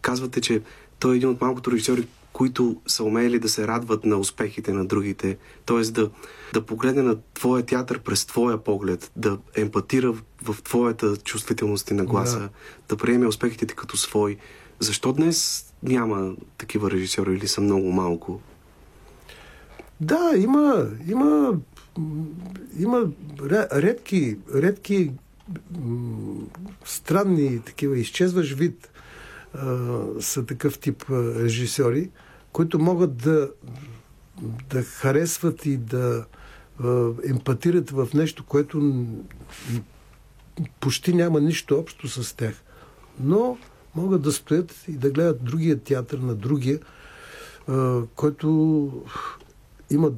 Казвате, 0.00 0.40
че 0.40 0.62
той 0.98 1.14
е 1.14 1.16
един 1.16 1.28
от 1.28 1.40
малкото 1.40 1.72
режисьори, 1.72 2.06
които 2.32 2.80
са 2.86 3.04
умели 3.04 3.38
да 3.38 3.48
се 3.48 3.66
радват 3.66 4.04
на 4.04 4.16
успехите 4.16 4.72
на 4.72 4.86
другите, 4.86 5.38
т.е. 5.66 5.80
Да, 5.80 6.10
да 6.52 6.66
погледне 6.66 7.02
на 7.02 7.16
твоя 7.34 7.66
театър 7.66 8.00
през 8.00 8.26
твоя 8.26 8.64
поглед, 8.64 9.10
да 9.16 9.38
емпатира 9.56 10.12
в, 10.12 10.22
в 10.42 10.62
твоята 10.62 11.16
чувствителност 11.16 11.90
и 11.90 11.94
нагласа, 11.94 12.40
да. 12.40 12.48
да 12.88 12.96
приеме 12.96 13.26
успехите 13.26 13.66
ти 13.66 13.74
като 13.74 13.96
свой. 13.96 14.36
Защо 14.80 15.12
днес 15.12 15.66
няма 15.82 16.34
такива 16.58 16.90
режисьори 16.90 17.34
или 17.34 17.48
са 17.48 17.60
много 17.60 17.92
малко? 17.92 18.40
Да, 20.00 20.32
има, 20.36 20.86
има, 21.08 21.58
има 22.78 23.04
редки, 23.72 24.36
редки 24.54 25.10
странни 26.84 27.60
такива 27.60 27.98
изчезваш 27.98 28.54
вид 28.54 28.89
са 30.20 30.46
такъв 30.46 30.78
тип 30.78 31.04
режисьори, 31.10 32.10
които 32.52 32.78
могат 32.78 33.16
да, 33.16 33.50
да 34.70 34.82
харесват 34.82 35.66
и 35.66 35.76
да 35.76 36.26
емпатират 37.28 37.90
в 37.90 38.08
нещо, 38.14 38.44
което 38.44 39.06
почти 40.80 41.14
няма 41.14 41.40
нищо 41.40 41.78
общо 41.78 42.08
с 42.08 42.36
тях. 42.36 42.62
Но 43.20 43.58
могат 43.94 44.22
да 44.22 44.32
стоят 44.32 44.84
и 44.88 44.92
да 44.92 45.10
гледат 45.10 45.44
другия 45.44 45.78
театър 45.78 46.18
на 46.18 46.34
другия, 46.34 46.78
който 48.14 48.92
има 49.90 50.10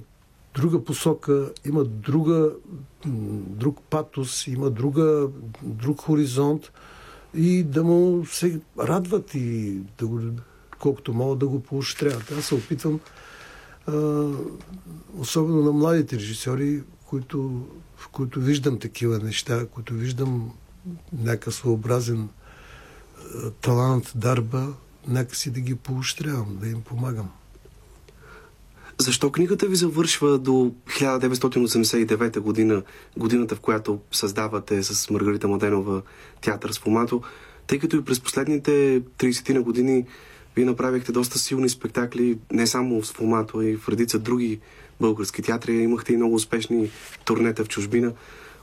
друга 0.54 0.84
посока, 0.84 1.52
има 1.64 1.84
друга, 1.84 2.52
друг 3.46 3.80
патос, 3.90 4.46
има 4.46 4.70
друга, 4.70 5.28
друг 5.62 6.00
хоризонт 6.00 6.72
и 7.34 7.62
да 7.62 7.84
му 7.84 8.26
се 8.26 8.60
радват 8.78 9.34
и 9.34 9.80
да 9.98 10.06
го, 10.06 10.20
колкото 10.78 11.14
могат 11.14 11.38
да 11.38 11.46
го 11.46 11.62
поощряват. 11.62 12.32
Аз 12.38 12.44
се 12.44 12.54
опитвам, 12.54 13.00
а, 13.86 13.92
особено 15.18 15.62
на 15.62 15.72
младите 15.72 16.16
режисьори, 16.16 16.82
които, 17.06 17.66
в 17.96 18.08
които 18.08 18.40
виждам 18.40 18.78
такива 18.78 19.18
неща, 19.18 19.66
които 19.66 19.94
виждам 19.94 20.52
някакъв 21.12 21.54
своеобразен 21.54 22.28
талант, 23.60 24.12
дарба, 24.14 24.74
някакси 25.08 25.50
да 25.50 25.60
ги 25.60 25.74
поощрявам, 25.74 26.58
да 26.60 26.68
им 26.68 26.82
помагам. 26.82 27.30
Защо 29.02 29.32
книгата 29.32 29.66
ви 29.66 29.76
завършва 29.76 30.38
до 30.38 30.72
1989 30.86 32.40
година, 32.40 32.82
годината 33.16 33.56
в 33.56 33.60
която 33.60 34.00
създавате 34.12 34.82
с 34.82 35.10
Маргарита 35.10 35.48
Младенова 35.48 36.02
театър 36.40 36.70
с 36.70 36.78
Фомато, 36.78 37.22
тъй 37.66 37.78
като 37.78 37.96
и 37.96 38.04
през 38.04 38.20
последните 38.20 39.02
30 39.02 39.54
на 39.54 39.62
години 39.62 40.04
вие 40.56 40.64
направихте 40.64 41.12
доста 41.12 41.38
силни 41.38 41.68
спектакли, 41.68 42.38
не 42.52 42.66
само 42.66 43.04
с 43.04 43.12
Фомато, 43.12 43.58
а 43.58 43.64
и 43.64 43.76
в 43.76 43.88
редица 43.88 44.18
други 44.18 44.60
български 45.00 45.42
театри. 45.42 45.72
Имахте 45.72 46.12
и 46.12 46.16
много 46.16 46.34
успешни 46.34 46.90
турнета 47.24 47.64
в 47.64 47.68
чужбина. 47.68 48.12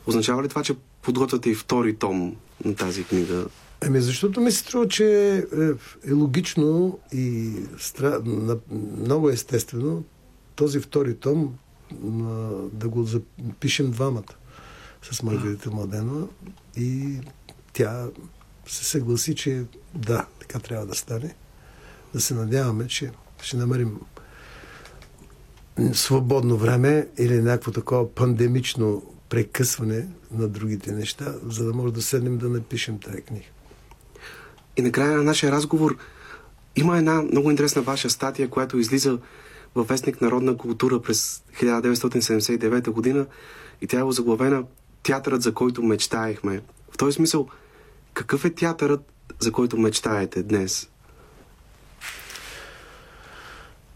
Означава 0.07 0.43
ли 0.43 0.47
това, 0.47 0.63
че 0.63 0.75
подготвяте 1.01 1.49
и 1.49 1.55
втори 1.55 1.95
том 1.95 2.35
на 2.65 2.75
тази 2.75 3.03
книга? 3.03 3.45
Еми, 3.81 4.01
защото 4.01 4.41
ми 4.41 4.51
се 4.51 4.57
струва, 4.57 4.87
че 4.87 5.37
е, 5.37 6.09
е 6.09 6.13
логично 6.13 6.99
и 7.13 7.51
стра... 7.77 8.21
много 8.97 9.29
естествено 9.29 10.03
този 10.59 10.79
втори 10.79 11.15
том 11.15 11.57
да 12.73 12.89
го 12.89 13.03
запишем 13.03 13.91
двамата 13.91 14.33
с 15.11 15.23
Маргарита 15.23 15.71
Младенова 15.71 16.27
и 16.77 17.19
тя 17.73 18.07
се 18.67 18.85
съгласи, 18.85 19.35
че 19.35 19.63
да, 19.95 20.25
така 20.39 20.59
трябва 20.59 20.85
да 20.85 20.95
стане. 20.95 21.35
Да 22.13 22.21
се 22.21 22.33
надяваме, 22.33 22.87
че 22.87 23.11
ще 23.41 23.57
намерим 23.57 23.99
свободно 25.93 26.57
време 26.57 27.07
или 27.17 27.41
някакво 27.41 27.71
такова 27.71 28.15
пандемично 28.15 29.03
прекъсване 29.29 30.07
на 30.31 30.47
другите 30.47 30.91
неща, 30.91 31.35
за 31.43 31.65
да 31.65 31.73
може 31.73 31.93
да 31.93 32.01
седнем 32.01 32.37
да 32.37 32.49
напишем 32.49 32.99
тази 32.99 33.21
книга. 33.21 33.47
И 34.77 34.81
накрая 34.81 35.17
на 35.17 35.23
нашия 35.23 35.51
разговор 35.51 35.97
има 36.75 36.97
една 36.97 37.21
много 37.21 37.49
интересна 37.49 37.81
ваша 37.81 38.09
статия, 38.09 38.49
която 38.49 38.77
излиза 38.77 39.19
във 39.75 39.87
вестник 39.87 40.21
Народна 40.21 40.57
култура 40.57 41.01
през 41.01 41.43
1979 41.61 42.89
година 42.89 43.25
и 43.81 43.87
тя 43.87 43.99
е 43.99 44.03
озаглавена 44.03 44.63
Театърът, 45.03 45.41
за 45.41 45.53
който 45.53 45.83
мечтаехме. 45.83 46.61
В 46.91 46.97
този 46.97 47.15
смисъл, 47.15 47.47
какъв 48.13 48.45
е 48.45 48.49
театърът, 48.49 49.01
за 49.39 49.51
който 49.51 49.77
мечтаете 49.77 50.43
днес? 50.43 50.89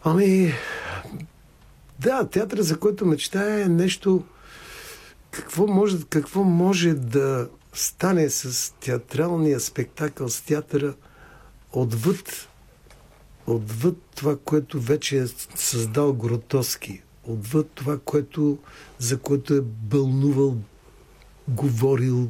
Ами, 0.04 0.54
да, 2.00 2.30
театъра, 2.30 2.64
за 2.64 2.80
който 2.80 3.06
мечтая 3.06 3.66
е 3.66 3.70
нещо... 3.70 4.24
Какво 5.32 5.68
може, 5.68 5.98
какво 6.10 6.44
може 6.44 6.94
да 6.94 7.50
стане 7.74 8.30
с 8.30 8.74
театралния 8.74 9.60
спектакъл, 9.60 10.30
с 10.30 10.42
театъра 10.42 10.94
отвъд 11.72 12.50
отвъд 13.48 13.98
това, 14.16 14.38
което 14.38 14.82
вече 14.82 15.18
е 15.18 15.28
създал 15.56 16.14
Гротоски, 16.14 17.02
отвъд 17.24 17.70
това, 17.70 18.00
което, 18.06 18.58
за 19.00 19.20
което 19.20 19.54
е 19.54 19.62
бълнувал, 19.62 20.58
говорил 21.48 22.30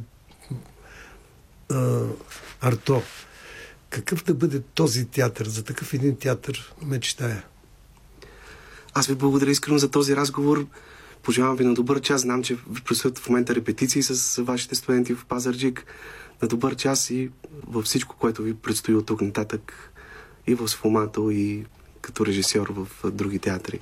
а, 1.72 2.02
Арто. 2.62 3.02
Какъв 3.90 4.24
да 4.24 4.34
бъде 4.34 4.60
този 4.60 5.06
театър? 5.06 5.48
За 5.48 5.64
такъв 5.64 5.94
един 5.94 6.16
театър 6.16 6.74
мечтая. 6.82 7.44
Аз 8.94 9.08
ви 9.08 9.16
благодаря 9.16 9.52
искрено 9.52 9.78
за 9.78 9.92
този 9.92 10.16
разговор. 10.16 10.68
Пожелавам 11.24 11.58
ви 11.58 11.64
на 11.64 11.74
добър 11.74 12.02
час. 12.02 12.22
Знам, 12.22 12.44
че 12.44 12.58
предстоят 12.86 13.20
в 13.20 13.30
момента 13.30 13.56
репетиции 13.56 14.04
с 14.04 14.44
вашите 14.44 14.76
студенти 14.76 15.14
в 15.14 15.26
Пазарджик. 15.26 15.86
На 16.42 16.48
добър 16.48 16.76
час 16.76 17.10
и 17.10 17.32
във 17.68 17.86
всичко, 17.86 18.16
което 18.20 18.42
ви 18.42 18.54
предстои 18.54 18.96
от 18.96 19.06
тук 19.06 19.22
нататък 19.22 19.93
и 20.48 20.56
в 20.56 20.68
Сфомато, 20.68 21.32
и 21.32 21.66
като 22.02 22.26
режисьор 22.26 22.74
в 22.76 23.12
други 23.12 23.40
театри. 23.40 23.80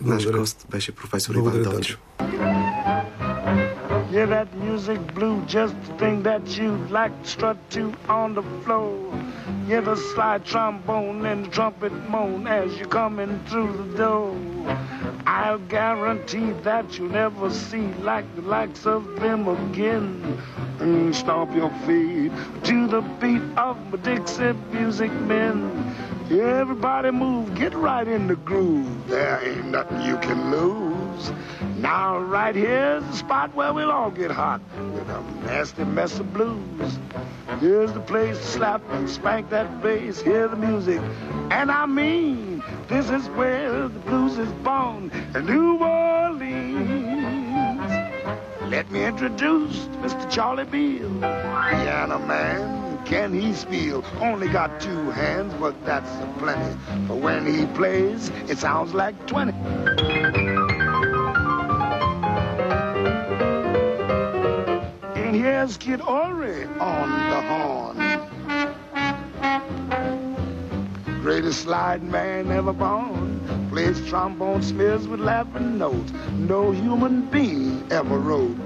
Наш 0.00 0.30
гост 0.30 0.66
беше 0.70 0.92
професор 0.92 1.34
Иван 1.34 1.62
Дончев. 1.62 1.98
Yeah, 4.22 4.28
that 4.28 4.54
music 4.54 5.00
blue, 5.14 5.44
just 5.46 5.74
the 5.82 5.94
thing 5.94 6.22
that 6.22 6.56
you 6.56 6.76
like 6.90 7.10
to 7.24 7.28
strut 7.28 7.70
to 7.70 7.92
on 8.08 8.34
the 8.34 8.44
floor. 8.62 9.12
Yeah, 9.66 9.80
the 9.80 9.96
slide 9.96 10.44
trombone 10.44 11.26
and 11.26 11.46
the 11.46 11.50
trumpet 11.50 11.92
moan 12.08 12.46
as 12.46 12.72
you're 12.78 12.86
coming 12.86 13.40
through 13.46 13.72
the 13.78 13.98
door. 13.98 14.36
I'll 15.26 15.58
guarantee 15.58 16.52
that 16.62 16.96
you'll 16.96 17.08
never 17.08 17.50
see 17.50 17.88
like 17.94 18.32
the 18.36 18.42
likes 18.42 18.86
of 18.86 19.02
them 19.16 19.48
again. 19.48 20.40
Mm, 20.78 21.12
stomp 21.12 21.52
your 21.56 21.72
feet 21.84 22.30
to 22.62 22.86
the 22.86 23.00
beat 23.20 23.42
of 23.58 23.76
the 23.90 23.98
Dixie 23.98 24.52
music 24.70 25.10
men. 25.22 25.96
Everybody 26.30 27.10
move, 27.10 27.56
get 27.56 27.74
right 27.74 28.06
in 28.06 28.28
the 28.28 28.36
groove. 28.36 29.08
There 29.08 29.42
ain't 29.42 29.66
nothing 29.66 30.00
you 30.02 30.16
can 30.18 30.52
lose. 30.52 31.01
Now, 31.78 32.18
right 32.18 32.54
here's 32.54 33.04
the 33.04 33.12
spot 33.12 33.54
where 33.54 33.72
we'll 33.72 33.90
all 33.90 34.10
get 34.10 34.30
hot 34.30 34.60
with 34.94 35.08
a 35.08 35.22
nasty 35.46 35.84
mess 35.84 36.18
of 36.18 36.32
blues. 36.32 36.98
Here's 37.60 37.92
the 37.92 38.00
place 38.00 38.38
to 38.38 38.44
slap 38.44 38.82
and 38.90 39.08
spank 39.08 39.50
that 39.50 39.82
bass, 39.82 40.20
hear 40.20 40.48
the 40.48 40.56
music. 40.56 41.00
And 41.50 41.70
I 41.70 41.86
mean, 41.86 42.62
this 42.88 43.10
is 43.10 43.28
where 43.30 43.88
the 43.88 43.98
blues 44.00 44.38
is 44.38 44.52
born 44.64 45.10
in 45.34 45.46
New 45.46 45.78
Orleans. 45.78 47.22
Let 48.70 48.90
me 48.90 49.04
introduce 49.04 49.76
Mr. 50.00 50.30
Charlie 50.30 50.64
Beal. 50.64 51.10
Piano 51.20 52.18
man, 52.20 53.04
can 53.04 53.34
he 53.38 53.52
spiel? 53.52 54.04
Only 54.20 54.48
got 54.48 54.80
two 54.80 55.10
hands, 55.10 55.52
but 55.60 55.74
that's 55.84 56.10
a 56.10 56.34
plenty. 56.38 56.76
For 57.06 57.14
when 57.14 57.44
he 57.44 57.66
plays, 57.74 58.30
it 58.48 58.58
sounds 58.58 58.94
like 58.94 59.26
20. 59.26 60.61
And 65.32 65.40
here's 65.40 65.78
Kid 65.78 66.02
Ory 66.02 66.66
on 66.78 67.08
the 67.30 67.40
horn. 67.48 67.96
Greatest 71.22 71.62
slide 71.62 72.02
man 72.02 72.50
ever 72.50 72.74
born. 72.74 73.40
Plays 73.70 74.06
trombone 74.10 74.62
smears 74.62 75.08
with 75.08 75.20
laughing 75.20 75.78
notes. 75.78 76.12
No 76.34 76.70
human 76.70 77.30
being 77.30 77.82
ever 77.90 78.18
wrote. 78.18 78.58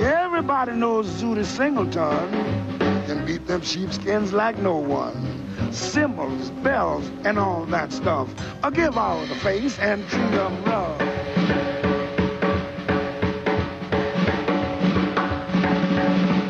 Everybody 0.00 0.74
knows 0.74 1.08
Zooty 1.20 1.44
Singleton 1.44 2.30
can 3.08 3.26
beat 3.26 3.44
them 3.48 3.62
sheepskins 3.62 4.32
like 4.32 4.56
no 4.58 4.76
one. 4.76 5.49
Cymbals, 5.70 6.50
bells, 6.62 7.08
and 7.24 7.38
all 7.38 7.64
that 7.66 7.92
stuff. 7.92 8.28
I'll 8.62 8.70
give 8.70 8.98
out 8.98 9.28
the 9.28 9.34
face 9.36 9.78
and 9.78 10.06
treat 10.08 10.30
them 10.32 10.64
rough. 10.64 11.00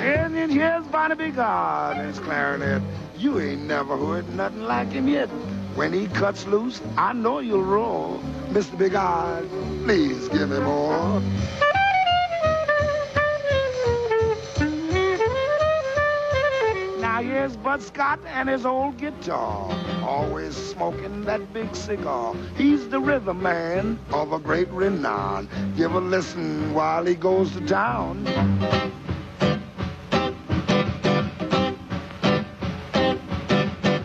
And 0.01 0.35
then 0.35 0.51
here's 0.51 0.87
Barnaby 0.87 1.31
God 1.31 1.99
and 1.99 2.09
his 2.09 2.18
clarinet. 2.18 2.83
You 3.18 3.39
ain't 3.41 3.62
never 3.62 3.97
heard 3.97 4.29
nothing 4.35 4.62
like 4.62 4.91
him 4.93 5.07
yet. 5.07 5.29
When 5.75 5.93
he 5.93 6.09
cuts 6.09 6.47
loose, 6.47 6.81
I 6.97 7.12
know 7.12 7.39
you'll 7.39 7.62
roar. 7.62 8.18
Mr. 8.51 8.77
Big 8.77 8.95
Eyes, 8.95 9.47
please 9.85 10.29
give 10.29 10.51
me 10.51 10.59
more. 10.61 11.23
Now 17.21 17.27
here's 17.27 17.55
Bud 17.55 17.83
Scott 17.83 18.18
and 18.29 18.49
his 18.49 18.64
old 18.64 18.97
guitar, 18.97 19.71
always 20.03 20.57
smoking 20.57 21.21
that 21.27 21.53
big 21.53 21.77
cigar. 21.77 22.35
He's 22.57 22.89
the 22.89 22.99
rhythm 22.99 23.43
man 23.43 23.99
of 24.11 24.33
a 24.33 24.39
great 24.39 24.71
renown. 24.71 25.47
Give 25.77 25.93
a 25.95 26.01
listen 26.01 26.73
while 26.73 27.05
he 27.05 27.14
goes 27.14 27.53
to 27.53 27.61
town. 27.66 28.25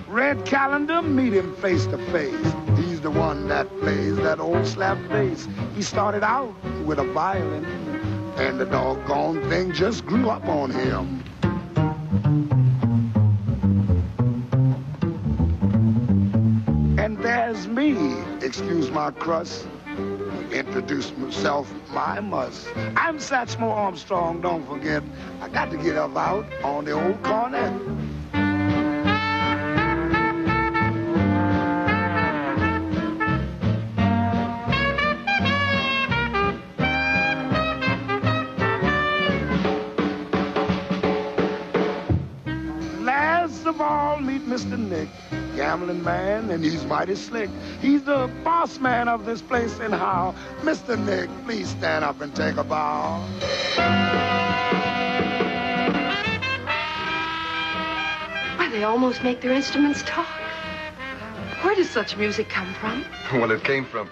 Red 0.09 0.45
Calendar, 0.45 1.01
meet 1.01 1.31
him 1.31 1.55
face 1.55 1.85
to 1.85 1.97
face. 2.11 2.53
He's 2.75 2.99
the 2.99 3.11
one 3.11 3.47
that 3.47 3.69
plays 3.79 4.17
that 4.17 4.41
old 4.41 4.67
slap 4.67 4.97
bass. 5.07 5.47
He 5.73 5.83
started 5.83 6.23
out 6.23 6.53
with 6.83 6.99
a 6.99 7.05
violin, 7.13 7.63
and 8.35 8.59
the 8.59 8.65
doggone 8.65 9.41
thing 9.49 9.71
just 9.71 10.05
grew 10.05 10.29
up 10.29 10.43
on 10.49 10.69
him. 10.69 11.23
Me, 17.63 18.21
excuse 18.41 18.91
my 18.91 19.11
crust. 19.11 19.65
Introduce 20.51 21.15
myself, 21.17 21.73
my 21.91 22.19
must. 22.19 22.67
I'm 22.97 23.17
Satchmo 23.17 23.71
Armstrong, 23.71 24.41
don't 24.41 24.67
forget. 24.67 25.01
I 25.41 25.47
got 25.47 25.71
to 25.71 25.77
get 25.77 25.95
up 25.95 26.15
out 26.17 26.45
on 26.63 26.83
the 26.83 26.91
old 26.91 27.23
cornet. 27.23 27.73
Last 43.01 43.65
of 43.65 43.79
all, 43.81 44.19
meet 44.19 44.45
Mr. 44.45 44.77
Nick, 44.77 45.07
gambling 45.74 46.02
man, 46.04 46.50
and 46.50 46.64
he's 46.64 46.84
mighty 46.84 47.14
slick. 47.14 47.50
He's 47.80 48.02
the 48.04 48.30
boss 48.44 48.78
man 48.80 49.08
of 49.08 49.26
this 49.26 49.40
place 49.42 49.78
and 49.80 49.92
how. 49.94 50.34
Mr. 50.62 50.98
Nick, 50.98 51.28
please 51.44 51.68
stand 51.68 52.04
up 52.04 52.20
and 52.20 52.34
take 52.34 52.56
a 52.56 52.64
bow. 52.64 53.24
Why, 58.56 58.68
they 58.72 58.84
almost 58.84 59.22
make 59.22 59.40
their 59.40 59.52
instruments 59.52 60.02
talk. 60.06 60.28
Where 61.62 61.74
does 61.74 61.90
such 61.90 62.16
music 62.16 62.48
come 62.48 62.72
from? 62.80 63.04
Well, 63.32 63.50
it 63.50 63.62
came 63.64 63.84
from. 63.84 64.08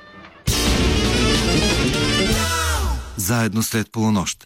Заедно 3.16 3.62
след 3.62 3.90
полунощ. 3.90 4.36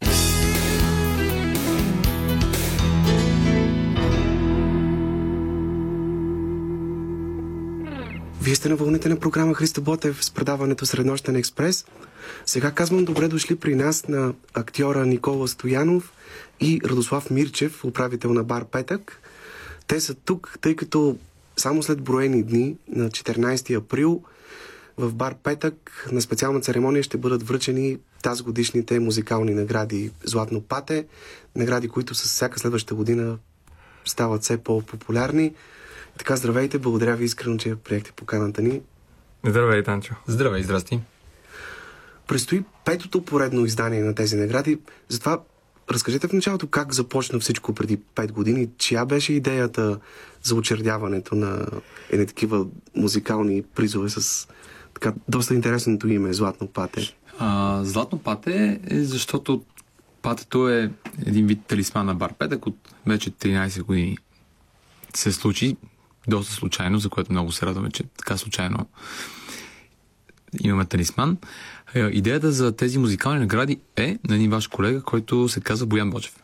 Вие 8.48 8.56
сте 8.56 8.70
на 8.70 8.76
вълните 8.76 9.10
на 9.10 9.20
програма 9.20 9.54
Христо 9.54 9.82
Ботев 9.82 10.26
с 10.26 10.32
предаването 10.32 10.86
Среднощен 10.86 11.36
експрес. 11.36 11.86
Сега 12.46 12.72
казвам 12.72 13.06
добре 13.06 13.28
дошли 13.28 13.56
при 13.56 13.76
нас 13.76 14.08
на 14.08 14.34
актьора 14.54 15.06
Никола 15.06 15.48
Стоянов 15.48 16.14
и 16.60 16.82
Радослав 16.86 17.30
Мирчев, 17.30 17.86
управител 17.86 18.34
на 18.34 18.44
бар 18.44 18.66
Петък. 18.66 19.22
Те 19.88 20.00
са 20.02 20.14
тук, 20.14 20.58
тъй 20.62 20.76
като 20.76 21.18
само 21.58 21.84
след 21.84 22.02
броени 22.02 22.44
дни, 22.44 22.76
на 22.90 23.10
14 23.10 23.78
април, 23.78 24.24
в 24.98 25.14
бар 25.14 25.36
Петък 25.44 26.08
на 26.12 26.22
специална 26.22 26.62
церемония 26.62 27.04
ще 27.04 27.18
бъдат 27.18 27.48
връчени 27.48 27.98
тази 28.24 28.44
годишните 28.44 29.00
музикални 29.00 29.54
награди 29.54 30.12
Златно 30.24 30.62
пате, 30.62 31.06
награди, 31.56 31.88
които 31.88 32.16
с 32.16 32.24
всяка 32.24 32.60
следваща 32.60 32.96
година 32.96 33.38
стават 34.06 34.44
все 34.44 34.58
по-популярни. 34.58 35.54
Така, 36.18 36.36
здравейте, 36.36 36.80
благодаря 36.80 37.16
ви 37.16 37.26
искрено, 37.26 37.58
че 37.58 37.76
приехте 37.76 38.12
поканата 38.12 38.62
ни. 38.62 38.82
Здравей, 39.46 39.84
Танчо. 39.84 40.16
Здравей, 40.28 40.64
здрасти. 40.64 41.00
Предстои 42.28 42.64
петото 42.86 43.26
поредно 43.26 43.66
издание 43.66 44.04
на 44.04 44.16
тези 44.16 44.36
награди. 44.36 44.80
Затова 45.10 45.42
разкажете 45.92 46.28
в 46.28 46.34
началото 46.34 46.68
как 46.68 46.94
започна 46.94 47.40
всичко 47.40 47.74
преди 47.74 47.98
5 47.98 48.32
години. 48.32 48.70
Чия 48.78 49.06
беше 49.06 49.34
идеята 49.34 50.00
за 50.44 50.56
учредяването 50.56 51.36
на 51.36 51.66
едни 52.10 52.28
такива 52.28 52.66
музикални 52.96 53.64
призове 53.76 54.10
с 54.10 54.48
така 54.94 55.14
доста 55.28 55.54
интересното 55.54 56.08
име 56.08 56.34
Златно 56.34 56.68
пате? 56.68 57.16
А, 57.40 57.82
Златно 57.84 58.20
пате 58.20 58.80
е 58.90 59.04
защото 59.04 59.64
патето 60.22 60.70
е 60.70 60.92
един 61.26 61.48
вид 61.48 61.60
талисман 61.68 62.06
на 62.06 62.16
бар 62.16 62.34
Петък 62.34 62.68
от 62.68 62.78
вече 63.06 63.32
13 63.32 63.84
години. 63.84 64.18
Се 65.16 65.32
случи 65.32 65.78
доста 66.28 66.54
случайно, 66.54 67.00
за 67.00 67.10
което 67.10 67.32
много 67.32 67.52
се 67.52 67.66
радваме, 67.66 67.92
че 67.92 68.04
така 68.18 68.38
случайно 68.38 68.88
имаме 70.64 70.86
талисман. 70.86 71.38
Е, 71.96 72.00
Идеята 72.00 72.52
за 72.52 72.76
тези 72.76 72.98
музикални 72.98 73.40
награди 73.40 73.80
е 73.96 74.18
на 74.30 74.36
един 74.36 74.52
ваш 74.52 74.68
колега, 74.68 75.02
който 75.02 75.50
се 75.50 75.62
казва 75.62 75.88
Боян 75.88 76.10
Бочев. 76.10 76.36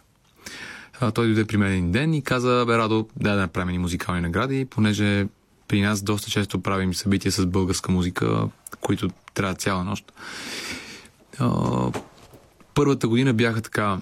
Той 1.13 1.25
дойде 1.25 1.45
при 1.45 1.57
мен 1.57 1.71
един 1.71 1.91
ден 1.91 2.13
и 2.13 2.21
каза, 2.21 2.63
бе, 2.67 2.77
Радо, 2.77 3.07
дай 3.19 3.35
да 3.35 3.41
направим 3.41 3.75
и 3.75 3.77
музикални 3.77 4.21
награди, 4.21 4.65
понеже 4.65 5.27
при 5.67 5.81
нас 5.81 6.01
доста 6.01 6.31
често 6.31 6.61
правим 6.61 6.93
събития 6.93 7.31
с 7.31 7.45
българска 7.45 7.91
музика, 7.91 8.47
които 8.81 9.09
трябва 9.33 9.55
цяла 9.55 9.83
нощ. 9.83 10.11
Първата 12.73 13.07
година 13.07 13.33
бяха 13.33 13.61
така 13.61 13.97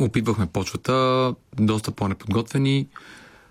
опитвахме 0.00 0.46
почвата, 0.46 1.34
доста 1.60 1.90
по-неподготвени. 1.90 2.86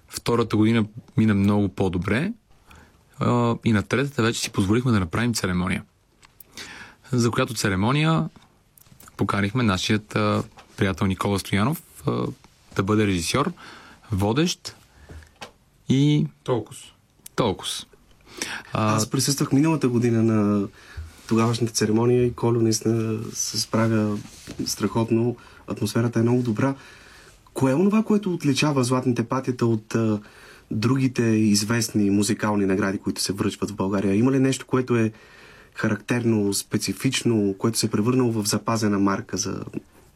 Втората 0.09 0.57
година 0.57 0.85
мина 1.17 1.33
много 1.33 1.69
по-добре. 1.69 2.33
А, 3.19 3.55
И 3.65 3.71
на 3.71 3.83
третата 3.83 4.23
вече 4.23 4.39
си 4.39 4.51
позволихме 4.51 4.91
да 4.91 4.99
направим 4.99 5.33
церемония. 5.33 5.83
За 7.11 7.31
която 7.31 7.53
церемония 7.53 8.29
поканихме 9.17 9.63
нашият 9.63 10.15
а, 10.15 10.43
приятел 10.77 11.07
Никола 11.07 11.39
Стоянов 11.39 11.81
а, 12.07 12.25
да 12.75 12.83
бъде 12.83 13.07
режисьор, 13.07 13.51
водещ 14.11 14.75
и 15.89 16.27
Толкова. 16.43 16.79
толкова. 17.35 17.71
Аз 18.73 19.09
присъствах 19.09 19.51
миналата 19.51 19.89
година 19.89 20.23
на 20.23 20.67
тогавашната 21.27 21.73
церемония 21.73 22.25
и 22.25 22.33
Коло 22.33 22.53
наистина 22.53 23.19
се 23.33 23.59
справя 23.59 24.17
страхотно. 24.65 25.35
Атмосферата 25.67 26.19
е 26.19 26.21
много 26.21 26.41
добра. 26.41 26.75
Кое 27.57 27.71
е 27.71 27.75
онова, 27.75 28.03
което 28.03 28.33
отличава 28.33 28.83
Златните 28.83 29.23
патията 29.23 29.65
от 29.65 29.95
а, 29.95 30.19
другите 30.71 31.23
известни 31.23 32.09
музикални 32.09 32.65
награди, 32.65 32.97
които 32.97 33.21
се 33.21 33.33
връчват 33.33 33.71
в 33.71 33.75
България? 33.75 34.15
Има 34.15 34.31
ли 34.31 34.39
нещо, 34.39 34.65
което 34.65 34.95
е 34.95 35.11
характерно, 35.73 36.53
специфично, 36.53 37.55
което 37.57 37.77
се 37.77 37.85
е 37.85 37.89
превърнало 37.89 38.31
в 38.31 38.45
запазена 38.45 38.99
марка 38.99 39.37
за 39.37 39.63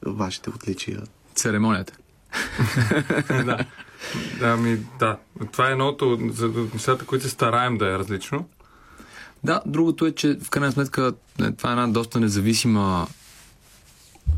вашите 0.05 0.49
отличия? 0.49 1.01
Церемонията. 1.35 1.93
да. 3.27 3.65
Ами, 4.41 4.79
да. 4.99 5.17
Това 5.51 5.69
е 5.69 5.71
едното 5.71 6.19
за 6.31 6.51
нещата, 6.73 7.05
които 7.05 7.25
се 7.25 7.31
стараем 7.31 7.77
да 7.77 7.87
е 7.87 7.99
различно. 7.99 8.49
Да, 9.43 9.61
другото 9.65 10.05
е, 10.05 10.11
че 10.11 10.37
в 10.43 10.49
крайна 10.49 10.71
сметка 10.71 11.13
е, 11.41 11.51
това 11.51 11.69
е 11.69 11.73
една 11.73 11.87
доста 11.87 12.19
независима 12.19 13.07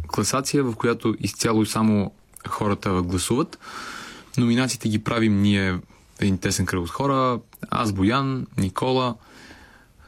класация, 0.08 0.64
в 0.64 0.76
която 0.76 1.16
изцяло 1.20 1.62
и 1.62 1.66
само 1.66 2.12
хората 2.48 3.02
гласуват. 3.02 3.60
Номинациите 4.38 4.90
ги 4.90 5.04
правим 5.04 5.42
ние 5.42 5.80
един 6.20 6.38
тесен 6.38 6.66
кръг 6.66 6.82
от 6.82 6.90
хора. 6.90 7.40
Аз, 7.70 7.94
Боян, 7.94 8.48
Никола 8.58 9.16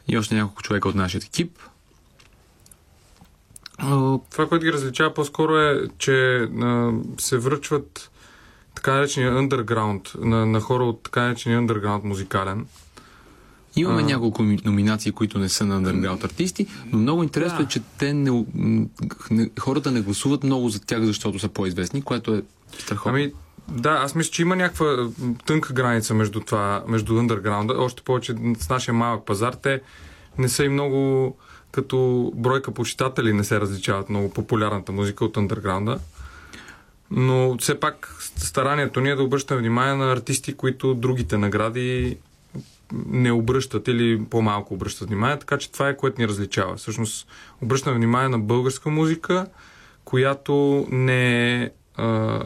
и 0.07 0.17
още 0.17 0.35
няколко 0.35 0.61
човека 0.61 0.89
от 0.89 0.95
нашия 0.95 1.21
екип. 1.25 1.59
Това, 4.31 4.47
което 4.49 4.65
ги 4.65 4.73
различава 4.73 5.13
по-скоро 5.13 5.57
е, 5.57 5.87
че 5.97 6.37
а, 6.37 6.91
се 7.17 7.37
връчват 7.37 8.11
така 8.75 8.93
наречения 8.93 9.31
underground, 9.31 10.25
на, 10.25 10.45
на 10.45 10.61
хора 10.61 10.83
от 10.83 11.03
така 11.03 11.21
наречения 11.21 11.61
underground 11.61 12.03
музикален. 12.03 12.65
Имаме 13.75 14.01
а... 14.01 14.05
няколко 14.05 14.43
номинации, 14.43 15.11
които 15.11 15.39
не 15.39 15.49
са 15.49 15.65
на 15.65 15.81
underground 15.81 16.23
артисти, 16.23 16.67
но 16.91 16.97
много 16.99 17.23
интересно 17.23 17.57
да. 17.57 17.63
е, 17.63 17.67
че 17.67 17.81
те 17.97 18.13
не, 18.13 18.45
не, 19.31 19.49
хората 19.59 19.91
не 19.91 20.01
гласуват 20.01 20.43
много 20.43 20.69
за 20.69 20.81
тях, 20.81 21.03
защото 21.03 21.39
са 21.39 21.49
по-известни, 21.49 22.01
което 22.01 22.35
е 22.35 22.43
страхотно. 22.79 23.11
Ами, 23.11 23.31
да, 23.67 23.89
аз 23.89 24.15
мисля, 24.15 24.31
че 24.31 24.41
има 24.41 24.55
някаква 24.55 25.09
тънка 25.45 25.73
граница 25.73 26.13
между 26.13 26.39
това, 26.39 26.83
между 26.87 27.13
underground. 27.13 27.77
Още 27.77 28.03
повече 28.03 28.35
с 28.57 28.69
нашия 28.69 28.93
малък 28.93 29.25
пазар, 29.25 29.53
те 29.53 29.81
не 30.37 30.49
са 30.49 30.63
и 30.63 30.69
много 30.69 31.37
като 31.71 32.31
бройка 32.35 32.71
почитатели 32.71 33.33
не 33.33 33.43
се 33.43 33.59
различават 33.59 34.09
много 34.09 34.29
популярната 34.29 34.91
музика 34.91 35.25
от 35.25 35.37
underground 35.37 35.99
но 37.11 37.57
все 37.57 37.79
пак 37.79 38.15
старанието 38.37 39.01
ни 39.01 39.09
е 39.09 39.15
да 39.15 39.23
обръщаме 39.23 39.59
внимание 39.59 39.95
на 39.95 40.11
артисти, 40.11 40.53
които 40.53 40.93
другите 40.93 41.37
награди 41.37 42.17
не 43.05 43.31
обръщат 43.31 43.87
или 43.87 44.23
по-малко 44.29 44.73
обръщат 44.73 45.07
внимание, 45.07 45.39
така 45.39 45.57
че 45.57 45.71
това 45.71 45.89
е 45.89 45.97
което 45.97 46.21
ни 46.21 46.27
различава. 46.27 46.75
Всъщност 46.75 47.27
обръщаме 47.61 47.95
внимание 47.95 48.29
на 48.29 48.39
българска 48.39 48.89
музика, 48.89 49.47
която 50.05 50.87
не 50.91 51.61
е 51.63 51.69
а, 51.95 52.41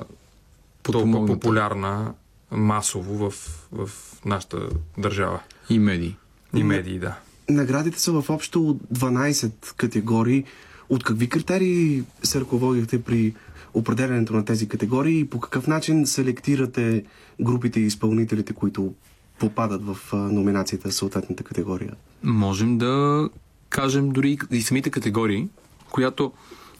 толкова 0.83 1.25
популярна 1.25 2.13
масово 2.51 3.29
в, 3.29 3.33
в 3.71 3.89
нашата 4.25 4.69
държава. 4.97 5.39
И 5.69 5.79
медии. 5.79 6.15
И 6.55 6.63
медии, 6.63 6.99
да. 6.99 7.15
Наградите 7.49 7.99
са 7.99 8.21
в 8.21 8.29
общо 8.29 8.79
12 8.93 9.75
категории. 9.75 10.43
От 10.89 11.03
какви 11.03 11.29
критерии 11.29 12.03
се 12.23 12.39
ръководихте 12.39 13.01
при 13.01 13.33
определенето 13.73 14.33
на 14.33 14.45
тези 14.45 14.67
категории 14.67 15.19
и 15.19 15.25
по 15.25 15.39
какъв 15.39 15.67
начин 15.67 16.05
селектирате 16.05 17.03
групите 17.41 17.79
и 17.79 17.85
изпълнителите, 17.85 18.53
които 18.53 18.93
попадат 19.39 19.81
в 19.85 19.97
номинацията 20.13 20.89
в 20.89 20.93
съответната 20.93 21.43
категория? 21.43 21.93
Можем 22.23 22.77
да 22.77 23.29
кажем 23.69 24.09
дори 24.09 24.37
и 24.51 24.61
самите 24.61 24.89
категории, 24.89 25.47
която, 25.89 26.31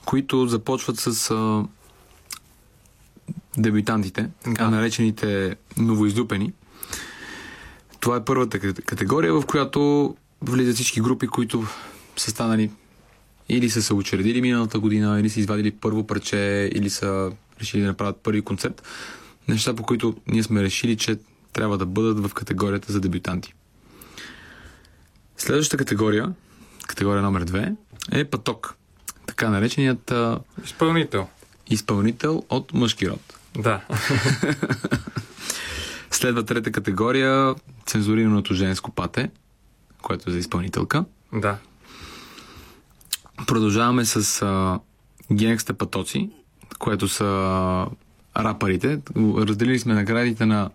които 0.06 0.48
започват 0.48 0.99
с 0.99 1.31
а, 1.31 1.65
дебютантите, 3.57 4.30
така 4.44 4.64
да. 4.64 4.69
наречените 4.69 5.56
новоизлюпени. 5.77 6.53
Това 7.99 8.15
е 8.15 8.26
първата 8.26 8.60
категория, 8.60 9.34
в 9.34 9.45
която 9.45 10.15
влизат 10.41 10.76
всички 10.76 11.02
групи, 11.02 11.27
които 11.27 11.65
са 12.18 12.31
станали 12.31 12.72
или 13.49 13.69
са 13.69 13.81
се 13.81 13.94
учредили 13.94 14.41
миналата 14.41 14.80
година, 14.80 15.19
или 15.19 15.30
са 15.30 15.40
извадили 15.40 15.72
първо 15.72 16.07
парче, 16.07 16.69
или 16.76 16.90
са 16.90 17.31
решили 17.60 17.81
да 17.81 17.88
направят 17.88 18.18
първи 18.23 18.41
концерт. 18.41 18.84
Неща, 19.48 19.73
по 19.73 19.84
които 19.84 20.15
ние 20.27 20.44
сме 20.44 20.64
решили, 20.64 20.98
че 20.98 21.18
трябва 21.53 21.77
да 21.77 21.85
бъдат 21.85 22.27
в 22.27 22.34
категорията 22.34 22.91
за 22.91 23.01
дебютанти. 23.01 23.53
Следващата 25.38 25.77
категория, 25.77 26.34
категория 26.88 27.21
номер 27.21 27.45
2, 27.45 27.76
е 28.11 28.26
паток. 28.26 28.76
Така 29.26 29.49
нареченият... 29.49 30.13
Изпълнител. 30.63 31.27
Изпълнител 31.67 32.43
от 32.49 32.73
мъжки 32.73 33.09
род. 33.09 33.39
Да. 33.57 33.81
Следва 36.11 36.45
трета 36.45 36.71
категория, 36.71 37.55
цензурираното 37.85 38.53
женско 38.53 38.91
пате, 38.91 39.30
което 40.01 40.30
е 40.30 40.34
за 40.34 40.39
изпълнителка. 40.39 41.05
Да. 41.34 41.57
Продължаваме 43.47 44.05
с 44.05 44.41
а, 44.41 44.80
генгста 45.34 45.73
патоци, 45.73 46.30
което 46.80 47.07
са 47.07 47.85
рапарите. 48.38 48.99
Разделили 49.17 49.80
сме 49.80 49.93
наградите 49.93 50.45
на 50.45 50.69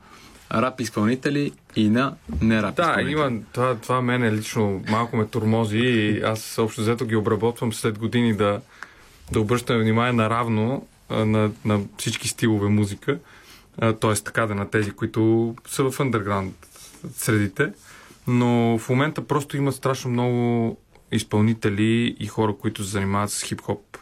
рап 0.53 0.81
изпълнители 0.81 1.53
и 1.77 1.89
на 1.89 2.15
не 2.43 2.63
рап 2.63 2.75
Да, 2.77 3.03
има, 3.03 3.33
това, 3.53 3.75
това 3.75 4.03
мене 4.03 4.33
лично 4.33 4.83
малко 4.89 5.17
ме 5.17 5.27
тормози 5.27 5.79
и 5.79 6.21
аз 6.21 6.59
общо 6.59 6.81
взето 6.81 7.07
ги 7.07 7.17
обработвам 7.17 7.73
след 7.73 7.99
години 7.99 8.37
да, 8.37 8.61
да 9.33 9.41
обръщам 9.41 9.81
внимание 9.81 10.13
наравно 10.13 10.87
на, 11.11 11.51
на 11.65 11.81
всички 11.99 12.29
стилове 12.29 12.69
музика, 12.69 13.19
т.е. 13.81 14.15
така 14.15 14.47
да 14.47 14.55
на 14.55 14.71
тези, 14.71 14.91
които 14.91 15.55
са 15.69 15.91
в 15.91 15.99
underground 15.99 16.51
средите, 17.17 17.73
но 18.27 18.79
в 18.79 18.89
момента 18.89 19.27
просто 19.27 19.57
има 19.57 19.73
страшно 19.73 20.11
много 20.11 20.77
изпълнители 21.13 22.17
и 22.21 22.27
хора, 22.27 22.55
които 22.61 22.85
се 22.85 22.91
занимават 22.91 23.31
с 23.31 23.43
хип-хоп 23.43 23.99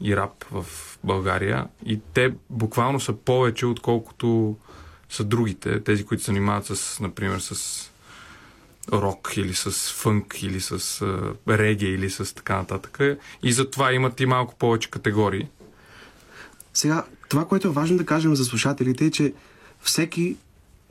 и 0.00 0.16
рап 0.16 0.44
в 0.50 0.66
България. 1.04 1.66
И 1.86 2.00
те 2.14 2.34
буквално 2.50 3.00
са 3.00 3.12
повече, 3.12 3.66
отколкото 3.66 4.56
са 5.12 5.24
другите. 5.24 5.80
Тези, 5.80 6.04
които 6.04 6.22
се 6.22 6.26
занимават 6.26 6.66
с, 6.66 7.00
например, 7.00 7.38
с 7.38 7.90
рок 8.92 9.32
или 9.36 9.54
с 9.54 9.92
фънк 9.92 10.42
или 10.42 10.60
с 10.60 11.02
реге 11.48 11.86
или 11.86 12.10
с 12.10 12.34
така 12.34 12.56
нататък. 12.56 12.98
И 13.42 13.52
затова 13.52 13.92
имат 13.92 14.20
и 14.20 14.26
малко 14.26 14.54
повече 14.54 14.90
категории. 14.90 15.48
Сега, 16.74 17.04
това, 17.28 17.44
което 17.44 17.68
е 17.68 17.70
важно 17.70 17.96
да 17.96 18.06
кажем 18.06 18.36
за 18.36 18.44
слушателите 18.44 19.04
е, 19.04 19.10
че 19.10 19.32
всеки, 19.80 20.36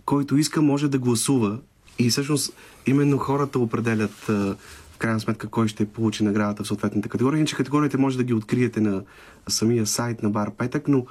който 0.05 0.37
иска, 0.37 0.61
може 0.61 0.87
да 0.87 0.99
гласува 0.99 1.59
и 1.99 2.09
всъщност 2.09 2.53
именно 2.85 3.17
хората 3.17 3.59
определят 3.59 4.25
uh, 4.27 4.57
крайна 4.97 5.19
сметка 5.19 5.47
кой 5.47 5.67
ще 5.67 5.85
получи 5.85 6.23
наградата 6.23 6.63
в 6.63 6.67
съответната 6.67 7.09
категория. 7.09 7.37
Иначе 7.37 7.55
категориите 7.55 7.97
може 7.97 8.17
да 8.17 8.23
ги 8.23 8.33
откриете 8.33 8.81
на 8.81 9.03
самия 9.47 9.85
сайт 9.85 10.23
на 10.23 10.29
Бар 10.29 10.51
Петък, 10.51 10.87
но 10.87 11.05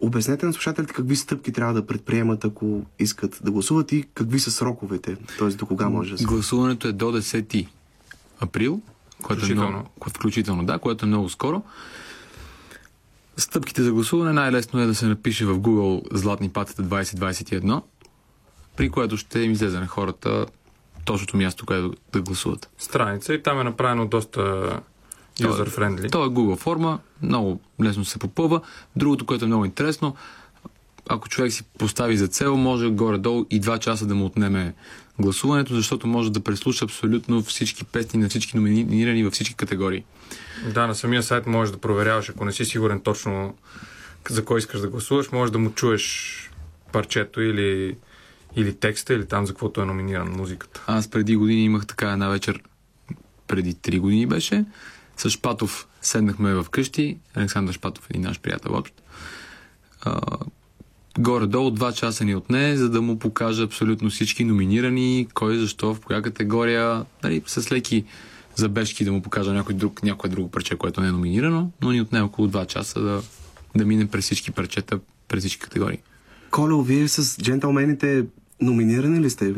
обяснете 0.00 0.46
на 0.46 0.52
слушателите 0.52 0.92
какви 0.92 1.16
стъпки 1.16 1.52
трябва 1.52 1.74
да 1.74 1.86
предприемат, 1.86 2.44
ако 2.44 2.82
искат 2.98 3.40
да 3.44 3.50
гласуват 3.50 3.92
и 3.92 4.04
какви 4.14 4.40
са 4.40 4.50
сроковете, 4.50 5.16
т.е. 5.38 5.48
до 5.48 5.66
кога 5.66 5.88
може 5.88 6.12
да 6.12 6.18
се... 6.18 6.24
Гласуването 6.24 6.88
е 6.88 6.92
до 6.92 7.12
10 7.12 7.66
април, 8.40 8.80
което 9.22 9.40
включително. 9.40 9.68
е 9.68 9.72
много, 9.72 9.88
включително, 10.18 10.66
да, 10.66 10.78
което 10.78 11.04
е 11.04 11.08
много 11.08 11.28
скоро. 11.28 11.62
Стъпките 13.36 13.82
за 13.82 13.92
гласуване 13.92 14.32
най-лесно 14.32 14.80
е 14.80 14.86
да 14.86 14.94
се 14.94 15.06
напише 15.06 15.46
в 15.46 15.58
Google 15.58 16.16
Златни 16.16 16.48
патета 16.48 16.82
2021, 16.82 17.82
при 18.76 18.90
което 18.90 19.16
ще 19.16 19.40
им 19.40 19.52
излезе 19.52 19.80
на 19.80 19.86
хората 19.86 20.46
точното 21.04 21.36
място, 21.36 21.66
където 21.66 21.94
да 22.12 22.20
гласуват. 22.20 22.70
Страница 22.78 23.34
и 23.34 23.42
там 23.42 23.60
е 23.60 23.64
направено 23.64 24.06
доста 24.06 24.70
юзер-френдли. 25.40 26.10
То 26.10 26.24
е 26.24 26.28
Google 26.28 26.56
форма, 26.56 26.98
много 27.22 27.60
лесно 27.82 28.04
се 28.04 28.18
попълва. 28.18 28.60
Другото, 28.96 29.26
което 29.26 29.44
е 29.44 29.48
много 29.48 29.64
интересно, 29.64 30.16
ако 31.08 31.28
човек 31.28 31.52
си 31.52 31.62
постави 31.78 32.16
за 32.16 32.28
цел, 32.28 32.56
може 32.56 32.90
горе-долу 32.90 33.46
и 33.50 33.60
два 33.60 33.78
часа 33.78 34.06
да 34.06 34.14
му 34.14 34.24
отнеме 34.24 34.74
гласуването, 35.18 35.74
защото 35.74 36.06
може 36.06 36.32
да 36.32 36.40
преслуша 36.40 36.84
абсолютно 36.84 37.42
всички 37.42 37.84
песни 37.84 38.20
на 38.20 38.28
всички 38.28 38.56
номинирани 38.56 39.24
във 39.24 39.32
всички 39.32 39.54
категории. 39.54 40.04
Да, 40.74 40.86
на 40.86 40.94
самия 40.94 41.22
сайт 41.22 41.46
можеш 41.46 41.72
да 41.72 41.78
проверяваш, 41.78 42.30
ако 42.30 42.44
не 42.44 42.52
си 42.52 42.64
сигурен 42.64 43.00
точно 43.00 43.54
за 44.30 44.44
кой 44.44 44.58
искаш 44.58 44.80
да 44.80 44.88
гласуваш, 44.88 45.32
можеш 45.32 45.52
да 45.52 45.58
му 45.58 45.70
чуеш 45.70 46.36
парчето 46.92 47.40
или 47.40 47.96
или 48.56 48.74
текста, 48.74 49.14
или 49.14 49.26
там 49.26 49.46
за 49.46 49.52
каквото 49.52 49.80
е 49.80 49.84
номиниран 49.84 50.28
музиката. 50.28 50.82
Аз 50.86 51.08
преди 51.08 51.36
години 51.36 51.64
имах 51.64 51.86
така 51.86 52.12
една 52.12 52.28
вечер, 52.28 52.62
преди 53.46 53.74
три 53.74 53.98
години 53.98 54.26
беше, 54.26 54.64
с 55.16 55.30
Шпатов 55.30 55.86
седнахме 56.02 56.54
в 56.54 56.66
къщи, 56.70 57.18
Александър 57.34 57.72
Шпатов, 57.72 58.06
един 58.10 58.22
наш 58.22 58.40
приятел 58.40 58.74
общо. 58.74 59.02
горе-долу 61.18 61.70
два 61.70 61.92
часа 61.92 62.24
ни 62.24 62.34
отне, 62.34 62.76
за 62.76 62.90
да 62.90 63.02
му 63.02 63.18
покажа 63.18 63.64
абсолютно 63.64 64.10
всички 64.10 64.44
номинирани, 64.44 65.28
кой, 65.34 65.58
защо, 65.58 65.94
в 65.94 66.00
коя 66.00 66.22
категория, 66.22 67.04
нали, 67.22 67.42
с 67.46 67.72
леки 67.72 68.04
забежки 68.54 69.04
да 69.04 69.12
му 69.12 69.22
покажа 69.22 69.52
някой 69.52 69.74
друг, 69.74 70.02
някое 70.02 70.30
друго 70.30 70.50
парче, 70.50 70.76
което 70.76 71.00
не 71.00 71.08
е 71.08 71.12
номинирано, 71.12 71.70
но 71.82 71.92
ни 71.92 72.00
отне 72.00 72.20
около 72.20 72.48
два 72.48 72.64
часа 72.66 73.00
да, 73.00 73.22
да 73.76 73.84
минем 73.84 74.08
през 74.08 74.24
всички 74.24 74.50
парчета, 74.50 75.00
през 75.28 75.40
всички 75.40 75.62
категории. 75.62 75.98
Колео, 76.50 76.82
вие 76.82 77.08
с 77.08 77.42
джентълмените 77.42 78.24
Номинирани 78.60 79.20
ли 79.20 79.30
сте? 79.30 79.54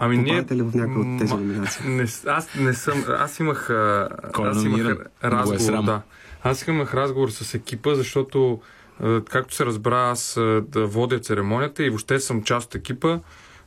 Ами 0.00 0.16
ние... 0.16 0.44
ли 0.52 0.62
в 0.62 0.74
някои 0.74 1.02
от 1.02 1.18
тези 1.18 1.34
номинации? 1.34 1.88
Не, 1.88 2.06
аз 2.26 2.54
не 2.54 2.74
съм... 2.74 3.04
Аз 3.08 3.38
имах... 3.38 3.70
аз 3.70 4.64
имах 4.64 4.96
разговор, 5.24 5.82
да. 5.84 6.02
Аз 6.42 6.66
имах 6.68 6.94
разговор 6.94 7.30
с 7.30 7.54
екипа, 7.54 7.94
защото 7.94 8.60
както 9.30 9.54
се 9.54 9.66
разбра, 9.66 10.10
аз 10.10 10.34
да 10.62 10.86
водя 10.86 11.18
церемонията 11.18 11.84
и 11.84 11.88
въобще 11.88 12.20
съм 12.20 12.42
част 12.42 12.66
от 12.66 12.74
екипа. 12.74 13.18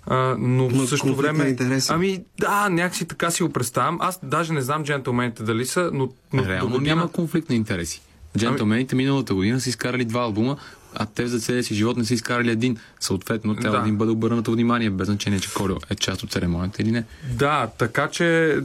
А, 0.07 0.35
но 0.39 0.69
в 0.69 0.87
същото 0.87 1.15
време... 1.15 1.47
интереси. 1.47 1.91
Ами 1.93 2.23
да, 2.39 2.69
някакси 2.69 3.05
така 3.05 3.31
си 3.31 3.43
го 3.43 3.49
представям. 3.49 3.97
Аз 4.01 4.19
даже 4.23 4.53
не 4.53 4.61
знам 4.61 4.83
джентълмените 4.83 5.43
дали 5.43 5.65
са, 5.65 5.89
но, 5.93 6.09
но 6.33 6.45
Реално 6.45 6.71
година... 6.71 6.95
няма 6.95 7.11
конфликт 7.11 7.49
на 7.49 7.55
интереси. 7.55 8.01
Джентълмените 8.37 8.95
миналата 8.95 9.35
година 9.35 9.61
са 9.61 9.69
изкарали 9.69 10.05
два 10.05 10.21
албума, 10.21 10.57
а 10.95 11.05
те 11.05 11.27
за 11.27 11.39
целия 11.39 11.63
си 11.63 11.75
живот 11.75 11.97
не 11.97 12.05
са 12.05 12.13
изкарали 12.13 12.51
един. 12.51 12.77
Съответно, 12.99 13.55
трябва 13.55 13.77
Да. 13.77 13.83
да 13.83 13.89
им 13.89 13.97
бъде 13.97 14.11
обърнато 14.11 14.51
внимание, 14.51 14.89
без 14.89 15.07
значение, 15.07 15.39
че 15.39 15.53
Колю 15.53 15.75
е 15.89 15.95
част 15.95 16.23
от 16.23 16.31
церемонията 16.31 16.81
или 16.81 16.91
не. 16.91 17.03
Да, 17.33 17.67
така 17.69 18.07
че 18.07 18.57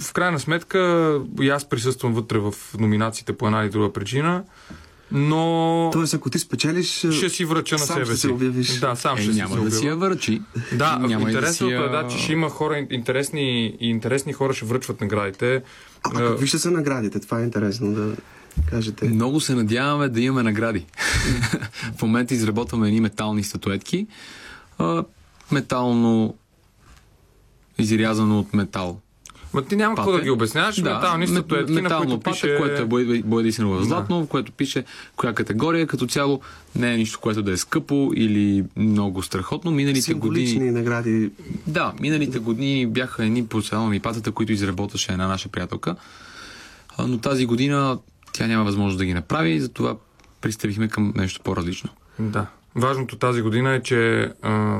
в 0.00 0.12
крайна 0.12 0.40
сметка 0.40 0.78
и 1.40 1.48
аз 1.48 1.64
присъствам 1.64 2.14
вътре 2.14 2.38
в 2.38 2.54
номинациите 2.78 3.32
по 3.32 3.46
една 3.46 3.62
или 3.62 3.70
друга 3.70 3.92
причина, 3.92 4.42
но 5.12 5.90
Тоест, 5.92 6.14
ако 6.14 6.30
ти 6.30 6.38
спечелиш, 6.38 6.86
ще 7.10 7.28
си 7.28 7.44
връча 7.44 7.74
на 7.74 7.78
сам 7.78 7.96
себе 7.96 8.16
си. 8.16 8.20
се. 8.64 8.80
Да, 8.80 8.94
сам 8.96 9.18
Е, 9.18 9.22
ще 9.22 9.32
няма 9.32 9.54
си 9.54 9.64
да 9.64 9.70
се 9.70 9.78
си 9.78 9.86
я 9.86 9.96
върчи. 9.96 10.42
Да, 10.72 10.98
няма 10.98 11.24
да 11.24 11.30
интересното 11.30 11.70
си 11.70 11.74
е, 11.74 11.78
да, 11.78 12.06
че 12.10 12.18
ще 12.18 12.32
има 12.32 12.50
хора 12.50 12.86
интересни 12.90 13.66
и 13.80 13.88
интересни 13.88 14.32
хора 14.32 14.54
ще 14.54 14.64
връчват 14.64 15.00
наградите. 15.00 15.62
А, 16.04 16.10
а 16.12 16.12
какви 16.12 16.46
ще 16.46 16.58
са 16.58 16.70
наградите? 16.70 17.20
Това 17.20 17.40
е 17.40 17.44
интересно 17.44 17.92
да 17.92 18.16
кажете. 18.66 19.08
Много 19.08 19.40
се 19.40 19.54
надяваме 19.54 20.08
да 20.08 20.20
имаме 20.20 20.42
награди. 20.42 20.86
в 21.96 22.02
момента 22.02 22.34
изработваме 22.34 22.88
едни 22.88 23.00
метални 23.00 23.44
статуетки. 23.44 24.06
А, 24.78 25.04
метално 25.52 26.34
изрязано 27.78 28.38
от 28.38 28.54
метал. 28.54 29.00
Ма 29.54 29.64
ти 29.64 29.76
няма 29.76 29.94
какво 29.96 30.12
да 30.12 30.20
ги 30.20 30.30
обясняваш. 30.30 30.78
метални 30.78 31.26
мет- 31.26 31.30
статуетки, 31.30 31.72
на 31.72 31.82
метално 31.82 32.06
които 32.06 32.20
пате, 32.20 32.40
пише... 32.40 32.56
което 32.58 32.82
е 32.82 33.22
боядисано 33.22 33.70
в 33.70 33.84
златно, 33.84 34.24
в 34.24 34.28
което 34.28 34.52
пише 34.52 34.84
коя 35.16 35.32
категория. 35.32 35.86
Като 35.86 36.06
цяло 36.06 36.40
не 36.74 36.94
е 36.94 36.96
нищо, 36.96 37.20
което 37.20 37.42
да 37.42 37.52
е 37.52 37.56
скъпо 37.56 38.12
или 38.16 38.64
много 38.76 39.22
страхотно. 39.22 39.70
Миналите 39.70 40.14
години... 40.14 40.46
Символични 40.46 40.78
награди. 40.78 41.30
Да, 41.66 41.92
миналите 42.00 42.38
години 42.38 42.86
бяха 42.86 43.24
едни 43.24 43.46
порцеланови 43.46 44.00
патата, 44.00 44.32
които 44.32 44.52
изработваше 44.52 45.12
една 45.12 45.26
наша 45.26 45.48
приятелка. 45.48 45.96
Но 46.98 47.18
тази 47.18 47.46
година 47.46 47.98
тя 48.36 48.46
няма 48.46 48.64
възможност 48.64 48.98
да 48.98 49.04
ги 49.04 49.14
направи 49.14 49.50
и 49.50 49.60
затова 49.60 49.96
пристъпихме 50.40 50.88
към 50.88 51.12
нещо 51.16 51.40
по-различно. 51.44 51.90
Да. 52.18 52.46
Важното 52.74 53.16
тази 53.16 53.42
година 53.42 53.72
е, 53.72 53.82
че 53.82 54.32
а, 54.42 54.78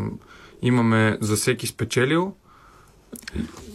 имаме 0.63 1.19
за 1.21 1.37
всеки 1.37 1.67
спечелил 1.67 2.35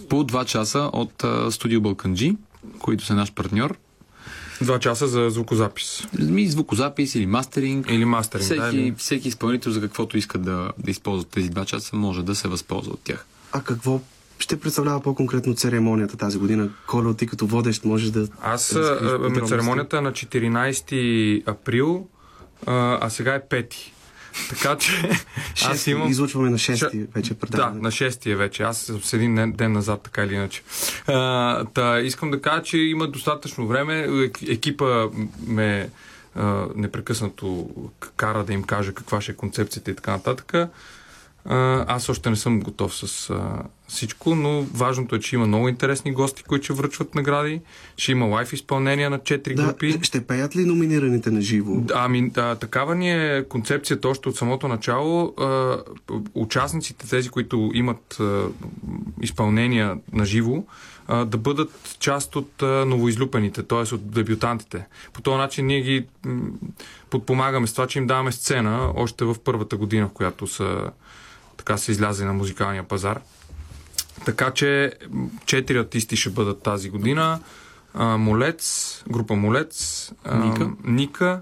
По 0.09 0.23
два 0.23 0.45
часа 0.45 0.89
от 0.93 1.23
а, 1.23 1.51
студио 1.51 1.81
Балканджи, 1.81 2.35
които 2.79 3.05
са 3.05 3.15
наш 3.15 3.33
партньор. 3.33 3.77
два 4.61 4.79
часа 4.79 5.07
за 5.07 5.29
звукозапис. 5.29 6.07
Ми 6.19 6.47
звукозапис 6.47 7.15
или 7.15 7.25
мастеринг. 7.25 7.85
Или 7.89 8.05
мастеринг. 8.05 8.45
Всеки, 8.45 8.61
да, 8.61 8.69
или- 8.69 8.95
всеки 8.97 9.27
изпълнител 9.27 9.71
за 9.71 9.81
каквото 9.81 10.17
иска 10.17 10.37
да, 10.37 10.71
да 10.77 10.91
използва 10.91 11.29
тези 11.29 11.49
два 11.49 11.65
часа, 11.65 11.95
може 11.95 12.23
да 12.23 12.35
се 12.35 12.47
възползва 12.47 12.93
от 12.93 12.99
тях. 13.03 13.25
А 13.51 13.61
какво 13.61 14.01
ще 14.41 14.59
представлява 14.59 15.01
по-конкретно 15.01 15.55
церемонията 15.55 16.17
тази 16.17 16.37
година? 16.37 16.69
Коло, 16.87 17.13
ти 17.13 17.27
като 17.27 17.47
водещ 17.47 17.85
можеш 17.85 18.09
да... 18.09 18.27
Аз, 18.41 18.73
да 18.73 18.99
а, 19.01 19.25
ами, 19.25 19.47
церемонията 19.47 19.97
е 19.97 20.01
на 20.01 20.11
14 20.11 21.49
април, 21.49 22.07
а, 22.65 22.97
а 23.01 23.09
сега 23.09 23.35
е 23.35 23.41
5. 23.41 23.75
Така 24.49 24.75
че 24.75 25.09
аз 25.65 25.87
имам... 25.87 26.09
Излъчваме 26.09 26.49
на 26.49 26.57
6 26.57 26.73
Ша- 26.73 27.07
вече 27.15 27.33
Да, 27.33 27.39
предаване. 27.39 27.81
на 27.81 27.91
6 27.91 28.31
е 28.31 28.35
вече. 28.35 28.63
Аз 28.63 28.77
съм 28.77 29.01
с 29.01 29.13
един 29.13 29.35
ден, 29.35 29.51
ден 29.51 29.71
назад, 29.71 30.01
така 30.01 30.23
или 30.23 30.33
иначе. 30.33 30.63
А, 31.07 31.65
та, 31.65 31.99
искам 31.99 32.31
да 32.31 32.41
кажа, 32.41 32.63
че 32.63 32.77
има 32.77 33.07
достатъчно 33.07 33.67
време. 33.67 33.93
Ек- 34.07 34.51
Екипа 34.51 35.07
ме 35.47 35.89
а, 36.35 36.65
непрекъснато 36.75 37.69
кара 38.15 38.43
да 38.43 38.53
им 38.53 38.63
каже 38.63 38.93
каква 38.93 39.21
ще 39.21 39.31
е 39.31 39.35
концепцията 39.35 39.91
и 39.91 39.95
така 39.95 40.11
нататък. 40.11 40.53
А, 41.45 41.85
аз 41.87 42.09
още 42.09 42.29
не 42.29 42.35
съм 42.35 42.59
готов 42.59 42.95
с 42.95 43.29
а, 43.29 43.63
всичко, 43.87 44.35
но 44.35 44.61
важното 44.61 45.15
е, 45.15 45.19
че 45.19 45.35
има 45.35 45.47
много 45.47 45.69
интересни 45.69 46.13
гости, 46.13 46.43
които 46.43 46.63
ще 46.63 46.73
връчват 46.73 47.15
награди. 47.15 47.61
Ще 47.97 48.11
има 48.11 48.25
лайф 48.25 48.53
изпълнения 48.53 49.09
на 49.09 49.19
4 49.19 49.55
Да, 49.55 49.63
групи. 49.63 49.99
ще 50.01 50.27
пеят 50.27 50.55
ли 50.55 50.65
номинираните 50.65 51.31
на 51.31 51.41
живо? 51.41 51.73
Ами, 51.93 52.29
да, 52.29 52.55
такава 52.55 52.95
ни 52.95 53.11
е 53.11 53.45
концепцията 53.49 54.09
още 54.09 54.29
от 54.29 54.35
самото 54.35 54.67
начало. 54.67 55.33
А, 55.39 55.77
участниците, 56.33 57.09
тези, 57.09 57.29
които 57.29 57.71
имат 57.73 58.17
а, 58.19 58.43
изпълнения 59.21 59.97
на 60.13 60.25
живо, 60.25 60.63
а, 61.07 61.25
да 61.25 61.37
бъдат 61.37 61.71
част 61.99 62.35
от 62.35 62.63
а, 62.63 62.65
новоизлюпените, 62.85 63.63
т.е. 63.63 63.95
от 63.95 64.11
дебютантите. 64.11 64.85
По 65.13 65.21
този 65.21 65.37
начин 65.37 65.65
ние 65.65 65.81
ги 65.81 66.05
м, 66.25 66.41
подпомагаме 67.09 67.67
с 67.67 67.73
това, 67.73 67.87
че 67.87 67.99
им 67.99 68.07
даваме 68.07 68.31
сцена 68.31 68.91
още 68.95 69.25
в 69.25 69.35
първата 69.43 69.77
година, 69.77 70.07
в 70.07 70.11
която 70.11 70.47
са 70.47 70.91
така 71.61 71.77
са 71.77 71.91
излязли 71.91 72.25
на 72.25 72.33
музикалния 72.33 72.83
пазар. 72.83 73.19
Така 74.25 74.51
че 74.51 74.93
четири 75.45 75.77
артисти 75.77 76.15
ще 76.15 76.29
бъдат 76.29 76.61
тази 76.63 76.89
година. 76.89 77.39
А, 77.93 78.17
Молец, 78.17 79.03
група 79.09 79.35
Молец, 79.35 80.11
а, 80.23 80.45
Ника. 80.45 80.71
Ника 80.83 81.41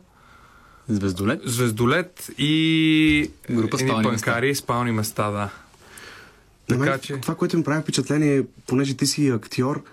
Звездолет. 0.90 1.42
Звездолет 1.46 2.30
и 2.38 3.32
Група 3.52 3.78
спални 3.78 4.04
панкари, 4.04 4.56
спални 4.56 4.92
места, 4.92 5.32
да. 5.32 5.50
На 6.70 6.78
мен, 6.78 6.88
Така 6.88 6.98
че... 6.98 7.22
Това, 7.22 7.36
което 7.36 7.58
ми 7.58 7.64
прави 7.64 7.82
впечатление, 7.82 8.44
понеже 8.68 8.98
ти 8.98 9.08
си 9.08 9.30
актьор, 9.30 9.84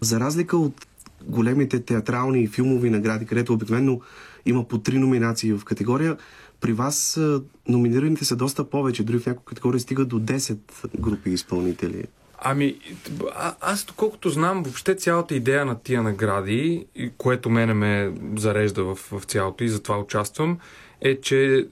за 0.00 0.20
разлика 0.20 0.56
от 0.56 0.86
големите 1.24 1.80
театрални 1.80 2.42
и 2.42 2.48
филмови 2.48 2.90
награди, 2.90 3.26
където 3.26 3.52
обикновено 3.52 4.00
има 4.46 4.68
по 4.68 4.78
три 4.78 4.98
номинации 4.98 5.52
в 5.52 5.64
категория, 5.64 6.16
при 6.60 6.72
вас 6.72 7.20
номинираните 7.68 8.24
са 8.24 8.36
доста 8.36 8.70
повече, 8.70 9.04
дори 9.04 9.18
в 9.18 9.26
някои 9.26 9.44
категории 9.44 9.80
стига 9.80 10.04
до 10.04 10.20
10 10.20 10.58
групи 11.00 11.30
изпълнители. 11.30 12.04
Ами, 12.42 12.78
а, 13.34 13.54
аз 13.60 13.84
доколкото 13.84 14.30
знам, 14.30 14.62
въобще 14.62 14.94
цялата 14.94 15.34
идея 15.34 15.64
на 15.64 15.78
тия 15.78 16.02
награди, 16.02 16.86
което 17.18 17.50
мене 17.50 17.74
ме 17.74 18.12
зарежда 18.36 18.84
в, 18.84 18.94
в 18.94 19.22
цялото 19.24 19.64
и 19.64 19.68
затова 19.68 19.98
участвам, 19.98 20.58
е, 21.00 21.20
че 21.20 21.68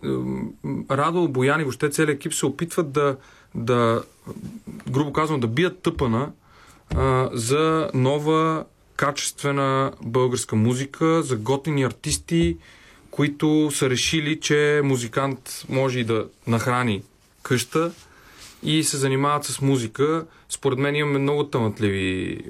Радо, 0.90 1.28
Боян 1.28 1.60
и 1.60 1.64
въобще 1.64 1.90
целият 1.90 2.16
екип 2.16 2.34
се 2.34 2.46
опитват 2.46 2.92
да, 2.92 3.16
да 3.54 4.02
грубо 4.90 5.12
казвам, 5.12 5.40
да 5.40 5.46
бият 5.46 5.78
тъпана 5.78 6.30
а, 6.94 7.30
за 7.32 7.90
нова 7.94 8.64
качествена 8.96 9.92
българска 10.02 10.56
музика, 10.56 11.22
за 11.22 11.36
готини 11.36 11.82
артисти, 11.82 12.56
които 13.10 13.70
са 13.70 13.90
решили, 13.90 14.40
че 14.40 14.80
музикант 14.84 15.64
може 15.68 15.98
и 15.98 16.04
да 16.04 16.26
нахрани 16.46 17.02
къща 17.42 17.92
и 18.62 18.84
се 18.84 18.96
занимават 18.96 19.44
с 19.44 19.60
музика. 19.60 20.26
Според 20.48 20.78
мен 20.78 20.94
имаме 20.94 21.18
много 21.18 21.44
талантливи 21.44 22.40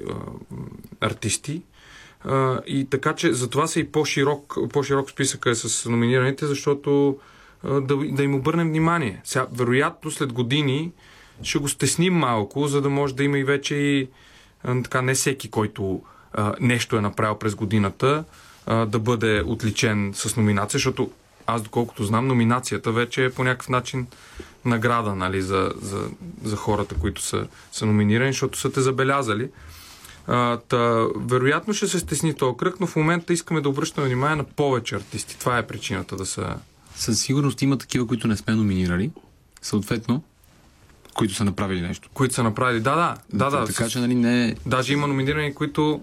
артисти. 1.01 1.61
А, 2.23 2.61
и 2.67 2.87
така 2.89 3.15
че 3.15 3.33
затова 3.33 3.67
са 3.67 3.79
и 3.79 3.91
по-широк, 3.91 4.57
по-широк 4.73 5.09
списък 5.09 5.45
е 5.45 5.55
с 5.55 5.89
номинираните, 5.89 6.45
защото 6.45 7.17
а, 7.63 7.81
да, 7.81 7.95
да 7.97 8.23
им 8.23 8.35
обърнем 8.35 8.67
внимание. 8.67 9.21
Сега, 9.23 9.47
вероятно 9.51 10.11
след 10.11 10.33
години 10.33 10.91
ще 11.43 11.59
го 11.59 11.69
стесним 11.69 12.13
малко, 12.13 12.67
за 12.67 12.81
да 12.81 12.89
може 12.89 13.15
да 13.15 13.23
има 13.23 13.37
и 13.37 13.43
вече 13.43 13.75
и 13.75 14.09
а, 14.63 14.83
така 14.83 15.01
не 15.01 15.13
всеки, 15.13 15.49
който 15.49 16.01
а, 16.33 16.55
нещо 16.59 16.97
е 16.97 17.01
направил 17.01 17.35
през 17.35 17.55
годината, 17.55 18.23
а, 18.69 18.85
да 18.85 18.99
бъде 18.99 19.43
отличен 19.45 20.11
с 20.15 20.37
номинация, 20.37 20.77
защото 20.77 21.11
аз 21.47 21.61
доколкото 21.61 22.03
знам, 22.03 22.27
номинацията 22.27 22.91
вече 22.91 23.25
е 23.25 23.29
по 23.29 23.43
някакъв 23.43 23.69
начин 23.69 24.07
награда 24.65 25.15
нали, 25.15 25.41
за, 25.41 25.71
за, 25.81 26.09
за 26.43 26.55
хората, 26.55 26.95
които 26.95 27.21
са, 27.21 27.47
са 27.71 27.85
номинирани, 27.85 28.31
защото 28.31 28.59
са 28.59 28.71
те 28.71 28.81
забелязали. 28.81 29.49
А, 30.27 30.57
та, 30.57 31.05
вероятно 31.15 31.73
ще 31.73 31.87
се 31.87 31.99
стесни 31.99 32.33
този 32.33 32.57
кръг, 32.57 32.79
но 32.79 32.87
в 32.87 32.95
момента 32.95 33.33
искаме 33.33 33.61
да 33.61 33.69
обръщаме 33.69 34.07
внимание 34.07 34.35
на 34.35 34.43
повече 34.43 34.95
артисти. 34.95 35.39
Това 35.39 35.57
е 35.57 35.67
причината 35.67 36.15
да 36.15 36.25
са... 36.25 36.55
Със 36.95 37.21
сигурност 37.21 37.61
има 37.61 37.77
такива, 37.77 38.07
които 38.07 38.27
не 38.27 38.37
сме 38.37 38.55
номинирали. 38.55 39.11
Съответно, 39.61 40.23
които 41.13 41.33
са 41.33 41.43
направили 41.45 41.81
нещо. 41.81 42.09
Които 42.13 42.33
са 42.33 42.43
направили. 42.43 42.79
Да, 42.79 42.95
да, 42.95 43.15
да, 43.33 43.59
да. 43.59 43.65
Така 43.65 43.85
с- 43.85 43.91
че, 43.91 43.99
нали, 43.99 44.15
не... 44.15 44.55
Даже 44.65 44.93
има 44.93 45.07
номинирани, 45.07 45.53
които 45.55 46.01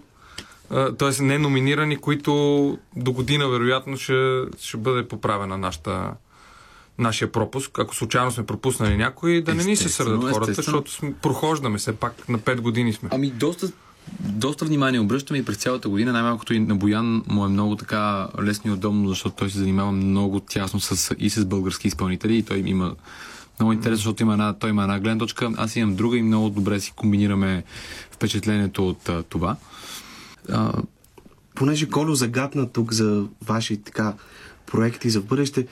т.е. 0.68 1.22
не 1.22 1.38
номинирани, 1.38 1.96
които 1.96 2.32
до 2.96 3.12
година 3.12 3.48
вероятно 3.48 3.96
ще, 3.96 4.42
ще 4.60 4.76
бъде 4.76 5.08
поправена 5.08 5.58
нашата, 5.58 6.12
нашия 6.98 7.32
пропуск. 7.32 7.78
Ако 7.78 7.94
случайно 7.94 8.30
сме 8.30 8.46
пропуснали 8.46 8.96
някой, 8.96 9.42
да 9.42 9.54
не 9.54 9.64
ни 9.64 9.76
се 9.76 9.88
сърдат 9.88 10.32
хората, 10.32 10.52
защото 10.52 10.90
сме, 10.90 11.14
прохождаме 11.22 11.78
се 11.78 11.96
пак 11.96 12.28
на 12.28 12.38
5 12.38 12.60
години 12.60 12.92
сме. 12.92 13.08
Ами, 13.12 13.30
доста, 13.30 13.68
доста 14.20 14.64
внимание 14.64 15.00
обръщаме 15.00 15.38
и 15.38 15.44
през 15.44 15.56
цялата 15.56 15.88
година. 15.88 16.12
Най-малкото 16.12 16.54
и 16.54 16.58
на 16.58 16.76
Боян 16.76 17.22
му 17.28 17.44
е 17.44 17.48
много 17.48 17.76
така 17.76 18.28
лесно 18.42 18.70
и 18.70 18.74
удобно, 18.74 19.08
защото 19.08 19.36
той 19.36 19.50
се 19.50 19.58
занимава 19.58 19.92
много 19.92 20.40
тясно 20.40 20.80
с, 20.80 21.14
и 21.18 21.30
с 21.30 21.44
български 21.44 21.88
изпълнители 21.88 22.36
и 22.36 22.42
той 22.42 22.62
има 22.66 22.94
много 23.60 23.72
интересно, 23.72 23.96
защото 23.96 24.22
има 24.22 24.32
една, 24.32 24.52
той 24.52 24.70
има 24.70 24.82
една 24.82 25.00
гледна 25.00 25.18
точка, 25.18 25.52
аз 25.56 25.76
имам 25.76 25.96
друга 25.96 26.16
и 26.16 26.22
много 26.22 26.50
добре 26.50 26.80
си 26.80 26.92
комбинираме 26.96 27.64
впечатлението 28.10 28.88
от 28.88 29.08
а, 29.08 29.22
това. 29.22 29.56
А, 30.52 30.82
Понеже 31.54 31.88
Коло 31.88 32.14
загадна 32.14 32.72
тук 32.72 32.92
за 32.92 33.26
ваши 33.44 33.82
така 33.82 34.14
проекти 34.66 35.10
за 35.10 35.20
бъдеще, 35.20 35.66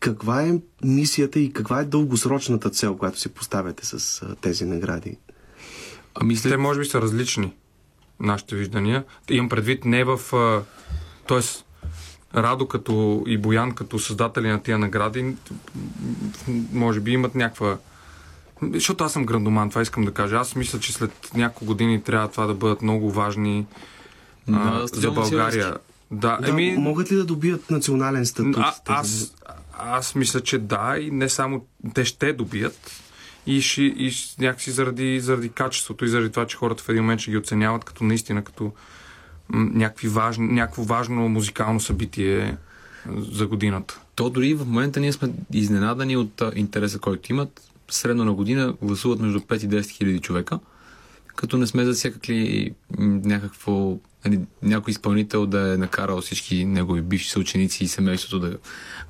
каква 0.00 0.42
е 0.42 0.60
мисията 0.84 1.40
и 1.40 1.52
каква 1.52 1.80
е 1.80 1.84
дългосрочната 1.84 2.70
цел, 2.70 2.96
която 2.96 3.18
си 3.18 3.28
поставяте 3.28 3.86
с 3.86 4.22
а, 4.22 4.34
тези 4.34 4.64
награди? 4.64 5.16
Ами 6.14 6.36
след... 6.36 6.52
Те 6.52 6.56
може 6.56 6.80
би 6.80 6.86
са 6.86 7.00
различни, 7.02 7.52
нашите 8.20 8.56
виждания. 8.56 9.04
Имам 9.30 9.48
предвид 9.48 9.84
не 9.84 10.04
в... 10.04 10.20
а, 10.32 10.62
Тоест, 11.26 11.64
Радо 12.34 12.68
като 12.68 13.24
и 13.26 13.38
Боян 13.38 13.72
като 13.72 13.98
създатели 13.98 14.48
на 14.48 14.62
тия 14.62 14.78
награди, 14.78 15.36
може 16.72 17.00
би 17.00 17.10
имат 17.10 17.34
някаква... 17.34 17.78
Защото 18.62 19.04
аз 19.04 19.12
съм 19.12 19.26
грандоман, 19.26 19.70
това 19.70 19.82
искам 19.82 20.04
да 20.04 20.12
кажа. 20.12 20.36
Аз 20.36 20.54
мисля, 20.54 20.80
че 20.80 20.92
след 20.92 21.30
няколко 21.34 21.64
години 21.64 22.02
трябва 22.02 22.28
това 22.28 22.46
да 22.46 22.54
бъдат 22.54 22.82
много 22.82 23.10
важни 23.10 23.66
а, 24.48 24.50
На 24.50 24.80
за 24.80 24.88
стадион 24.88 25.14
България. 25.14 25.76
Да, 26.10 26.38
Да, 26.42 26.48
еми, 26.48 26.76
могат 26.78 27.12
ли 27.12 27.16
да 27.16 27.24
добият 27.24 27.70
национален 27.70 28.26
статут? 28.26 28.56
а, 28.58 28.74
аз, 28.86 29.34
аз 29.78 30.14
мисля, 30.14 30.40
че 30.40 30.58
да, 30.58 30.96
и 31.00 31.10
не 31.10 31.28
само 31.28 31.66
те 31.94 32.04
ще 32.04 32.32
добият. 32.32 33.02
И, 33.46 33.62
ще, 33.62 33.82
и 33.82 34.12
някакси 34.38 34.70
заради, 34.70 35.20
заради 35.20 35.48
качеството 35.48 36.04
и 36.04 36.08
заради 36.08 36.30
това, 36.30 36.46
че 36.46 36.56
хората 36.56 36.82
в 36.82 36.88
един 36.88 37.02
момент 37.02 37.20
ще 37.20 37.30
ги 37.30 37.36
оценяват 37.36 37.84
като 37.84 38.04
наистина 38.04 38.44
като 38.44 38.72
някакви 39.52 40.08
важни, 40.08 40.46
някакво 40.46 40.82
важно 40.82 41.28
музикално 41.28 41.80
събитие 41.80 42.38
а, 42.38 42.56
за 43.30 43.46
годината. 43.46 44.00
То 44.14 44.30
дори 44.30 44.54
в 44.54 44.66
момента 44.66 45.00
ние 45.00 45.12
сме 45.12 45.32
изненадани 45.52 46.16
от 46.16 46.42
а, 46.42 46.52
интереса, 46.54 46.98
който 46.98 47.32
имат. 47.32 47.60
Средно 47.90 48.24
на 48.24 48.32
година 48.32 48.74
гласуват 48.82 49.20
между 49.20 49.38
5 49.38 49.64
и 49.64 49.68
10 49.68 49.88
хиляди 49.90 50.20
човека, 50.20 50.58
като 51.38 51.56
не 51.56 51.66
сме 51.66 51.84
засекали 51.84 52.70
м, 52.98 53.20
някакво, 53.24 53.98
нали, 54.24 54.40
някой 54.62 54.90
изпълнител 54.90 55.46
да 55.46 55.74
е 55.74 55.76
накарал 55.76 56.20
всички 56.20 56.64
негови 56.64 57.02
бивши 57.02 57.30
съученици 57.30 57.84
и 57.84 57.88
семейството 57.88 58.40
да 58.40 58.58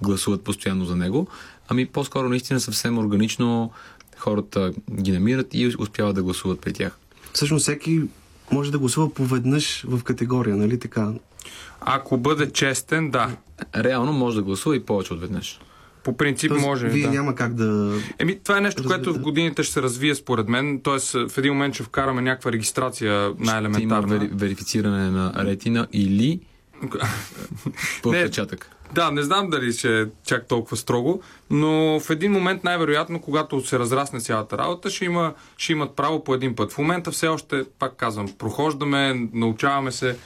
гласуват 0.02 0.44
постоянно 0.44 0.84
за 0.84 0.96
него. 0.96 1.28
Ами 1.68 1.86
по-скоро 1.86 2.28
наистина 2.28 2.60
съвсем 2.60 2.98
органично 2.98 3.70
хората 4.16 4.72
ги 5.00 5.12
намират 5.12 5.46
и 5.52 5.76
успяват 5.78 6.14
да 6.14 6.22
гласуват 6.22 6.60
при 6.60 6.72
тях. 6.72 6.98
Всъщност 7.32 7.62
всеки 7.62 8.02
може 8.52 8.72
да 8.72 8.78
гласува 8.78 9.14
поведнъж 9.14 9.84
в 9.88 10.02
категория, 10.02 10.56
нали 10.56 10.78
така? 10.78 11.12
Ако 11.80 12.16
бъде 12.16 12.50
честен, 12.50 13.10
да. 13.10 13.36
Реално 13.76 14.12
може 14.12 14.36
да 14.36 14.42
гласува 14.42 14.76
и 14.76 14.84
повече 14.84 15.12
от 15.12 15.20
веднъж. 15.20 15.60
По 16.08 16.16
принцип 16.16 16.48
Тоест, 16.48 16.66
може. 16.66 16.88
Вие 16.88 17.06
да. 17.06 17.10
няма 17.10 17.34
как 17.34 17.54
да... 17.54 17.98
Еми, 18.18 18.38
това 18.44 18.58
е 18.58 18.60
нещо, 18.60 18.84
което 18.86 19.06
Разбира. 19.06 19.20
в 19.20 19.24
годините 19.24 19.62
ще 19.62 19.72
се 19.72 19.82
развие 19.82 20.14
според 20.14 20.48
мен. 20.48 20.80
Тоест, 20.82 21.12
в 21.12 21.38
един 21.38 21.52
момент 21.52 21.74
ще 21.74 21.82
вкараме 21.82 22.22
някаква 22.22 22.52
регистрация 22.52 23.30
Ще 23.34 23.42
има 23.42 23.52
най-елементарна. 23.52 24.18
вери, 24.18 24.30
верифициране 24.32 25.10
на 25.10 25.32
ретина 25.36 25.86
или 25.92 26.40
подпечатък. 28.02 28.70
Да, 28.94 29.10
не 29.10 29.22
знам 29.22 29.50
дали 29.50 29.72
ще 29.72 30.00
е 30.00 30.06
чак 30.26 30.48
толкова 30.48 30.76
строго, 30.76 31.22
но 31.50 32.00
в 32.00 32.10
един 32.10 32.32
момент 32.32 32.64
най-вероятно, 32.64 33.20
когато 33.20 33.66
се 33.66 33.78
разрасне 33.78 34.20
цялата 34.20 34.58
работа, 34.58 34.90
ще, 34.90 35.04
има, 35.04 35.34
ще 35.56 35.72
имат 35.72 35.96
право 35.96 36.24
по 36.24 36.34
един 36.34 36.54
път. 36.54 36.72
В 36.72 36.78
момента 36.78 37.10
все 37.10 37.28
още, 37.28 37.64
пак 37.78 37.96
казвам, 37.96 38.28
прохождаме, 38.38 39.28
научаваме 39.32 39.92
се 39.92 40.16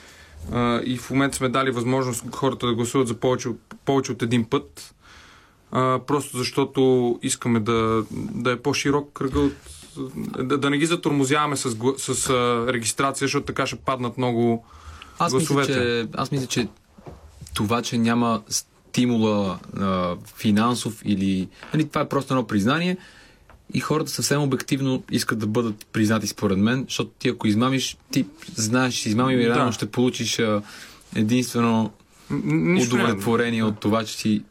а, 0.51 0.81
и 0.85 0.97
в 0.97 1.09
момента 1.09 1.37
сме 1.37 1.49
дали 1.49 1.71
възможност 1.71 2.35
хората 2.35 2.67
да 2.67 2.73
гласуват 2.73 3.07
за 3.07 3.13
повече, 3.13 3.49
повече 3.85 4.11
от 4.11 4.21
един 4.21 4.45
път, 4.45 4.93
а, 5.73 5.99
просто 6.07 6.37
защото 6.37 7.19
искаме 7.21 7.59
да, 7.59 8.03
да 8.11 8.51
е 8.51 8.57
по-широк 8.57 9.13
кръга 9.13 9.39
от 9.39 9.53
да, 10.39 10.57
да 10.57 10.69
не 10.69 10.77
ги 10.77 10.85
затормозяваме 10.85 11.55
с, 11.55 11.77
с 11.97 12.29
а, 12.29 12.65
регистрация, 12.73 13.25
защото 13.25 13.45
така 13.45 13.67
ще 13.67 13.75
паднат 13.75 14.17
много 14.17 14.65
Аз 15.19 15.33
мисля, 15.33 15.53
гласовете. 15.55 15.73
че, 15.73 16.07
аз 16.13 16.31
мисля, 16.31 16.47
че 16.47 16.67
това, 17.53 17.81
че 17.81 17.97
няма 17.97 18.41
стимула 18.49 19.59
а, 19.79 20.15
финансов 20.37 21.01
или... 21.05 21.47
Нали, 21.73 21.87
това 21.87 22.01
е 22.01 22.09
просто 22.09 22.33
едно 22.33 22.47
признание 22.47 22.97
и 23.73 23.79
хората 23.79 24.11
съвсем 24.11 24.41
обективно 24.41 25.03
искат 25.11 25.39
да 25.39 25.47
бъдат 25.47 25.85
признати 25.93 26.27
според 26.27 26.57
мен, 26.57 26.85
защото 26.87 27.11
ти 27.19 27.29
ако 27.29 27.47
измамиш, 27.47 27.97
ти 28.11 28.25
знаеш, 28.55 28.93
че 28.93 29.09
измамил 29.09 29.37
и 29.37 29.45
Да. 29.45 29.71
ще 29.71 29.85
получиш 29.85 30.39
а, 30.39 30.61
единствено 31.15 31.91
нищо 32.43 32.95
удовлетворение 32.95 33.63
от 33.63 33.79
това, 33.79 34.03
че 34.03 34.13
си 34.17 34.43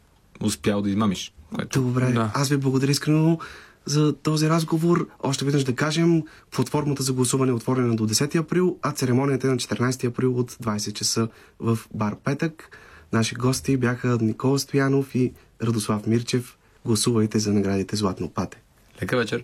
успял 0.43 0.81
да 0.81 0.89
измамиш. 0.89 1.33
Което... 1.55 1.81
Добре, 1.81 2.11
Да. 2.11 2.31
аз 2.33 2.49
ви 2.49 2.57
благодаря 2.57 2.91
искрено 2.91 3.39
за 3.85 4.13
този 4.13 4.49
разговор. 4.49 5.07
Още 5.23 5.45
веднъж 5.45 5.63
да 5.63 5.75
кажем, 5.75 6.23
платформата 6.51 7.03
за 7.03 7.13
гласуване 7.13 7.51
е 7.51 7.55
отворена 7.55 7.95
до 7.95 8.07
10 8.07 8.35
април, 8.35 8.77
а 8.81 8.91
церемонията 8.91 9.47
е 9.47 9.49
на 9.49 9.57
14 9.57 10.07
април 10.07 10.39
от 10.39 10.51
20 10.51 10.93
часа 10.93 11.27
в 11.59 11.79
Бар 11.93 12.15
Петък. 12.23 12.77
Наши 13.13 13.35
гости 13.35 13.77
бяха 13.77 14.17
Никола 14.21 14.59
Стоянов 14.59 15.15
и 15.15 15.33
Радослав 15.63 16.07
Мирчев. 16.07 16.57
Гласувайте 16.85 17.39
за 17.39 17.53
наградите 17.53 17.95
Златно 17.95 18.29
пате. 18.29 18.61
Лека 19.01 19.17
вечер. 19.17 19.43